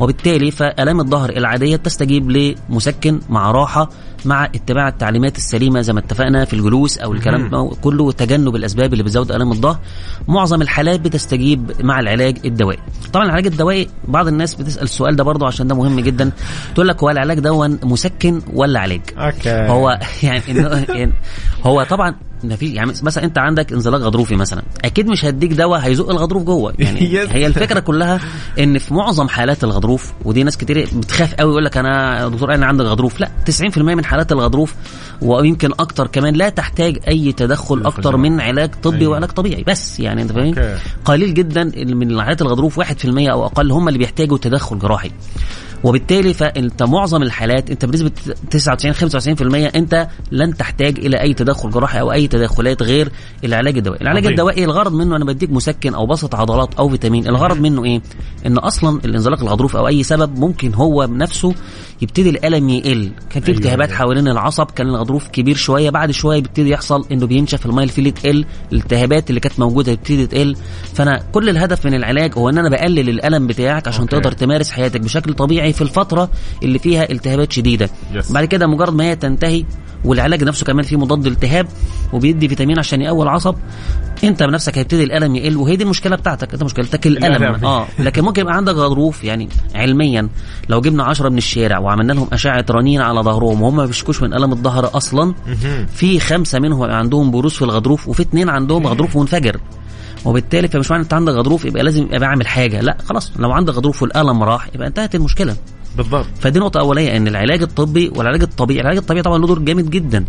وبالتالي 0.00 0.50
فآلام 0.50 1.00
الظهر 1.00 1.30
العادية 1.30 1.76
تستجيب 1.76 2.30
لمسكن 2.30 3.20
مع 3.28 3.50
راحة 3.50 3.90
مع 4.24 4.44
اتباع 4.44 4.88
التعليمات 4.88 5.36
السليمة 5.36 5.80
زي 5.80 5.92
ما 5.92 6.00
اتفقنا 6.00 6.44
في 6.44 6.54
الجلوس 6.54 6.98
أو 6.98 7.12
الكلام 7.12 7.70
كله 7.82 8.12
تجنب 8.12 8.56
الأسباب 8.56 8.92
اللي 8.92 9.04
بتزود 9.04 9.32
آلام 9.32 9.52
الظهر. 9.52 9.78
معظم 10.28 10.62
الحالات 10.62 11.00
بتستجيب 11.00 11.72
مع 11.80 12.00
العلاج 12.00 12.38
الدوائي. 12.44 12.78
طبعا 13.12 13.24
العلاج 13.26 13.46
الدوائي 13.46 13.88
بعض 14.08 14.26
الناس 14.26 14.54
بتسأل 14.54 14.82
السؤال 14.82 15.16
ده 15.16 15.24
برضه 15.24 15.46
عشان 15.46 15.66
ده 15.68 15.74
مهم 15.74 16.00
جدا. 16.00 16.32
تقول 16.74 16.88
لك 16.88 17.02
هو 17.02 17.10
العلاج 17.10 17.38
ده 17.38 17.68
مسكن 17.82 18.42
ولا 18.52 18.80
علاج. 18.80 19.00
أوكي. 19.18 19.50
هو 19.50 19.98
يعني, 20.22 20.42
يعني 20.88 21.12
هو 21.64 21.82
طبعا 21.82 22.14
ما 22.44 22.56
في 22.56 22.74
يعني 22.74 22.92
مثلا 23.02 23.24
أنت 23.24 23.38
عندك 23.38 23.72
انزلاق 23.72 24.00
غضروفي 24.00 24.36
مثلا. 24.36 24.62
أكيد 24.84 25.08
مش 25.08 25.24
هديك 25.24 25.52
دواء 25.52 25.80
هيزق 25.80 26.10
الغضروف 26.10 26.42
جوه. 26.42 26.74
يعني 26.78 27.00
هي 27.30 27.46
الفكرة 27.46 27.80
كلها 27.80 28.20
إن 28.58 28.78
في 28.78 28.94
معظم 28.94 29.28
حالات 29.28 29.64
الغضروف 29.64 30.12
ودي 30.24 30.42
ناس 30.42 30.56
كتير 30.56 30.88
بتخاف 30.92 31.34
قوي 31.34 31.50
يقول 31.50 31.64
لك 31.64 31.76
أنا 31.76 32.28
دكتور 32.28 32.54
أنا 32.54 32.66
عندي 32.66 32.82
غضروف. 32.82 33.20
لا 33.20 33.30
90% 33.50 33.78
من 33.78 34.04
حالات 34.04 34.32
الغضروف 34.32 34.74
ويمكن 35.22 35.70
أكتر 35.78 36.06
كمان 36.06 36.34
لا 36.34 36.48
تحتاج 36.48 36.98
أي 37.08 37.32
تدخل 37.32 37.86
أكتر 37.86 38.16
من 38.16 38.40
علاج 38.40 38.70
طبي 38.82 38.96
أيوة. 38.96 39.12
وعلاج 39.12 39.30
طبيعي. 39.30 39.64
بس 39.66 40.00
يعني 40.00 40.22
أنت 40.22 40.32
فاهم 40.32 40.54
قليل 41.04 41.34
جدا 41.34 41.64
من 41.94 42.22
حالات 42.22 42.42
الغضروف 42.42 42.80
1% 42.80 42.84
أو 43.06 43.46
أقل 43.46 43.72
هم 43.72 43.88
اللي 43.88 43.98
بيحتاجوا 43.98 44.38
تدخل 44.38 44.78
جراحي. 44.78 45.10
وبالتالي 45.84 46.34
فانت 46.34 46.82
معظم 46.82 47.22
الحالات 47.22 47.70
أنت 47.70 47.84
بنسبة 47.84 48.10
99 48.50 48.94
95% 48.94 49.76
أنت 49.76 50.08
لن 50.32 50.56
تحتاج 50.56 50.98
إلى 50.98 51.20
أي 51.20 51.34
تدخل 51.34 51.70
جراحي 51.70 52.00
أو 52.00 52.12
أي 52.12 52.28
تدخلات 52.28 52.82
غير 52.82 53.12
العلاج 53.44 53.76
الدوائي، 53.76 54.00
العلاج 54.02 54.22
عظيم. 54.22 54.30
الدوائي 54.30 54.64
الغرض 54.64 54.92
منه 54.92 55.16
أنا 55.16 55.24
بديك 55.24 55.50
مسكن 55.50 55.94
أو 55.94 56.06
بسط 56.06 56.34
عضلات 56.34 56.74
أو 56.74 56.88
فيتامين، 56.88 57.28
الغرض 57.28 57.60
منه 57.60 57.84
إيه؟ 57.84 58.00
إن 58.46 58.58
أصلا 58.58 59.00
الانزلاق 59.04 59.40
الغضروفي 59.40 59.78
أو 59.78 59.88
أي 59.88 60.02
سبب 60.02 60.38
ممكن 60.38 60.74
هو 60.74 61.06
بنفسه 61.06 61.54
يبتدي 62.02 62.30
الألم 62.30 62.68
يقل، 62.68 63.10
كان 63.30 63.42
في 63.42 63.48
أيوة 63.48 63.58
التهابات 63.58 63.88
أيوة. 63.88 63.98
حوالين 63.98 64.28
العصب 64.28 64.66
كان 64.70 64.86
الغضروف 64.86 65.28
كبير 65.28 65.56
شوية 65.56 65.90
بعد 65.90 66.10
شوية 66.10 66.40
بيبتدي 66.40 66.70
يحصل 66.70 67.06
إنه 67.12 67.26
بينشف 67.26 67.66
الميه 67.66 67.84
الفيل 67.84 68.10
تقل، 68.10 68.44
الالتهابات 68.72 69.30
اللي 69.30 69.40
كانت 69.40 69.60
موجودة 69.60 69.94
تبتدي 69.94 70.26
تقل، 70.26 70.56
فأنا 70.94 71.22
كل 71.32 71.48
الهدف 71.48 71.86
من 71.86 71.94
العلاج 71.94 72.32
هو 72.38 72.48
إن 72.48 72.58
أنا 72.58 72.68
بقلل 72.68 73.08
الألم 73.08 73.46
بتاعك 73.46 73.88
عشان 73.88 74.00
أوكي. 74.00 74.16
تقدر 74.16 74.32
تمارس 74.32 74.70
حياتك 74.70 75.00
بشكل 75.00 75.34
طبيعي 75.34 75.69
في 75.72 75.82
الفترة 75.82 76.30
اللي 76.62 76.78
فيها 76.78 77.10
التهابات 77.10 77.52
شديدة. 77.52 77.90
Yes. 78.14 78.32
بعد 78.32 78.44
كده 78.44 78.66
مجرد 78.66 78.94
ما 78.94 79.04
هي 79.04 79.16
تنتهي 79.16 79.64
والعلاج 80.04 80.44
نفسه 80.44 80.66
كمان 80.66 80.84
فيه 80.84 80.96
مضاد 80.96 81.26
التهاب 81.26 81.66
وبيدي 82.12 82.48
فيتامين 82.48 82.78
عشان 82.78 83.00
يقوي 83.02 83.22
العصب 83.22 83.54
انت 84.24 84.42
بنفسك 84.42 84.78
هيبتدي 84.78 85.04
الألم 85.04 85.36
يقل 85.36 85.56
وهي 85.56 85.76
دي 85.76 85.84
المشكلة 85.84 86.16
بتاعتك. 86.16 86.52
انت 86.52 86.62
مشكلتك 86.64 87.06
الألم. 87.06 87.64
آه. 87.64 87.86
لكن 87.98 88.22
ممكن 88.24 88.42
يبقى 88.42 88.56
عندك 88.56 88.74
غضروف 88.74 89.24
يعني 89.24 89.48
علميا 89.74 90.28
لو 90.68 90.80
جبنا 90.80 91.04
10 91.04 91.28
من 91.28 91.38
الشارع 91.38 91.78
وعملنا 91.78 92.12
لهم 92.12 92.28
أشعة 92.32 92.64
رنين 92.70 93.00
على 93.00 93.20
ظهرهم 93.20 93.62
وهم 93.62 93.76
ما 93.76 93.86
بيشكوش 93.86 94.22
من 94.22 94.34
ألم 94.34 94.52
الظهر 94.52 94.96
أصلا 94.96 95.34
في 95.94 96.20
خمسة 96.20 96.58
منهم 96.58 96.82
عندهم 96.82 97.30
بروز 97.30 97.52
في 97.52 97.62
الغضروف 97.62 98.08
وفي 98.08 98.22
اثنين 98.22 98.48
عندهم 98.48 98.86
غضروف 98.86 99.16
منفجر. 99.16 99.60
وبالتالي 100.24 100.68
فمش 100.68 100.90
معنى 100.90 101.02
أنت 101.02 101.14
عندك 101.14 101.32
غضروف 101.32 101.64
يبقى 101.64 101.82
لازم 101.82 102.02
يبقى 102.02 102.18
بعمل 102.18 102.46
حاجة. 102.46 102.80
لا 102.80 102.96
خلاص 103.08 103.32
لو 103.36 103.52
عندك 103.52 103.74
غضروف 103.74 104.02
والالم 104.02 104.42
راح 104.42 104.68
يبقى 104.74 104.86
انتهت 104.88 105.14
المشكلة. 105.14 105.56
بالضبط. 105.96 106.26
فدي 106.40 106.58
نقطة 106.58 106.80
أولية 106.80 107.16
إن 107.16 107.28
العلاج 107.28 107.62
الطبي 107.62 108.12
والعلاج 108.16 108.42
الطبيعي 108.42 108.80
العلاج 108.80 108.98
الطبيعي 108.98 109.22
طبعا 109.22 109.38
له 109.38 109.46
دور 109.46 109.58
جامد 109.58 109.90
جدا. 109.90 110.24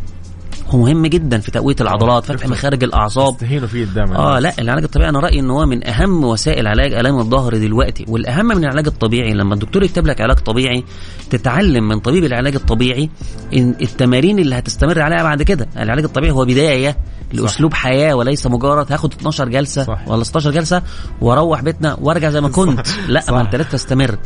هو 0.72 0.80
مهم 0.80 1.06
جدا 1.06 1.40
في 1.40 1.52
تقوية 1.52 1.76
العضلات 1.82 2.26
فتح 2.26 2.48
مخارج 2.48 2.84
الأعصاب. 2.84 3.34
تستهينوا 3.34 3.68
فيه 3.68 3.84
الدم 3.84 4.14
آه 4.14 4.40
لا 4.40 4.54
العلاج 4.60 4.84
الطبيعي 4.84 5.10
أنا 5.10 5.20
رأيي 5.20 5.40
إن 5.40 5.50
هو 5.50 5.66
من 5.66 5.88
أهم 5.88 6.24
وسائل 6.24 6.68
علاج 6.68 6.94
آلام 6.94 7.20
الظهر 7.20 7.58
دلوقتي 7.58 8.06
والأهم 8.08 8.46
من 8.46 8.58
العلاج 8.58 8.88
الطبيعي 8.88 9.34
لما 9.34 9.54
الدكتور 9.54 9.84
يكتب 9.84 10.08
لك 10.08 10.22
علاج 10.22 10.38
طبيعي 10.38 10.84
تتعلم 11.30 11.88
من 11.88 12.00
طبيب 12.00 12.24
العلاج 12.24 12.56
الطبيعي 12.56 13.10
إن 13.54 13.76
التمارين 13.82 14.40
اللي 14.40 14.56
هتستمر 14.56 15.02
عليها 15.02 15.24
بعد 15.24 15.44
كده. 15.44 15.68
العلاج 15.78 16.04
الطبيعي 16.04 16.32
هو 16.32 16.46
بداية 16.46 16.98
لأسلوب 17.34 17.74
حياة 17.74 18.14
وليس 18.14 18.48
مجرد 18.48 18.92
هاخد 18.92 19.14
12 19.14 19.50
جلسة 19.50 19.84
صح. 19.84 20.08
ولا 20.08 20.24
16 20.24 20.52
جلسة 20.52 20.82
وأروح 21.22 21.62
بيتنا 21.62 21.98
وأرجع 22.02 22.30
زي 22.30 22.42
ما 22.42 22.50
كنت. 22.50 22.88
لا 23.08 23.24
ما 23.30 23.42
أنت 23.42 23.56
لازم 23.56 23.70
تستمر. 23.70 24.18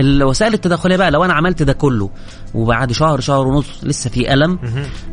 الوسائل 0.00 0.54
التداخلية 0.54 0.96
بقى 0.96 1.10
لو 1.10 1.24
أنا 1.24 1.32
عملت 1.32 1.62
ده 1.62 1.72
كله 1.72 2.10
وبعد 2.54 2.92
شهر 2.92 3.20
شهر 3.20 3.46
ونص 3.46 3.66
لسه 3.82 4.10
في 4.10 4.34
ألم 4.34 4.58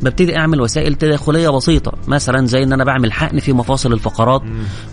ببتدي 0.01 0.38
أعمل 0.38 0.61
وسائل 0.61 0.95
تداخلية 0.95 1.49
بسيطة. 1.49 1.91
مثلا 2.07 2.45
زي 2.47 2.63
إن 2.63 2.73
أنا 2.73 2.83
بعمل 2.83 3.11
حقن 3.13 3.39
في 3.39 3.53
مفاصل 3.53 3.93
الفقرات 3.93 4.41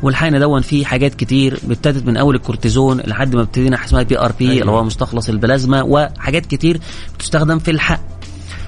والحقن 0.02 0.40
دون 0.40 0.60
فيه 0.60 0.84
حاجات 0.84 1.14
كتير 1.14 1.58
ابتدت 1.66 2.06
من 2.06 2.16
أول 2.16 2.34
الكورتيزون 2.34 3.00
لحد 3.00 3.36
ما 3.36 3.42
ابتدينا 3.42 3.76
حاجة 3.76 3.86
اسمها 3.88 4.02
PRP 4.02 4.60
اللي 4.60 4.70
هو 4.72 4.84
مستخلص 4.84 5.28
البلازما 5.28 5.82
وحاجات 5.82 6.46
كتير 6.46 6.80
بتستخدم 7.18 7.58
في 7.58 7.70
الحقن. 7.70 8.02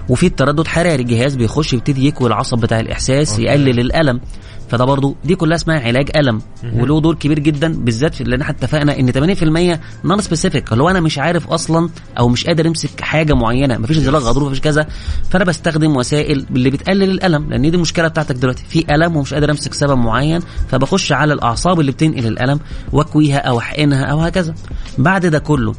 وفي 0.09 0.27
التردد 0.27 0.67
حراري 0.67 0.95
الجهاز 1.03 1.35
بيخش 1.35 1.73
يبتدي 1.73 2.07
يكوي 2.07 2.29
العصب 2.29 2.59
بتاع 2.59 2.81
الإحساس 2.81 3.31
okay. 3.31 3.43
يقلل 3.43 3.81
الألم. 3.81 4.21
فده 4.69 4.85
برضو 4.85 5.17
دي 5.25 5.35
كلها 5.35 5.57
اسمها 5.57 5.81
علاج 5.81 6.11
ألم 6.17 6.41
وله 6.75 7.01
دور 7.01 7.15
كبير 7.15 7.39
جدا 7.39 7.75
بالذات 7.75 8.15
في 8.15 8.21
اللي 8.21 8.43
إحنا 8.43 8.51
اتفقنا 8.51 8.99
إن 8.99 9.13
80% 9.13 9.79
non-specific 10.05 10.73
اللي 10.73 10.83
هو 10.83 10.89
أنا 10.89 11.01
مش 11.01 11.19
عارف 11.19 11.49
أصلا 11.49 11.89
أو 12.19 12.29
مش 12.29 12.47
قادر 12.47 12.67
أمسك 12.69 13.01
حاجة 13.01 13.35
معينة 13.35 13.79
مفيش 13.79 13.99
انزلاق 13.99 14.23
غضروف 14.23 14.49
مفيش 14.49 14.61
كذا. 14.61 14.87
فأنا 15.31 15.45
بستخدم 15.45 15.97
وسائل 15.97 16.47
اللي 16.51 16.71
بتقلل 16.71 17.11
الألم 17.11 17.51
لأن 17.51 17.63
دي 17.63 17.69
المشكلة 17.69 18.09
بتاعتك 18.09 18.35
دلوقتي. 18.35 18.65
في 18.69 18.95
ألم 18.95 19.17
ومش 19.17 19.35
قادر 19.35 19.51
أمسك 19.51 19.75
سبب 19.75 19.99
معين 19.99 20.41
فبخش 20.69 21.13
على 21.13 21.33
الأعصاب 21.33 21.81
اللي 21.81 21.93
بتنقل 21.93 22.27
الألم 22.27 22.61
وأكويها 22.93 23.39
أو 23.39 23.59
أحقنها 23.59 24.05
أو 24.05 24.21
هكذا. 24.21 24.55
بعد 24.99 25.27
ده 25.27 25.39
كله 25.39 25.75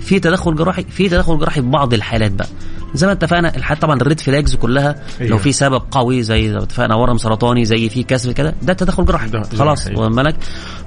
في 0.00 0.20
تدخل 0.20 0.54
جراحي 0.54 0.84
في 0.84 1.08
تدخل 1.08 1.38
جراحي 1.38 1.62
في 1.62 1.68
بعض 1.68 1.94
الحالات 1.94 2.32
بقى. 2.32 2.48
زي 2.94 3.06
ما 3.06 3.12
اتفقنا 3.12 3.56
الحالات 3.56 3.82
طبعا 3.82 3.96
ال 3.96 4.02
red 4.02 4.20
flags 4.20 4.54
كلها 4.54 4.96
أيوه. 5.20 5.30
لو 5.30 5.38
في 5.38 5.52
سبب 5.52 5.82
قوي 5.90 6.22
زي 6.22 6.52
ما 6.52 6.62
اتفقنا 6.62 6.94
ورم 6.94 7.18
سرطاني 7.18 7.64
زي 7.64 7.88
في 7.88 8.02
كسر 8.02 8.32
كده 8.32 8.54
ده 8.62 8.72
تدخل 8.72 9.04
جراحي. 9.04 9.30
خلاص 9.58 9.86
واخد 9.86 10.14
بالك؟ 10.14 10.36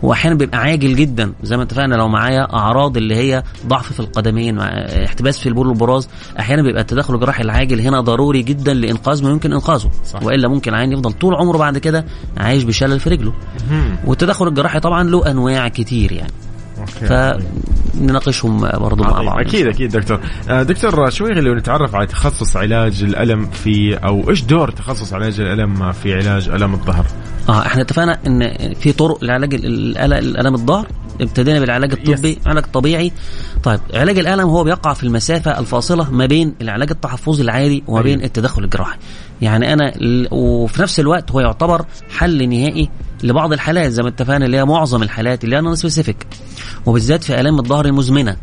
واحيانا 0.04 0.38
بيبقى 0.38 0.58
عاجل 0.58 0.96
جدا 0.96 1.34
زي 1.44 1.58
ما 1.58 1.64
اتفقنا 1.64 1.96
لو 1.96 2.08
معايا 2.08 2.54
أعراض 2.54 2.98
اللي 2.98 3.16
هي 3.16 3.44
ضعف 3.68 3.94
في 3.94 4.00
القدمين 4.00 4.60
احتباس 4.60 5.40
في 5.40 5.50
البول 5.50 5.68
والبراز 5.68 6.10
أحيانا 6.40 6.62
بيبقى 6.62 6.82
التدخل 6.82 7.16
الجراحي 7.16 7.44
العاجل 7.44 7.82
هنا 7.82 8.02
ضروري 8.02 8.44
جدا 8.44 8.74
لانقاذ 8.74 9.24
ما 9.24 9.30
يمكن 9.30 9.54
إنقاذه. 9.54 9.90
صح. 10.06 10.24
وإلا 10.24 10.48
ممكن 10.48 10.74
العين 10.74 10.92
يفضل 10.92 11.12
طول 11.12 11.36
عمره 11.36 11.58
بعد 11.58 11.78
كده 11.78 12.06
عايش 12.38 12.64
بشلل 12.64 13.00
في 13.00 13.10
رجله. 13.10 13.34
والتدخل 14.06 14.48
الجراحي 14.48 14.80
طبعا 14.80 15.04
له 15.04 15.32
أنواع 15.32 15.68
كتير 15.68 16.12
يعني. 16.12 16.32
فنناقشهم 18.00 18.70
برضو 18.80 19.04
مع 19.04 19.22
بعض. 19.22 19.40
أكيد 19.40 19.68
أكيد 19.68 19.92
دكتور. 19.92 20.20
آه، 20.50 20.64
دكتور 20.64 21.10
شوي 21.10 21.34
لو 21.34 21.56
نتعرف 21.56 21.96
على 21.96 22.08
تخصص 22.08 22.58
علاج 22.58 23.04
الألم 23.04 23.46
في 23.46 23.96
أو 23.96 24.30
إيش 24.30 24.44
دور 24.44 24.72
تخصص 24.72 25.14
علاج 25.14 25.40
الألم 25.40 25.92
في 25.92 26.14
علاج 26.14 26.50
ألم 26.50 26.74
الظهر؟ 26.74 27.06
آه 27.50 27.66
إحنا 27.66 27.82
اتفقنا 27.82 28.20
إن 28.28 28.74
في 28.74 28.92
طرق 28.92 29.24
لعلاج 29.24 29.54
الألم 29.54 30.54
الظهر. 30.54 30.88
ابتدينا 31.22 31.60
بالعلاج 31.60 31.92
الطبي 31.92 32.36
yes. 32.36 32.48
علاج 32.48 32.64
طبيعي. 32.64 33.12
طيب 33.64 33.80
علاج 33.94 34.20
الألم 34.20 34.50
هو 34.50 34.64
بيقع 34.64 34.94
في 34.94 35.04
المسافة 35.04 35.60
الفاصلة 35.60 36.12
ما 36.12 36.26
بين 36.26 36.54
العلاج 36.62 36.90
التحفظي 36.92 37.44
العادي 37.44 37.84
وما 37.88 38.02
بين 38.02 38.14
أيوه. 38.14 38.26
التدخل 38.26 38.64
الجراحي. 38.64 38.98
يعني 39.42 39.74
أنا 39.74 39.94
وفي 40.32 40.82
نفس 40.82 41.00
الوقت 41.00 41.32
هو 41.32 41.40
يعتبر 41.40 41.86
حل 42.18 42.50
نهائي 42.50 42.90
لبعض 43.26 43.54
الحالات 43.54 43.92
زي 43.92 44.04
ما 44.04 44.10
اتفقنا 44.10 44.46
اللي 44.46 44.58
هي 44.58 44.66
معظم 44.66 45.04
الحالات 45.04 45.44
اللي 45.44 45.62
non-specific 45.62 46.28
وبالذات 46.86 47.24
في 47.24 47.40
آلام 47.40 47.60
الظهر 47.60 47.86
المزمنة. 47.86 48.38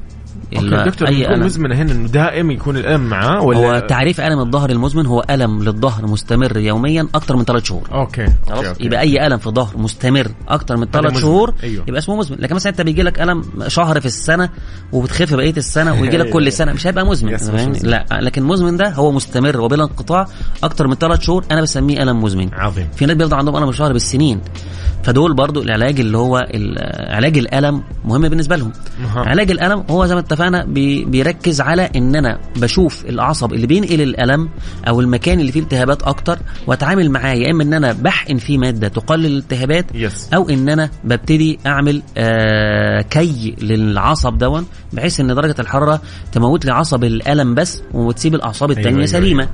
okay 0.57 0.91
دكتور 0.91 1.09
أي 1.09 1.35
ألم 1.35 1.45
مزمن 1.47 1.73
هنا 1.73 1.93
إنه 1.93 2.09
دائم 2.09 2.51
يكون 2.51 2.77
الألم 2.77 3.01
معاه 3.01 3.43
ولا 3.43 3.59
هو 3.59 3.79
تعريف 3.79 4.21
ألم 4.21 4.39
الظهر 4.39 4.71
المزمن 4.71 5.07
هو 5.07 5.25
ألم 5.31 5.63
للظهر 5.63 6.07
مستمر 6.07 6.57
يوميا 6.57 7.09
أكتر 7.15 7.37
من 7.37 7.45
ثلاث 7.45 7.65
شهور 7.65 7.89
okay 7.93 8.27
خلاص 8.49 8.65
okay. 8.65 8.85
يبقى 8.85 9.01
أي 9.01 9.27
ألم 9.27 9.39
في 9.39 9.47
الظهر 9.47 9.79
مستمر 9.79 10.29
أكتر 10.49 10.77
من 10.77 10.87
ثلاث. 10.87 11.19
شهور 11.19 11.55
أيوه. 11.63 11.85
يبقى 11.89 11.99
اسمه 11.99 12.17
مزمن 12.17 12.37
لكن 12.41 12.55
مثلا 12.55 12.73
أنت 12.73 12.81
بيجي 12.81 13.03
لك 13.03 13.21
ألم 13.21 13.45
شهر 13.69 14.01
في 14.01 14.07
السنة 14.07 14.49
وبتخف 14.93 15.35
بقية 15.35 15.57
السنة 15.57 16.01
ويجي 16.01 16.17
لك. 16.17 16.31
كل 16.35 16.53
سنة 16.53 16.73
مش 16.73 16.87
هيبقى 16.87 17.07
مزمن. 17.07 17.37
لا 17.83 18.07
لكن 18.13 18.43
مزمن 18.43 18.77
ده 18.77 18.89
هو 18.91 19.13
مستمر 19.13 19.61
وبلا 19.61 19.85
انقطاع 19.85 20.27
أكتر 20.65 20.87
من 20.87 20.95
ثلاث 20.95 21.21
شهور 21.21 21.45
أنا 21.51 21.61
بسميه 21.61 22.03
ألم 22.03 22.23
مزمن 22.23 22.55
عظيم 22.55 22.89
في 22.97 23.07
ناس 23.07 23.17
بيفضل 23.17 23.37
عندهم 23.37 23.57
ألم 23.57 23.69
الشهر 23.69 23.93
بالسنين 23.93 24.41
فدول 25.03 25.35
برضو 25.35 25.63
العلاج 25.63 26.01
اللي 26.01 26.19
هو 26.19 26.47
علاج 27.09 27.39
الألم 27.39 27.83
مهم 28.05 28.23
بالنسبة 28.29 28.57
لهم. 28.57 28.73
علاج 29.17 29.51
الألم 29.51 29.85
هو 29.91 30.07
زي 30.07 30.15
ما 30.15 30.21
اتفقنا 30.21 30.65
بي 30.65 31.05
بيركز 31.05 31.61
على 31.61 31.91
إن 31.97 32.17
أنا 32.17 32.39
بشوف 32.57 33.05
العصب 33.09 33.53
اللي 33.53 33.67
بينقل 33.67 34.01
الألم 34.01 34.49
أو 34.89 35.01
المكان 35.01 35.41
اللي 35.41 35.53
فيه 35.53 35.61
التهابات 35.61 36.03
أكتر 36.03 36.39
وأتعامل 36.67 37.11
معاه 37.11 37.35
يا 37.35 37.51
إما 37.51 37.63
إن 37.63 37.75
أنا 37.75 37.93
بحقن 37.93 38.37
فيه 38.37 38.59
مادة 38.59 38.89
تقلل 38.89 39.27
الالتهابات 39.27 39.87
يس 39.95 40.29
أو 40.35 40.49
إن 40.49 40.69
أنا 40.69 40.91
ببتدي 41.05 41.59
أعمل 41.67 42.03
آه 42.17 43.01
كي 43.03 43.55
للعصب 43.63 44.39
دون 44.39 44.67
بحيث 44.93 45.21
إن 45.21 45.35
درجة 45.35 45.55
الحرارة 45.59 46.01
تموت 46.33 46.65
لي 46.65 46.73
عصب 46.73 47.05
الألم 47.05 47.55
بس 47.55 47.83
وتسيب 47.95 48.35
الأعصاب 48.35 48.71
التانية 48.71 48.89
أيوة، 48.89 48.99
أيوة 48.99 49.13
أيوة، 49.15 49.21
سليمة 49.21 49.43
أيوة. 49.43 49.53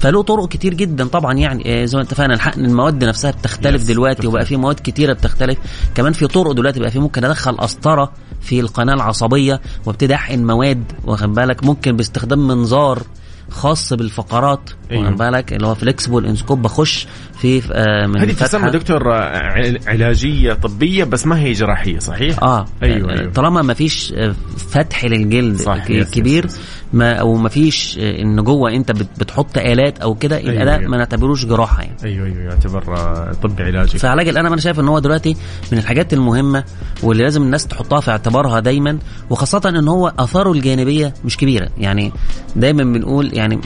فله 0.00 0.22
طرق 0.22 0.48
كتير 0.48 0.74
جدا 0.74 1.06
طبعا 1.08 1.34
يعني 1.34 1.82
آه، 1.82 1.84
زي 1.84 1.96
ما 1.96 2.02
اتفقنا 2.02 2.34
الحقن 2.34 2.64
المواد 2.64 3.04
نفسها 3.04 3.30
بتختلف 3.30 3.88
دلوقتي. 3.88 4.26
وبقى 4.26 4.44
في 4.46 4.56
مواد 4.56 4.80
كتيرة 4.84 5.12
بتختلف 5.12 5.58
كمان 5.94 6.12
في 6.12 6.26
طرق 6.26 6.52
دلوقتي 6.52 6.80
بقى 6.80 6.90
في 6.90 6.98
ممكن 6.98 7.24
أدخل 7.24 7.56
قسطره 7.56 8.12
في 8.40 8.60
القناة 8.60 8.94
العصبية 8.94 9.60
وابتدي 9.86 10.14
احقن 10.14 10.46
مواد 10.46 10.84
واخد 11.04 11.32
بالك 11.34 11.64
ممكن 11.64 11.96
باستخدام 11.96 12.46
منظار 12.48 13.02
خاص 13.50 13.92
بالفقرات 13.92 14.70
أيوة. 14.90 15.04
واخد 15.04 15.16
بالك 15.16 15.52
اللي 15.52 15.66
هو 15.66 15.74
flexible 15.74 16.26
endoscope 16.26 16.62
بخش 16.62 17.06
في 17.40 17.62
آه، 17.72 18.06
من 18.06 18.20
هذه. 18.20 18.32
تسمى 18.32 18.70
دكتور 18.70 19.12
آه، 19.14 19.36
عل- 19.38 19.78
علاجية 19.86 20.52
طبية 20.52 21.04
بس 21.04 21.26
ما 21.26 21.40
هي 21.40 21.52
جراحية 21.52 21.98
صحيح؟ 21.98 22.42
آه 22.42 22.64
أيوة، 22.82 23.12
آه، 23.12 23.20
أيوة. 23.20 23.32
طالما 23.32 23.62
ما 23.62 23.74
فيش 23.74 24.14
فتح 24.56 25.04
للجلد 25.04 25.56
صح، 25.60 25.84
ك- 25.86 25.90
yes, 25.90 26.10
كبير 26.10 26.44
yes, 26.44 26.54
yes. 26.54 26.60
ما 26.92 27.12
أو 27.14 27.34
ما 27.34 27.48
فيش 27.48 27.98
آه، 28.00 28.22
إن 28.22 28.44
جوه 28.44 28.70
أنت 28.72 28.92
بت- 28.92 29.08
بتحط 29.20 29.58
آلات 29.58 29.98
أو 30.00 30.14
كده 30.14 30.36
أيوة، 30.36 30.64
ده 30.64 30.76
أيوة. 30.76 30.90
ما 30.90 30.96
نعتبروش 30.96 31.46
جراحة 31.46 31.82
يعني. 31.82 31.96
أيوه 32.04 32.26
أيوه 32.26 32.42
يعتبر 32.42 32.96
آه، 32.96 33.32
طب 33.42 33.52
علاجي. 33.60 33.98
فعلاج 33.98 34.28
الألم 34.28 34.46
أنا 34.46 34.56
شايف 34.60 34.80
إن 34.80 34.88
هو 34.88 34.98
دلوقتي 34.98 35.36
من 35.72 35.78
الحاجات 35.78 36.12
المهمة 36.12 36.64
واللي 37.02 37.22
لازم 37.22 37.42
الناس 37.42 37.66
تحطها 37.66 38.00
في 38.00 38.10
اعتبارها 38.10 38.60
دايما 38.60 38.98
وخاصة 39.30 39.62
إن 39.68 39.88
هو 39.88 40.12
آثاره 40.18 40.52
الجانبية 40.52 41.14
مش 41.24 41.36
كبيرة. 41.36 41.68
يعني 41.78 42.12
دايما 42.56 42.84
بنقول 42.84 43.34
يعني 43.34 43.60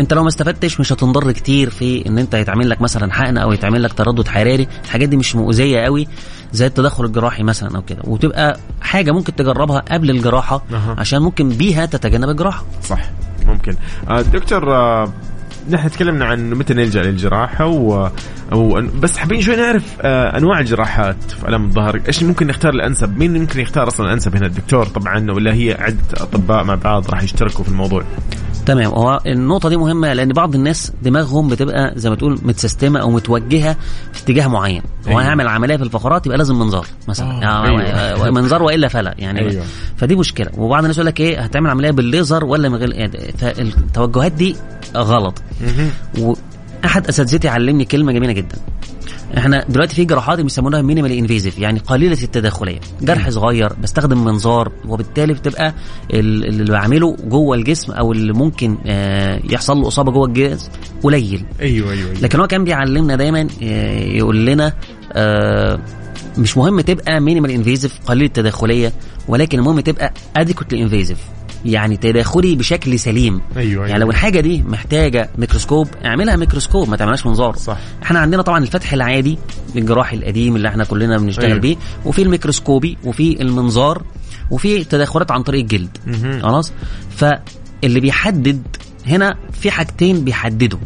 انت 0.00 0.14
لو 0.14 0.22
ما 0.22 0.28
استفدتش 0.28 0.80
مش 0.80 0.92
هتنضر 0.92 1.32
كتير 1.32 1.70
في 1.70 2.06
ان 2.06 2.18
انت 2.18 2.34
يتعمل 2.34 2.70
لك 2.70 2.82
مثلا 2.82 3.12
حقن 3.12 3.38
أو 3.38 3.52
يتعمل 3.52 3.82
لك 3.82 3.92
تردد 3.92 4.28
حراري. 4.28 4.66
الحاجات 4.84 5.08
دي 5.08 5.16
مش 5.16 5.36
مؤذية 5.36 5.80
قوي 5.80 6.08
زي 6.52 6.66
التدخل 6.66 7.04
الجراحي 7.04 7.42
مثلا 7.42 7.76
أو 7.76 7.82
كده. 7.82 8.00
وتبقى 8.04 8.58
حاجة 8.80 9.12
ممكن 9.12 9.36
تجربها 9.36 9.82
قبل 9.90 10.10
الجراحة 10.10 10.62
أها. 10.72 10.96
عشان 10.98 11.22
ممكن 11.22 11.48
بيها 11.48 11.86
تتجنب 11.86 12.28
الجراحة. 12.28 12.64
صح. 12.82 13.00
ممكن. 13.46 13.76
آه، 14.08 14.20
دكتور 14.20 14.74
آه، 14.74 15.12
نحن 15.70 15.90
تكلمنا 15.90 16.24
عن 16.24 16.50
متى 16.50 16.74
نلجأ 16.74 17.02
للجراحة 17.02 17.66
و... 17.66 18.10
أو 18.52 18.82
بس 19.00 19.16
حابين 19.16 19.40
شوي 19.40 19.56
نعرف 19.56 19.96
آه، 20.00 20.38
أنواع 20.38 20.60
الجراحات 20.60 21.16
في 21.22 21.48
ألم 21.48 21.64
الظهر، 21.64 22.00
إيش 22.08 22.22
ممكن 22.22 22.46
نختار 22.46 22.72
الأنسب؟ 22.72 23.18
مين 23.18 23.40
ممكن 23.40 23.60
يختار 23.60 23.88
أصلا 23.88 24.06
الأنسب 24.06 24.36
هنا؟ 24.36 24.46
الدكتور 24.46 24.86
طبعا 24.86 25.30
ولا 25.30 25.54
هي 25.54 25.76
عدة 25.80 26.22
أطباء 26.22 26.64
مع 26.64 26.74
بعض 26.74 27.10
راح 27.10 27.22
يشتركوا 27.22 27.64
في 27.64 27.70
الموضوع؟ 27.70 28.04
تمام. 28.68 28.90
هو 28.90 29.20
النقطة 29.26 29.68
دي 29.68 29.76
مهمة 29.76 30.12
لأن 30.12 30.28
بعض 30.32 30.54
الناس 30.54 30.92
دماغهم 31.02 31.48
بتبقى 31.48 31.92
زي 31.96 32.10
ما 32.10 32.16
تقول 32.16 32.38
متسيستمة 32.42 33.00
أو 33.00 33.10
متوجهة 33.10 33.76
في 34.12 34.22
اتجاه 34.22 34.46
معين، 34.48 34.82
هو 35.06 35.10
أيوة. 35.10 35.22
هيعمل 35.22 35.48
عملية 35.48 35.76
في 35.76 35.82
الفقرات 35.82 36.26
يبقى 36.26 36.38
لازم 36.38 36.58
منظار 36.58 36.86
مثلا. 37.08 37.28
آه، 37.28 37.64
يعني 37.64 38.00
أيوة. 38.14 38.30
منظار 38.30 38.62
وإلا 38.62 38.88
فلأ 38.88 39.14
يعني. 39.18 39.40
أيوة. 39.40 39.64
فدي 39.96 40.16
مشكلة. 40.16 40.50
وبعض 40.58 40.82
الناس 40.82 40.96
يقول 40.98 41.06
لك 41.06 41.20
إيه 41.20 41.40
هتعمل 41.40 41.70
عملية 41.70 41.90
بالليزر 41.90 42.44
ولا 42.44 42.68
من 42.68 42.74
غير 42.76 42.92
يعني 42.94 43.18
فالتوجهات 43.38 44.32
دي 44.32 44.56
غلط. 44.96 45.42
واحد 46.84 47.06
أساتذتي 47.06 47.48
علمني 47.48 47.84
كلمة 47.84 48.12
جميلة 48.12 48.32
جدا. 48.32 48.56
إحنا 49.38 49.64
دلوقتي 49.68 49.94
في 49.94 50.04
جراحات 50.04 50.40
بيسمونها 50.40 50.82
minimal 50.82 51.12
invasive 51.12 51.58
يعني 51.58 51.78
قليلة 51.78 52.22
التداخلية. 52.22 52.80
جرح 53.02 53.30
صغير 53.30 53.72
بستخدم 53.82 54.24
منظار 54.24 54.72
وبالتالي 54.88 55.34
بتبقى 55.34 55.74
ال- 56.14 56.44
اللي 56.48 56.72
بعمله 56.72 57.16
جوه 57.24 57.56
الجسم 57.56 57.92
أو 57.92 58.12
اللي 58.12 58.32
ممكن 58.32 58.78
آه، 58.86 59.40
يحصل 59.50 59.76
له 59.76 59.88
إصابة 59.88 60.12
جوه 60.12 60.26
الجسم 60.26 60.70
قليل. 61.02 61.44
أيوه 61.60 61.92
أيوه, 61.92 62.08
أيوة. 62.10 62.20
لكن 62.20 62.40
هو 62.40 62.46
كان 62.46 62.64
بيعلمنا 62.64 63.16
دايما 63.16 63.48
آه، 63.62 63.98
يقول 64.00 64.46
لنا 64.46 64.72
آه، 65.12 65.78
مش 66.38 66.56
مهم 66.56 66.80
تبقى 66.80 67.20
minimal 67.20 67.50
invasive 67.50 67.98
قليل 68.06 68.24
التداخلية 68.24 68.92
ولكن 69.28 69.58
المهم 69.58 69.80
تبقى 69.80 70.12
adequately 70.36 70.82
invasive 70.82 71.18
يعني 71.64 71.96
تداخلي 71.96 72.54
بشكل 72.54 72.98
سليم 72.98 73.40
أيوه 73.56 73.88
يعني 73.88 74.00
لو 74.00 74.10
الحاجة 74.10 74.40
دي 74.40 74.62
محتاجة 74.62 75.30
ميكروسكوب 75.38 75.88
اعملها 76.04 76.36
ميكروسكوب 76.36 76.88
ما 76.88 76.96
تعملهاش 76.96 77.26
منظار 77.26 77.56
صح. 77.56 77.78
إحنا 78.02 78.18
عندنا 78.18 78.42
طبعا 78.42 78.58
الفتح 78.58 78.92
العادي 78.92 79.38
الجراحي 79.76 80.16
القديم 80.16 80.56
اللي 80.56 80.68
إحنا 80.68 80.84
كلنا 80.84 81.18
بنشتغل 81.18 81.46
أيوة. 81.46 81.58
بيه 81.58 81.76
وفي 82.04 82.22
الميكروسكوبي 82.22 82.96
وفي 83.04 83.42
المنظار 83.42 84.02
وفي 84.50 84.84
تدخلات 84.84 85.30
عن 85.30 85.42
طريق 85.42 85.60
الجلد. 85.60 85.98
خلاص 86.42 86.72
فاللي 87.16 88.00
بيحدد 88.00 88.62
هنا 89.06 89.36
في 89.52 89.70
حاجتين 89.70 90.24
بيحددوا 90.24 90.78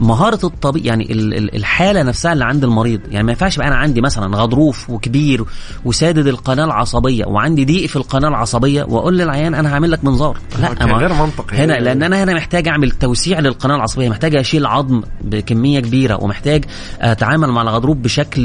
مهارة 0.00 0.46
الطبيب 0.46 0.86
يعني 0.86 1.12
ال- 1.12 1.34
ال- 1.34 1.56
الحالة 1.56 2.02
نفسها 2.02 2.32
اللي 2.32 2.44
عند 2.44 2.64
المريض. 2.64 3.00
يعني 3.10 3.24
ما 3.26 3.32
ينفعش 3.32 3.56
يبقى 3.56 3.68
أنا 3.68 3.76
عندي 3.76 4.00
مثلا 4.00 4.36
غضروف 4.36 4.90
وكبير 4.90 5.44
وسادد 5.84 6.26
القناة 6.26 6.64
العصبية 6.64 7.24
وعندي 7.26 7.64
ضيق 7.64 7.86
في 7.88 7.96
القناة 7.96 8.28
العصبية 8.28 8.82
وأقول 8.84 9.18
للعيان 9.18 9.54
أنا 9.54 9.74
هعمل 9.74 9.90
لك 9.90 10.04
منظار. 10.04 10.38
ما- 10.86 10.92
غير 10.98 11.12
منطقي. 11.12 11.56
هنا 11.56 11.72
لأن 11.72 12.02
أنا 12.02 12.22
هنا 12.24 12.34
محتاج 12.34 12.68
أعمل 12.68 12.90
توسيع 12.90 13.38
للقناة 13.40 13.76
العصبية 13.76 14.08
محتاج 14.08 14.36
أشيل 14.36 14.66
عظم 14.66 15.02
بكمية 15.24 15.80
كبيرة 15.80 16.24
ومحتاج 16.24 16.64
أتعامل 17.00 17.48
مع 17.48 17.62
الغضروف 17.62 17.96
بشكل 17.96 18.42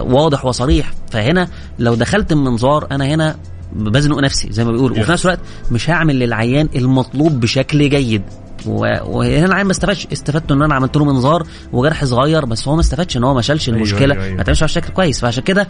واضح 0.00 0.44
وصريح. 0.44 0.90
فهنا 1.10 1.48
لو 1.78 1.94
دخلت 1.94 2.32
المنظار 2.32 2.86
أنا 2.92 3.04
هنا 3.06 3.36
بزنق 3.72 4.18
نفسي 4.18 4.52
زي 4.52 4.64
ما 4.64 4.70
بيقولوا. 4.72 4.98
وفي 4.98 5.12
نفس 5.12 5.24
الوقت 5.24 5.40
مش 5.72 5.90
هعمل 5.90 6.18
للعيان 6.18 6.68
المطلوب 6.76 7.40
بشكل 7.40 7.88
جيد. 7.88 8.22
وهنا 8.66 9.46
العيان 9.46 9.66
ما 9.66 9.72
استفادش. 9.72 10.06
استفدت 10.12 10.52
ان 10.52 10.62
أنا 10.62 10.74
عملت 10.74 10.96
له 10.96 11.04
منظار 11.04 11.46
وجرح 11.72 12.04
صغير 12.04 12.44
بس 12.44 12.68
هو 12.68 12.74
ما 12.74 12.80
استفادش 12.80 13.16
ان 13.16 13.24
هو 13.24 13.34
ما 13.34 13.42
شالش 13.42 13.68
أيوة، 13.68 13.78
المشكلة. 13.78 14.14
أيوة، 14.14 14.24
أيوة. 14.24 14.36
ما 14.36 14.42
تعملش 14.42 14.62
على 14.62 14.68
شكل 14.68 14.92
كويس. 14.92 15.20
فعشان 15.20 15.42
كده 15.42 15.68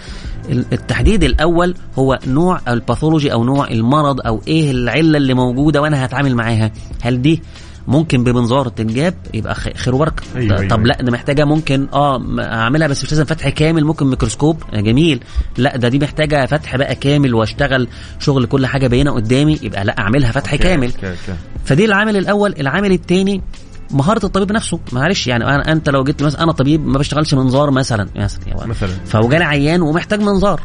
ال- 0.48 0.64
التحديد 0.72 1.24
الأول 1.24 1.74
هو 1.98 2.18
نوع 2.26 2.60
ال 2.68 2.75
pathology 2.75 3.32
أو 3.32 3.44
نوع 3.44 3.68
المرض 3.70 4.20
أو 4.26 4.42
إيه 4.48 4.70
العلة 4.70 5.16
اللي 5.18 5.34
موجودة 5.34 5.82
وأنا 5.82 6.04
هتعامل 6.04 6.34
معاها. 6.34 6.70
هل 7.02 7.22
دي 7.22 7.42
ممكن 7.88 8.24
بمنظار 8.24 8.68
تنجاب 8.68 9.14
يبقى 9.34 9.54
خير 9.54 9.94
وبركة. 9.94 10.22
أيوة، 10.36 10.56
طب 10.68 10.78
أيوة. 10.78 10.82
لا 10.86 11.02
ده 11.02 11.12
محتاجة 11.12 11.44
ممكن 11.44 11.88
آه 11.92 12.22
أعملها 12.40 12.88
بس 12.88 13.04
مش 13.04 13.10
لازم 13.10 13.24
فتح 13.24 13.48
كامل 13.48 13.84
ممكن 13.84 14.06
ميكروسكوب. 14.06 14.62
آه، 14.74 14.80
جميل. 14.80 15.20
لا 15.58 15.76
ده 15.76 15.88
دي 15.88 15.98
محتاجة 15.98 16.46
فتح 16.46 16.76
بقى 16.76 16.94
كامل 16.94 17.34
وأشتغل 17.34 17.88
شغل 18.18 18.46
كل 18.46 18.66
حاجة 18.66 18.86
باينة 18.86 19.10
قدامي 19.10 19.58
يبقى 19.62 19.84
لا 19.84 19.98
أعملها 19.98 20.32
فتح 20.32 20.54
كامل. 20.54 20.86
okay، 20.94 21.06
okay. 21.10 21.34
فدي 21.64 21.84
العامل 21.84 22.16
الأول. 22.16 22.54
العامل 22.60 22.92
الثاني 22.92 23.42
مهارة 23.90 24.26
الطبيب 24.26 24.52
نفسه. 24.52 24.80
معلش 24.92 25.26
يعني 25.26 25.44
أنا 25.44 25.72
أنت 25.72 25.88
لو 25.88 26.04
جيت 26.04 26.22
مثلا 26.22 26.42
أنا 26.42 26.52
طبيب 26.52 26.86
ما 26.86 26.98
بشتغلش 26.98 27.34
منظار 27.34 27.70
مثلا. 27.70 28.08
مثلا. 28.16 28.40
يعني 28.46 28.70
مثلا. 28.70 28.90
فوجالي 29.04 29.44
عيان 29.44 29.82
ومحتاج 29.82 30.20
منظار. 30.20 30.60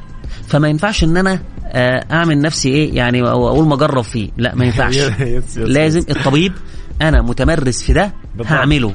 فما 0.48 0.68
ينفعش 0.68 1.04
إن 1.04 1.18
أنا 1.18 1.40
آه، 1.68 2.06
أعمل 2.12 2.42
نفسي 2.42 2.70
إيه؟ 2.70 2.96
يعني 2.96 3.22
أقول 3.22 3.68
ما 3.68 3.76
اجرب 3.76 4.04
فيه. 4.04 4.30
لا 4.38 4.56
ما 4.56 4.66
ينفعش. 4.66 4.98
لازم. 5.58 6.04
الطبيب 6.10 6.54
أنا 7.02 7.22
متمرس 7.22 7.84
في 7.84 7.94
ده 7.94 8.14
بالضبط. 8.36 8.54
هعمله. 8.54 8.94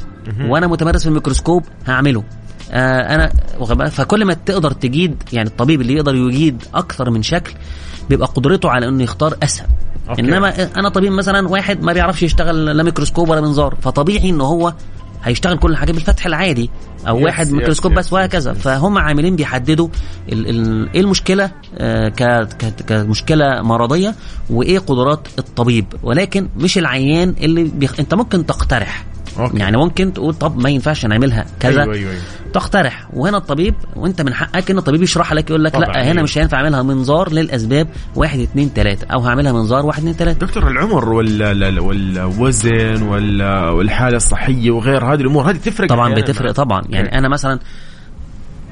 وأنا 0.49 0.67
متمرس 0.67 1.03
في 1.03 1.09
الميكروسكوب 1.09 1.65
هعمله 1.87 2.25
آه 2.73 3.15
أنا؟ 3.15 3.33
فكل 3.89 4.25
ما 4.25 4.35
تقدر 4.35 4.71
تجيد 4.73 5.23
يعني 5.33 5.49
الطبيب 5.49 5.81
اللي 5.81 5.95
يقدر 5.95 6.15
يجيد 6.15 6.65
أكثر 6.75 7.11
من 7.11 7.23
شكل 7.23 7.53
بيبقى 8.11 8.29
قدرته 8.29 8.71
على 8.71 8.89
إنه 8.89 9.03
يختار 9.03 9.37
أسهل 9.43 9.67
okay. 10.09 10.21
إنما 10.23 10.77
أنا 10.77 10.89
طبيب 10.89 11.13
مثلا 11.13 11.49
واحد 11.49 11.83
ما 11.83 11.93
بيعرفش 11.93 12.23
يشتغل 12.23 12.65
لا 12.65 12.83
ميكروسكوب 12.83 13.29
ولا 13.29 13.41
منظار 13.41 13.75
فطبيعي 13.83 14.31
ان 14.31 14.41
هو 14.41 14.75
هيشتغل 15.25 15.59
كل 15.59 15.77
حاجة 15.77 15.93
بالفتح 15.93 16.27
العادي 16.27 16.71
أو 17.09 17.19
yes، 17.19 17.25
واحد 17.25 17.53
ميكروسكوب 17.53 17.95
بس 17.95 18.13
وهكذا. 18.13 18.53
فهم 18.53 18.99
عاملين 18.99 19.37
بيحددوا 19.37 19.89
إيه 20.29 21.01
المشكلة 21.01 21.51
آه 21.79 22.09
كمشكلة 22.87 23.63
مرضية 23.63 24.15
وإيه 24.51 24.79
قدرات 24.79 25.29
الطبيب. 25.39 25.87
ولكن 26.03 26.49
مش 26.57 26.79
العيان 26.79 27.35
اللي 27.41 27.65
بيخ... 27.65 28.01
أنت 28.01 28.15
ممكن 28.15 28.47
تقترح. 28.47 29.05
أوكي. 29.45 29.59
يعني 29.59 29.77
ممكن 29.77 30.13
تقول 30.13 30.35
طب 30.35 30.59
ما 30.59 30.71
ينفعش 30.71 31.07
نعملها 31.07 31.47
كذا 31.61 31.83
أيوة 31.83 31.95
أيوة 31.95 32.11
أيوة. 32.11 32.23
تقترح 32.53 33.09
وهنا 33.13 33.37
الطبيب 33.37 33.75
وأنت 33.97 34.23
من 34.23 34.35
حقك 34.35 34.71
إن 34.71 34.79
الطبيب 34.79 35.03
يشرح 35.03 35.33
لك 35.33 35.51
يقول 35.51 35.65
لك 35.65 35.75
لا 35.75 35.87
هنا 35.89 36.11
أيوة. 36.11 36.23
مش 36.23 36.39
هينفع 36.39 36.57
أعملها 36.57 36.83
منظار 36.83 37.33
للأسباب 37.33 37.89
واحد 38.17 38.39
اتنين 38.41 38.75
تلاتة 38.75 39.07
أو 39.07 39.21
هعملها 39.21 39.53
منظار 39.53 39.87
واحد 39.87 39.99
اتنين 39.99 40.17
تلاتة 40.17 40.47
دكتور 40.47 40.69
العمر 40.69 41.09
والوزن 41.83 43.03
ولا 43.03 43.71
والحالة 43.71 44.17
الصحية 44.17 44.71
وغير 44.71 45.05
هذه 45.05 45.21
الأمور 45.21 45.51
هذه 45.51 45.57
تفرق 45.57 45.89
طبعا 45.89 46.15
بتفرق 46.15 46.53
طبعا 46.53 46.83
يعني. 46.89 47.19
أنا 47.19 47.29
مثلا 47.29 47.59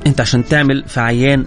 أنت 0.06 0.20
عشان 0.20 0.44
تعمل 0.44 0.84
في 0.86 1.00
عيان 1.00 1.46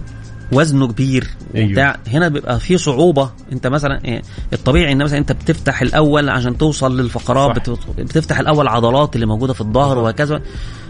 وزنه 0.52 0.88
كبير 0.88 1.28
أيوه. 1.54 1.68
وبتاع 1.68 1.96
هنا 2.08 2.28
بيبقى 2.28 2.60
في 2.60 2.78
صعوبة 2.78 3.30
انت 3.52 3.66
مثلا 3.66 4.04
إيه، 4.04 4.22
الطبيعي 4.52 4.92
إن 4.92 5.04
مثلا 5.04 5.18
انت 5.18 5.32
بتفتح 5.32 5.82
الأول 5.82 6.28
عشان 6.28 6.58
توصل 6.58 7.00
للفقرات 7.00 7.66
صح. 7.68 7.74
بت- 7.74 8.00
بتفتح 8.00 8.38
الأول 8.38 8.68
عضلات 8.68 9.14
اللي 9.14 9.26
موجودة 9.26 9.52
في 9.52 9.60
الظهر 9.60 9.98
وهكذا 9.98 10.40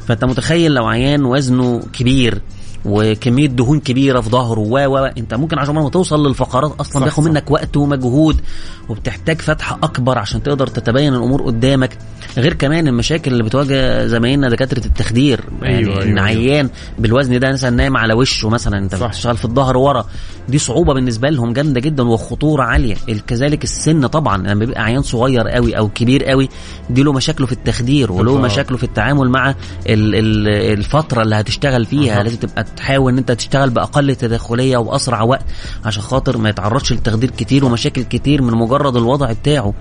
فأنت 0.06 0.24
متخيل 0.24 0.74
لو 0.74 0.86
عيان 0.86 1.24
وزنه 1.24 1.80
كبير 1.92 2.40
وكمية 2.84 3.46
دهون 3.46 3.80
كبيرة 3.80 4.20
في 4.20 4.30
ظهره 4.30 4.60
و 4.60 4.76
و 4.86 4.96
انت 4.98 5.34
ممكن 5.34 5.58
عشان 5.58 5.74
ما 5.74 5.90
توصل 5.90 6.26
للفقرات 6.26 6.72
أصلا 6.80 7.02
بياخد. 7.04 7.24
منك 7.24 7.50
وقت 7.50 7.76
ومجهود 7.76 8.40
وبتحتاج 8.88 9.40
فتحه 9.40 9.78
أكبر 9.82 10.18
عشان 10.18 10.42
تقدر 10.42 10.66
تتبين 10.66 11.14
الأمور 11.14 11.42
قدامك 11.42 11.98
غير 12.36 12.52
كمان 12.54 12.88
المشاكل 12.88 13.32
اللي 13.32 13.42
بتواجه 13.42 14.06
زمايلنا 14.06 14.48
دكاترة 14.48 14.86
التخدير 14.86 15.40
يعني 15.62 15.76
أيوة، 15.78 15.92
أيوة، 15.92 16.02
ان 16.02 16.18
أيوة. 16.18 16.22
عيان 16.22 16.70
بالوزن 16.98 17.38
ده 17.38 17.52
مثلا 17.52 17.70
نايم 17.70 17.96
على 17.96 18.14
وشه 18.14 18.48
مثلا 18.48 18.78
انت 18.78 18.94
صح. 18.94 19.06
بتشتغل 19.08 19.36
في 19.36 19.44
الظهر 19.44 19.76
ورا 19.76 20.04
دي 20.48 20.58
صعوبة 20.58 20.94
بالنسبة 20.94 21.28
لهم 21.30 21.52
جامدة 21.52 21.80
جدا 21.80 22.02
وخطورة 22.02 22.62
عالية 22.62 22.94
كذلك 23.26 23.64
السن 23.64 24.06
طبعا 24.06 24.36
لما 24.36 24.54
بيبقى 24.54 24.82
عيان 24.84 25.02
صغير 25.02 25.48
قوي 25.48 25.78
أو 25.78 25.88
كبير 25.88 26.24
قوي 26.24 26.48
دي 26.90 27.02
له 27.02 27.12
مشاكله 27.12 27.46
في 27.46 27.52
التخدير 27.52 28.12
وله. 28.12 28.38
مشاكله 28.40 28.76
في 28.76 28.84
التعامل 28.84 29.28
مع 29.30 29.50
ال- 29.50 29.54
ال- 30.14 30.48
الفترة 30.78 31.22
اللي 31.22 31.34
هتشتغل 31.36 31.84
فيها. 31.86 32.22
لازم 32.22 32.36
تبقى 32.36 32.64
تحاول 32.76 33.12
إن 33.12 33.18
أنت 33.18 33.32
تشتغل 33.32 33.70
بأقل 33.70 34.14
تدخليه 34.14 34.76
وأسرع 34.76 35.22
وقت 35.22 35.44
عشان 35.84 36.02
خاطر 36.02 36.38
ما 36.38 36.48
يتعرضش 36.48 36.92
لتخدير 36.92 37.30
كتير 37.30 37.64
ومشاكل 37.64 38.02
كتير 38.02 38.42
من 38.42 38.52
مجرد 38.54 38.96
الوضع 38.96 39.32
بتاعه. 39.32 39.74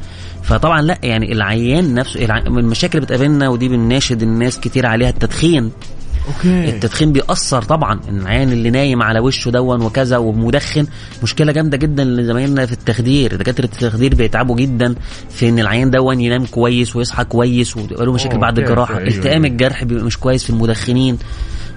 فطبعا 0.44 0.82
لأ 0.82 0.98
يعني 1.04 1.32
العيان 1.32 1.94
نفسه 1.94 2.26
الع- 2.26 2.50
من 2.50 2.58
المشاكل 2.60 2.98
اللي 2.98 3.06
بتقابلنا 3.06 3.50
ودي 3.50 3.68
بنناشد 3.70 4.22
الناس 4.22 4.60
كتير 4.60 4.86
عليها 4.86 5.10
التدخين. 5.10 5.72
okay. 6.28 6.70
التدخين 6.70 7.12
بيأثر 7.12 7.62
طبعا. 7.62 8.00
العيان 8.10 8.52
اللي 8.52 8.70
نايم 8.70 9.02
على 9.04 9.20
وشه 9.20 9.50
دون 9.52 9.82
وكذا 9.82 10.18
ومدخن 10.18 10.88
مشكلة 11.24 11.52
جامدة 11.52 11.78
جدا 11.78 12.04
لزمايلنا 12.04 12.66
في 12.66 12.72
التخدير. 12.74 13.36
دكاترة 13.36 13.66
التخدير 13.66 14.16
بيتعبوا 14.16 14.56
جدا 14.56 14.96
في 15.30 15.50
إن 15.50 15.60
العيان 15.60 15.92
دون 15.92 16.22
ينام 16.22 16.46
كويس 16.46 16.96
ويصحى 16.96 17.24
كويس 17.24 17.78
وتبقى 17.78 18.06
له 18.06 18.14
مشاكل 18.14 18.38
بعد 18.38 18.60
okay، 18.60 18.70
الجراحة. 18.72 18.94
okay، 18.94 19.04
أيوة، 19.06 19.16
التئام 19.18 19.44
أيوة. 19.44 19.48
الجرح 19.54 19.84
بيبقى 19.84 20.04
مش 20.04 20.18
كويس 20.18 20.44
في 20.44 20.50
المدخنين. 20.50 21.18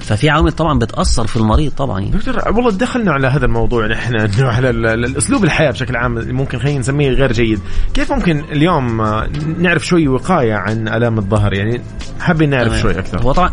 ففي 0.04 0.30
عوامل 0.30 0.52
طبعا 0.52 0.78
بتأثر 0.78 1.26
في 1.26 1.36
المريض 1.36 1.72
طبعا 1.72 2.00
يعني. 2.00 2.12
دكتور 2.12 2.36
والله 2.48 2.70
دخلنا 2.70 3.12
على 3.12 3.26
هذا 3.28 3.44
الموضوع 3.46 3.86
نحن 3.86 4.16
انه 4.20 4.44
على 4.48 4.70
ال- 4.70 4.86
ال- 4.86 5.04
الأسلوب 5.04 5.44
الحياة 5.44 5.70
بشكل 5.70 5.96
عام 5.96 6.14
ممكن 6.36 6.58
خلينا 6.58 6.78
نسميه 6.78 7.10
غير 7.10 7.32
جيد، 7.32 7.60
كيف 7.94 8.12
ممكن 8.12 8.44
اليوم 8.52 9.00
آه، 9.00 9.28
نعرف 9.58 9.86
شوي 9.86 10.08
وقاية 10.08 10.54
عن 10.54 10.88
ألام 10.88 11.18
الظهر 11.18 11.54
يعني 11.54 11.80
حابين 12.20 12.50
نعرف. 12.50 12.80
شوي 12.80 12.98
أكثر. 12.98 13.22
هو 13.22 13.32
طبعا 13.32 13.50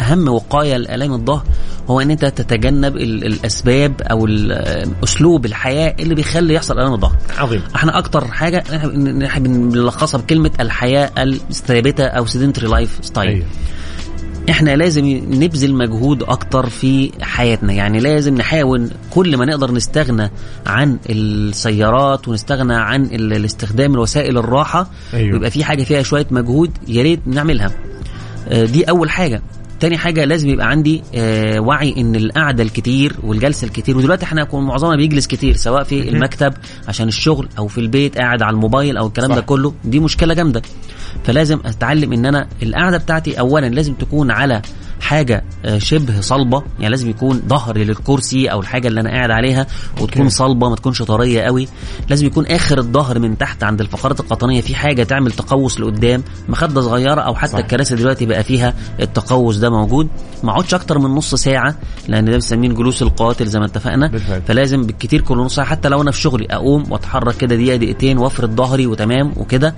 أهم 0.00 0.28
وقاية 0.28 0.76
لألام 0.76 1.12
الظهر 1.12 1.42
هو 1.90 2.00
إن 2.00 2.10
أنت 2.10 2.24
تتجنب 2.24 2.96
ال- 2.96 3.24
الأسباب 3.26 4.02
أو 4.02 4.26
ال- 4.26 4.88
أسلوب 5.04 5.46
الحياة 5.46 5.94
اللي 6.00 6.14
بيخلي 6.14 6.54
يحصل 6.54 6.78
ألام 6.78 6.92
الظهر 6.94 7.16
عظيم. 7.38 7.62
إحنا 7.76 7.98
أكتر 7.98 8.24
حاجة 8.24 8.64
إحنا 8.76 9.26
إحنا 9.26 9.44
بنلخصها 9.48 10.20
بكلمة 10.20 10.50
الحياة 10.60 11.10
الثابته 11.18 12.04
أو 12.04 12.26
sedentary 12.26 12.66
lifestyle 12.68 13.28
أيوه. 13.28 13.46
إحنا 14.50 14.76
لازم 14.76 15.06
نبذل 15.30 15.74
مجهود 15.74 16.22
أكتر 16.22 16.68
في 16.68 17.12
حياتنا. 17.20 17.72
يعني 17.72 18.00
لازم 18.00 18.34
نحاول 18.34 18.90
كل 19.10 19.36
ما 19.36 19.44
نقدر 19.44 19.72
نستغنى 19.72 20.30
عن 20.66 20.98
السيارات 21.10 22.28
ونستغنى 22.28 22.74
عن 22.74 23.04
ال- 23.04 23.32
الاستخدام 23.32 23.94
الوسائل 23.94 24.38
الراحة. 24.38 24.90
أيوه. 25.14 25.32
ويبقى 25.32 25.50
في 25.50 25.64
حاجة 25.64 25.82
فيها 25.82 26.02
شوية 26.02 26.26
مجهود 26.30 26.70
يا 26.88 27.02
ريت 27.02 27.20
نعملها. 27.26 27.70
آه، 28.48 28.64
دي 28.64 28.84
أول 28.84 29.10
حاجة. 29.10 29.42
تاني 29.82 29.98
حاجة 29.98 30.24
لازم 30.24 30.48
يبقى 30.48 30.68
عندي 30.70 31.02
آه 31.14 31.60
وعي 31.60 31.94
إن 31.98 32.16
القعدة 32.16 32.62
الكتير 32.62 33.16
والجلسة 33.22 33.66
الكتير 33.66 33.96
ودلوقتي 33.98 34.24
إحنا 34.24 34.44
كون 34.44 34.64
معظمنا 34.64 34.96
بيجلس 34.96 35.26
كتير 35.26 35.56
سواء 35.56 35.82
في 35.82 36.08
المكتب 36.08 36.54
عشان 36.88 37.08
الشغل 37.08 37.48
أو 37.58 37.68
في 37.68 37.78
البيت 37.78 38.18
قاعد 38.18 38.42
على 38.42 38.54
الموبايل 38.54 38.96
أو 38.96 39.06
الكلام 39.06 39.28
صح. 39.30 39.34
ده 39.36 39.40
كله 39.40 39.74
دي 39.84 40.00
مشكلة 40.00 40.34
جامدة 40.34 40.62
فلازم 41.24 41.58
أتعلم 41.64 42.12
إن 42.12 42.26
أنا 42.26 42.48
القعدة 42.62 42.98
بتاعتي 42.98 43.40
اولا 43.40 43.66
لازم 43.66 43.94
تكون 43.94 44.30
على 44.30 44.62
حاجة 45.02 45.44
آه، 45.64 45.78
شبه 45.78 46.20
صلبة 46.20 46.62
يعني 46.78 46.90
لازم 46.90 47.10
يكون 47.10 47.42
ظهري 47.48 47.84
للكرسي 47.84 48.46
أو 48.46 48.60
الحاجة 48.60 48.88
اللي 48.88 49.00
أنا 49.00 49.10
قاعد 49.10 49.30
عليها 49.30 49.66
وتكون. 50.00 50.28
صلبة 50.28 50.68
ما 50.68 50.76
تكونش 50.76 51.02
طرية 51.02 51.42
قوي 51.42 51.68
لازم 52.08 52.26
يكون 52.26 52.46
آخر 52.46 52.78
الظهر 52.78 53.18
من 53.18 53.38
تحت 53.38 53.62
عند 53.62 53.80
الفقرات 53.80 54.20
القطنية 54.20 54.60
في 54.60 54.74
حاجة 54.74 55.02
تعمل 55.02 55.32
تقوس 55.32 55.80
لقدام 55.80 56.22
مخدة 56.48 56.80
صغيرة 56.80 57.20
أو 57.20 57.34
حتى 57.34 57.52
صح. 57.52 57.58
الكراسي 57.58 57.94
دلوقتي 57.96 58.26
بقى 58.26 58.44
فيها 58.44 58.74
التقوس 59.00 59.56
ده 59.56 59.70
موجود 59.70 60.08
ما 60.42 60.50
أقعدش 60.50 60.74
أكتر 60.74 60.98
من 60.98 61.10
نص 61.10 61.34
ساعة 61.34 61.74
لأن 62.08 62.24
ده 62.24 62.32
بنسميه 62.32 62.68
جلوس 62.68 63.02
القاتل 63.02 63.46
زي 63.46 63.58
ما 63.58 63.66
اتفقنا 63.66 64.06
بالفعل. 64.06 64.42
فلازم 64.42 64.82
بالكتير 64.82 65.20
كل 65.20 65.36
نص 65.36 65.54
ساعة 65.54 65.66
حتى 65.66 65.88
لو 65.88 66.02
أنا 66.02 66.10
في 66.10 66.20
شغلي 66.20 66.46
أقوم 66.50 66.92
وأتحرك 66.92 67.36
كده 67.36 67.56
دقيقة 67.56 67.76
دقيقتين 67.76 68.18
وأفرد 68.18 68.56
ظهري 68.56 68.86
وتمام 68.86 69.32
وكده 69.36 69.74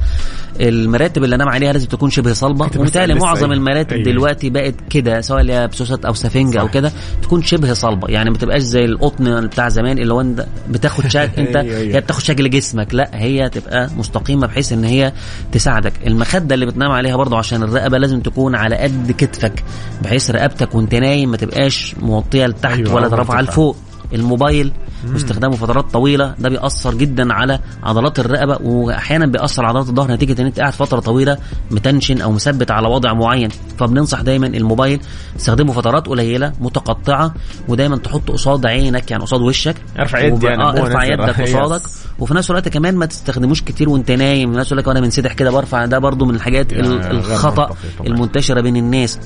المراتب 0.60 1.24
اللي 1.24 1.36
أنام 1.36 1.48
عليها 1.48 1.72
لازم 1.72 1.86
تكون 1.86 2.10
شبه 2.10 2.32
كنت 2.32 2.76
وبالتالي 2.76 3.14
معظم. 3.14 3.52
المراتب 3.52 3.92
أيوة. 3.92 4.04
دلوقتي 4.04 4.50
بقت 4.50 4.74
كده 4.90 5.13
سواء 5.20 5.66
بسوست 5.66 6.04
أو 6.04 6.14
سفنج 6.14 6.56
أو. 6.56 6.68
كده 6.68 6.92
تكون 7.22 7.42
شبه 7.42 7.72
صلبة 7.72 8.08
يعني 8.08 8.30
ما 8.30 8.38
تبقاش 8.38 8.62
زي 8.62 8.84
القطن 8.84 9.46
بتاع 9.46 9.68
زمان 9.68 9.98
اللي 9.98 10.14
هو 10.14 10.20
أنت 10.20 10.46
بتاخد 10.68 11.06
شكل 11.06 11.30
أنت 11.42 11.56
أيوة، 11.56 11.76
أيوة. 11.76 11.96
هي 11.96 12.00
بتاخد 12.00 12.22
شكل 12.22 12.50
جسمك 12.50 12.94
لا 12.94 13.10
هي 13.12 13.48
تبقى 13.48 13.90
مستقيمة 13.96 14.46
بحيث 14.46 14.72
إن 14.72 14.84
هي 14.84 15.12
تساعدك 15.52 15.92
المخدة 16.06 16.54
اللي 16.54 16.66
بتنام 16.66 16.90
عليها 16.90 17.16
برضو 17.16 17.36
عشان 17.36 17.62
الرقبة 17.62 17.98
لازم 17.98 18.20
تكون 18.20 18.54
على 18.54 18.76
قد 18.76 19.14
كتفك 19.18 19.64
بحيث 20.02 20.30
رقبتك 20.30 20.74
وأنت 20.74 20.94
نايم 20.94 21.30
ما 21.30 21.36
تبقاش 21.36 21.94
موطية 22.02 22.46
لتحت 22.46 22.78
أيوة، 22.78 22.94
ولا 22.94 23.08
مرتفعة. 23.08 23.40
لفوق 23.40 23.76
الموبايل 24.14 24.72
واستخدامه 25.12 25.56
فترات 25.56 25.90
طويلة. 25.92 26.34
ده 26.38 26.48
بيأثر 26.48 26.94
جدا 26.94 27.32
على 27.32 27.58
عضلات 27.82 28.18
الرقبة 28.18 28.58
واحيانا 28.62 29.26
بيأثر 29.26 29.64
على 29.64 29.68
عضلات 29.78 29.88
الظهر 29.88 30.12
نتيجة 30.12 30.40
إن 30.40 30.46
أنت 30.46 30.60
قاعد 30.60 30.72
فترة 30.72 31.00
طويلة 31.00 31.38
متنشن 31.70 32.20
أو 32.20 32.32
مثبت 32.32 32.70
على 32.70 32.88
وضع 32.88 33.12
معين. 33.12 33.48
فبننصح 33.78 34.20
دايما 34.20 34.46
الموبايل 34.46 35.00
تستخدمه 35.38 35.72
فترات 35.72 36.06
قليلة 36.06 36.52
متقطعة 36.60 37.34
ودايما 37.68 37.96
تحط 37.96 38.30
قصاد 38.30 38.66
عينك 38.66 39.10
يعني 39.10 39.22
قصاد 39.22 39.40
وشك. 39.40 39.76
ارفع 39.98 40.18
أنا، 40.20 40.68
آه 40.68 40.72
مو 40.72 40.86
ارفع 40.86 41.02
أنزل. 41.02 41.12
يدك. 41.12 41.40
قصادك. 41.42 41.82
وفي 42.18 42.34
نفس 42.34 42.50
الوقت 42.50 42.68
كمان 42.68 42.96
ما 42.96 43.06
تستخدموش 43.06 43.62
كتير 43.62 43.88
وأنت 43.88 44.10
نايم. 44.10 44.50
الناس 44.50 44.66
يقول 44.66 44.78
لك 44.78 44.86
وأنا 44.86 45.00
منسدح 45.00 45.32
كده 45.32 45.50
برفع. 45.50 45.84
ده 45.86 45.98
برضو 45.98 46.24
من 46.24 46.34
الحاجات 46.34 46.72
الخطأ. 46.72 47.70
المنتشرة 48.06 48.60
بين 48.60 48.76
الناس. 48.76 49.18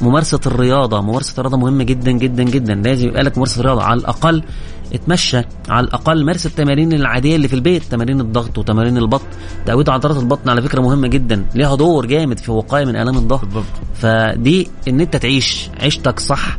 ممارسة 0.00 0.40
الرياضة. 0.46 1.00
ممارسة 1.00 1.34
الرياضة 1.38 1.56
مهمة 1.56 1.84
جدا 1.84 2.10
جدا 2.12 2.42
جدا. 2.42 2.74
لازم 2.74 3.08
يبقى 3.08 3.22
لك 3.22 3.36
ممارسة 3.38 3.62
رياضه 3.62 3.82
على 3.82 4.00
الأقل 4.00 4.42
اتمشى 4.94 5.40
على 5.68 5.86
الأقل 5.86 6.24
مارس 6.24 6.46
التمارين 6.46 6.92
العادية 6.92 7.36
اللي 7.36 7.48
في 7.48 7.54
البيت 7.54 7.82
تمارين 7.82 8.20
الضغط 8.20 8.58
وتمارين 8.58 8.98
البطن 8.98 9.26
تقوية 9.66 9.84
عضلات 9.88 10.16
البطن 10.16 10.50
على 10.50 10.62
فكرة 10.62 10.80
مهمة 10.80 11.08
جدا 11.08 11.46
ليها 11.54 11.74
دور 11.76 12.06
جامد 12.06 12.38
في 12.38 12.50
وقاية 12.50 12.84
من 12.84 12.96
آلام 12.96 13.14
الظهر. 13.16 13.48
فدي 13.94 14.68
إن 14.88 15.00
أنت 15.00 15.16
تعيش 15.16 15.68
عيشتك 15.80 16.20
صح 16.20 16.58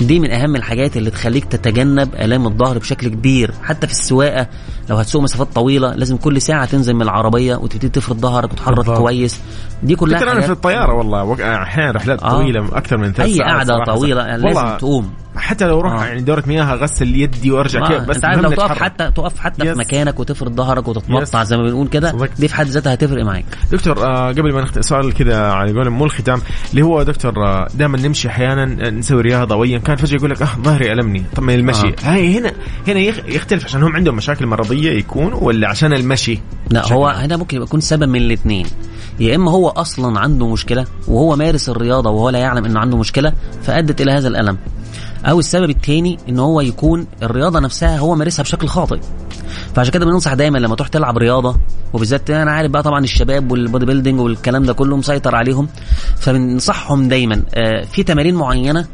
دي 0.00 0.20
من 0.20 0.30
أهم 0.30 0.56
الحاجات 0.56 0.96
اللي 0.96 1.10
تخليك 1.10 1.44
تتجنب 1.44 2.14
آلام 2.14 2.46
الظهر 2.46 2.78
بشكل 2.78 3.08
كبير 3.08 3.50
حتى 3.62 3.86
في 3.86 3.92
السواقة 3.92 4.46
لو 4.90 4.96
هتسوق 4.96 5.22
مسافات 5.22 5.48
طويلة 5.54 5.94
لازم 5.94 6.16
كل 6.16 6.42
ساعة 6.42 6.64
تنزل 6.64 6.94
من 6.94 7.02
العربية 7.02 7.56
وتبتدي 7.56 7.88
تفرد 7.88 8.16
ظهرك 8.16 8.50
بالضبط. 8.68 8.98
كويس 8.98 9.40
دي 9.82 9.96
كلها 9.96 10.18
أنا 10.22 10.30
في 10.30 10.34
حاجات 10.40 10.50
الطيارة 10.50 10.94
والله 10.94 11.34
أحيانا 11.62 11.90
رحلات 11.90 12.22
آه. 12.22 12.30
طويلة 12.30 12.68
أكثر 12.72 12.96
من 12.96 13.12
ثلاث 13.12 13.28
أي 13.28 13.34
ساعات 13.34 13.52
قعدة 13.52 13.84
صراحة. 13.84 13.94
طويلة 13.98 14.36
لازم 14.36 14.46
والله 14.46 14.76
تقوم 14.76 15.10
حتى 15.40 15.64
لو 15.64 15.80
أروح 15.80 16.02
آه. 16.02 16.04
يعني 16.06 16.20
دورة 16.20 16.44
مياه 16.46 16.72
اغسل 16.72 17.16
يدي 17.16 17.50
وأرجع 17.50 17.88
كيف 17.88 18.02
بس 18.02 18.16
أنت 18.16 18.24
عارف 18.24 18.40
لو 18.40 18.50
تقف. 18.50 18.78
حتى 18.82 19.10
تقف 19.16 19.38
حتى 19.38 19.64
يس. 19.66 19.72
في 19.72 19.78
مكانك 19.78 20.20
وتفرد 20.20 20.54
ظهرك 20.56 20.88
وتتمطع 20.88 21.42
يس. 21.42 21.48
زي 21.48 21.56
ما 21.56 21.62
بنقول 21.62 21.88
كده. 21.88 22.14
دي 22.38 22.48
في 22.48 22.54
حد 22.54 22.66
ذاتها 22.66 22.94
هتفرق 22.94 23.24
معاك 23.24 23.44
دكتور 23.72 24.06
آه 24.06 24.28
قبل 24.28 24.54
ما 24.54 24.60
نختم 24.62 24.82
سؤال 24.82 25.14
كذا 25.14 25.42
على 25.42 25.72
قولهم 25.72 25.92
مو 25.92 26.04
الختام 26.04 26.40
اللي 26.70 26.82
هو 26.82 27.02
دكتور 27.02 27.32
آه 27.46 27.66
دائما 27.74 27.98
نمشي 27.98 28.28
أحيانا 28.28 28.86
آه، 28.86 28.90
نسوي 28.90 29.20
رياضة 29.22 29.56
ويا 29.56 29.78
كان 29.78 29.96
فجأة 29.96 30.16
يقول 30.16 30.30
لك 30.30 30.42
آه 30.42 30.48
ظهري 30.62 30.92
ألمني 30.92 31.24
طب 31.36 31.42
ما 31.42 31.54
المشي 31.54 31.86
آه. 31.88 31.94
هاي 32.12 32.38
هنا 32.38 32.52
هنا 32.88 33.00
يخ- 33.00 33.24
يختلف 33.28 33.64
عشان 33.64 33.82
هم 33.82 33.96
عندهم 33.96 34.16
مشاكل 34.16 34.46
مرضية 34.46 34.90
يكون 34.90 35.32
ولا 35.32 35.68
عشان 35.68 35.92
المشي 35.92 36.40
لا 36.70 36.92
هو؟ 36.92 37.06
هنا 37.08 37.36
ممكن 37.36 37.62
يكون 37.62 37.80
سبب 37.80 38.08
من 38.08 38.20
الاثنين 38.20 38.66
يا 39.20 39.36
إما 39.36 39.50
هو 39.50 39.68
أصلا 39.68 40.20
عنده 40.20 40.48
مشكلة 40.48 40.84
وهو 41.08 41.36
مارس 41.36 41.68
الرياضة 41.68 42.10
وهو 42.10 42.28
لا 42.30 42.38
يعلم 42.38 42.64
إنه 42.64 42.80
عنده 42.80 42.96
مشكلة 42.96 43.32
فأدت 43.62 44.00
إلى 44.00 44.12
هذا 44.12 44.28
الألم 44.28 44.58
أو 45.24 45.38
السبب 45.38 45.70
الثاني 45.70 46.18
إن 46.28 46.38
هو 46.38 46.60
يكون 46.60 47.06
الرياضة 47.22 47.60
نفسها 47.60 47.98
هو 47.98 48.14
مارسها 48.14 48.42
بشكل 48.42 48.68
خاطئ. 48.68 49.00
فعشان 49.74 49.92
كده 49.92 50.04
بننصح 50.06 50.34
دايما 50.34 50.58
لما 50.58 50.76
تروح 50.76 50.88
تلعب 50.88 51.18
رياضة 51.18 51.56
وبالذات 51.92 52.30
أنا 52.30 52.50
عارف 52.50 52.70
بقى 52.70 52.82
طبعا 52.82 53.04
الشباب 53.04 53.52
وال 53.52 53.86
bodybuilding 53.86 54.20
والكلام 54.20 54.64
ده 54.64 54.72
كله 54.72 54.96
مسيطر 54.96 55.34
عليهم 55.34 55.68
فبننصحهم 56.16 57.08
دايما 57.08 57.42
آه، 57.54 57.84
في 57.84 58.02
تمارين 58.02 58.34
معينة 58.34 58.86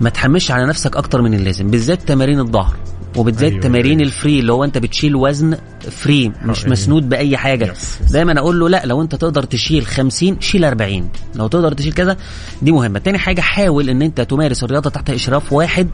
ما 0.00 0.10
تحملش 0.10 0.50
على 0.50 0.66
نفسك 0.66 0.96
أكتر 0.96 1.22
من 1.22 1.34
اللازم 1.34 1.70
بالذات 1.70 2.02
تمارين 2.02 2.40
الظهر. 2.40 2.76
وبالذات 3.16 3.50
أيوة، 3.50 3.62
تمارين 3.62 3.98
أيوة. 3.98 4.02
ال 4.02 4.09
free 4.09 4.38
اللي 4.40 4.52
هو 4.52 4.64
أنت 4.64 4.78
بتشيل 4.78 5.16
وزن 5.16 5.56
free 5.90 6.28
مش 6.44 6.58
أيوة. 6.60 6.72
مسنود 6.72 7.08
بأي 7.08 7.36
حاجة 7.36 7.72
yes، 7.72 8.00
yes. 8.00 8.12
دايما 8.12 8.38
أقول 8.38 8.60
له 8.60 8.68
لأ 8.68 8.86
لو 8.86 9.02
أنت 9.02 9.14
تقدر 9.14 9.42
تشيل 9.42 9.86
50 9.86 10.40
شيل 10.40 10.64
40 10.64 11.08
لو 11.34 11.46
تقدر 11.46 11.72
تشيل 11.72 11.92
كذا 11.92 12.16
دي 12.62 12.72
مهمة 12.72 12.98
تاني 12.98 13.18
حاجة 13.18 13.40
حاول 13.40 13.88
إن 13.90 14.02
أنت 14.02 14.20
تمارس 14.20 14.64
الرياضة 14.64 14.90
تحت 14.90 15.10
إشراف 15.10 15.52
واحد 15.52 15.88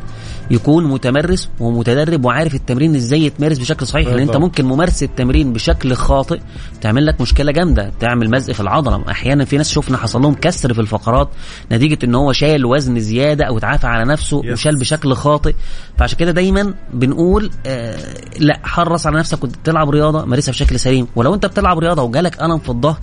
يكون 0.51 0.85
متمرس 0.85 1.49
ومتدرب 1.61 2.25
وعارف 2.25 2.55
التمرين 2.55 2.95
إزاي 2.97 3.25
يتمارس 3.25 3.59
بشكل 3.59 3.87
صحيح 3.87 4.09
لأن 4.09 4.19
أنت. 4.19 4.37
ممكن 4.37 4.65
ممارسة 4.65 5.05
التمرين 5.05 5.53
بشكل 5.53 5.95
خاطئ 5.95 6.41
تعمل 6.81 7.07
لك 7.07 7.21
مشكلة 7.21 7.53
جامدة 7.53 7.93
تعمل 8.01 8.31
مزق 8.31 8.53
في 8.53 8.61
العضلة 8.61 9.05
أحيانا 9.11 9.45
في 9.45 9.57
ناس 9.57 9.71
شفنا 9.73 9.97
حصل 9.97 10.23
لهم 10.23 10.35
كسر 10.35 10.75
في 10.75 10.81
الفقرات 10.81 11.29
نتيجة 11.73 11.99
إن 12.05 12.15
هو 12.15 12.33
شايل 12.33 12.65
وزن 12.65 13.01
زيادة 13.01 13.45
أو 13.45 13.59
اتعافى 13.59 13.87
على 13.87 14.05
نفسه 14.05 14.43
يس. 14.45 14.53
وشال 14.53 14.79
بشكل 14.79 15.15
خاطئ 15.15 15.55
فعشان 15.99 16.19
كده 16.19 16.31
دايما 16.31 16.75
بنقول 17.07 17.51
آه 17.67 17.97
لا 18.39 18.61
حرص 18.65 19.07
على 19.07 19.19
نفسك 19.19 19.39
كنت 19.39 19.57
بتلعب 19.57 19.91
رياضة 19.91 20.25
مارسها 20.25 20.53
بشكل 20.53 20.81
سليم 20.81 21.07
ولو 21.17 21.35
انت 21.35 21.47
بتلعب 21.47 21.79
رياضة 21.79 22.03
وجالك 22.03 22.43
ألم 22.43 22.59
في 22.59 22.69
الظهر 22.69 22.99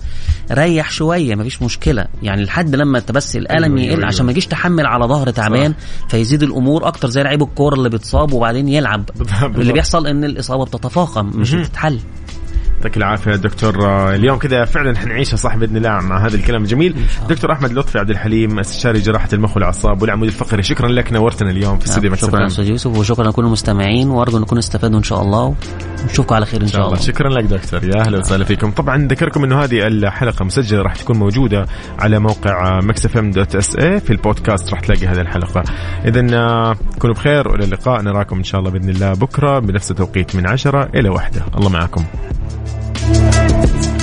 ريح 0.52 0.90
شوية 0.90 1.34
مفيش 1.34 1.62
مشكلة 1.62 2.06
يعني 2.22 2.44
لحد 2.44 2.74
لما 2.74 2.98
انت 2.98 3.12
بس 3.12 3.36
الألم 3.36 3.76
أيوة، 3.76 3.80
يقل 3.88 3.96
أيوة. 3.96 4.06
عشان 4.06 4.26
ما 4.26 4.32
يجيش 4.32 4.46
تحمل 4.46 4.86
على 4.86 5.04
ظهر 5.04 5.30
تعبان 5.30 5.74
فيزيد 6.08 6.42
الأمور 6.42 6.88
أكتر 6.88 7.08
زي 7.08 7.22
لعيب 7.22 7.42
الكورة 7.42 7.74
اللي 7.74 7.88
بيتصاب 7.88 8.32
وبعدين 8.32 8.68
يلعب. 8.68 9.04
اللي 9.58 9.72
بيحصل 9.72 10.06
إن 10.06 10.24
الإصابة 10.24 10.64
بتتفاقم 10.64 11.26
مش. 11.26 11.54
بتتحل 11.54 11.98
يعطيك 12.84 12.96
العافية 12.96 13.36
دكتور. 13.36 13.86
آه، 13.86 14.14
اليوم 14.14 14.38
كذا 14.38 14.64
فعلا 14.64 14.98
حنعيشها 14.98 15.36
صح 15.36 15.56
بإذن 15.56 15.76
الله 15.76 16.00
مع 16.00 16.26
هذا 16.26 16.36
الكلام 16.36 16.62
الجميل. 16.62 16.96
دكتور 17.28 17.52
أحمد 17.52 17.72
لطفي 17.72 17.98
عبد 17.98 18.10
الحليم 18.10 18.58
استشاري 18.58 19.00
جراحة 19.00 19.28
المخ 19.32 19.56
والأعصاب 19.56 20.02
والعمود 20.02 20.28
الفقري. 20.28 20.62
شكرا 20.62 20.88
لك 20.88 21.12
نورتنا 21.12 21.50
اليوم 21.50 21.78
في 21.78 21.86
استديو 21.86 22.10
مكس 22.10 22.24
شكرا. 22.24 22.46
أستاذ 22.46 22.68
يوسف 22.68 22.98
وشكرا 22.98 23.28
لكل 23.28 23.44
المستمعين 23.44 24.10
وأرجو 24.10 24.38
نكون 24.38 24.58
استفادوا 24.58 24.98
إن 24.98 25.02
شاء 25.02 25.22
الله. 25.22 25.54
ونشوفكم 26.02 26.34
على 26.34 26.46
خير 26.46 26.60
إن 26.60 26.66
ان 26.66 26.72
شاء 26.72 26.86
الله. 26.86 26.98
شكرا 26.98 27.28
لك 27.28 27.44
دكتور. 27.44 27.84
يا 27.84 28.00
أهلا 28.00 28.18
وسهلا 28.18 28.44
فيكم. 28.44 28.70
طبعا 28.70 28.96
نذكركم 28.96 29.44
إنه 29.44 29.64
هذه 29.64 29.86
الحلقة 29.86 30.44
مسجلة 30.44 30.82
راح 30.82 30.96
تكون 30.96 31.16
موجودة 31.16 31.66
على 31.98 32.18
موقع 32.18 32.80
اي 33.80 34.00
في 34.00 34.10
البودكاست. 34.10 34.70
راح 34.70 34.80
تلاقي 34.80 35.06
هذه 35.06 35.20
الحلقة. 35.20 35.62
اذا 36.04 36.26
آه، 36.36 36.76
كونوا 36.98 37.14
بخير 37.14 37.48
وإلى 37.48 37.64
اللقاء. 37.64 38.02
نراكم 38.02 38.36
إن 38.36 38.44
شاء 38.44 38.60
الله 38.60 38.70
بإذن 38.70 38.88
الله 38.88 39.12
بكرة 39.12 39.58
بنفس 39.58 39.90
التوقيت 39.90 40.36
من 40.36 40.46
10 40.46 40.88
إلى 40.94 41.08
1 41.08 41.42
الله 41.56 41.68
معكم. 41.68 42.04
Thank 43.06 43.84
you. 43.84 43.93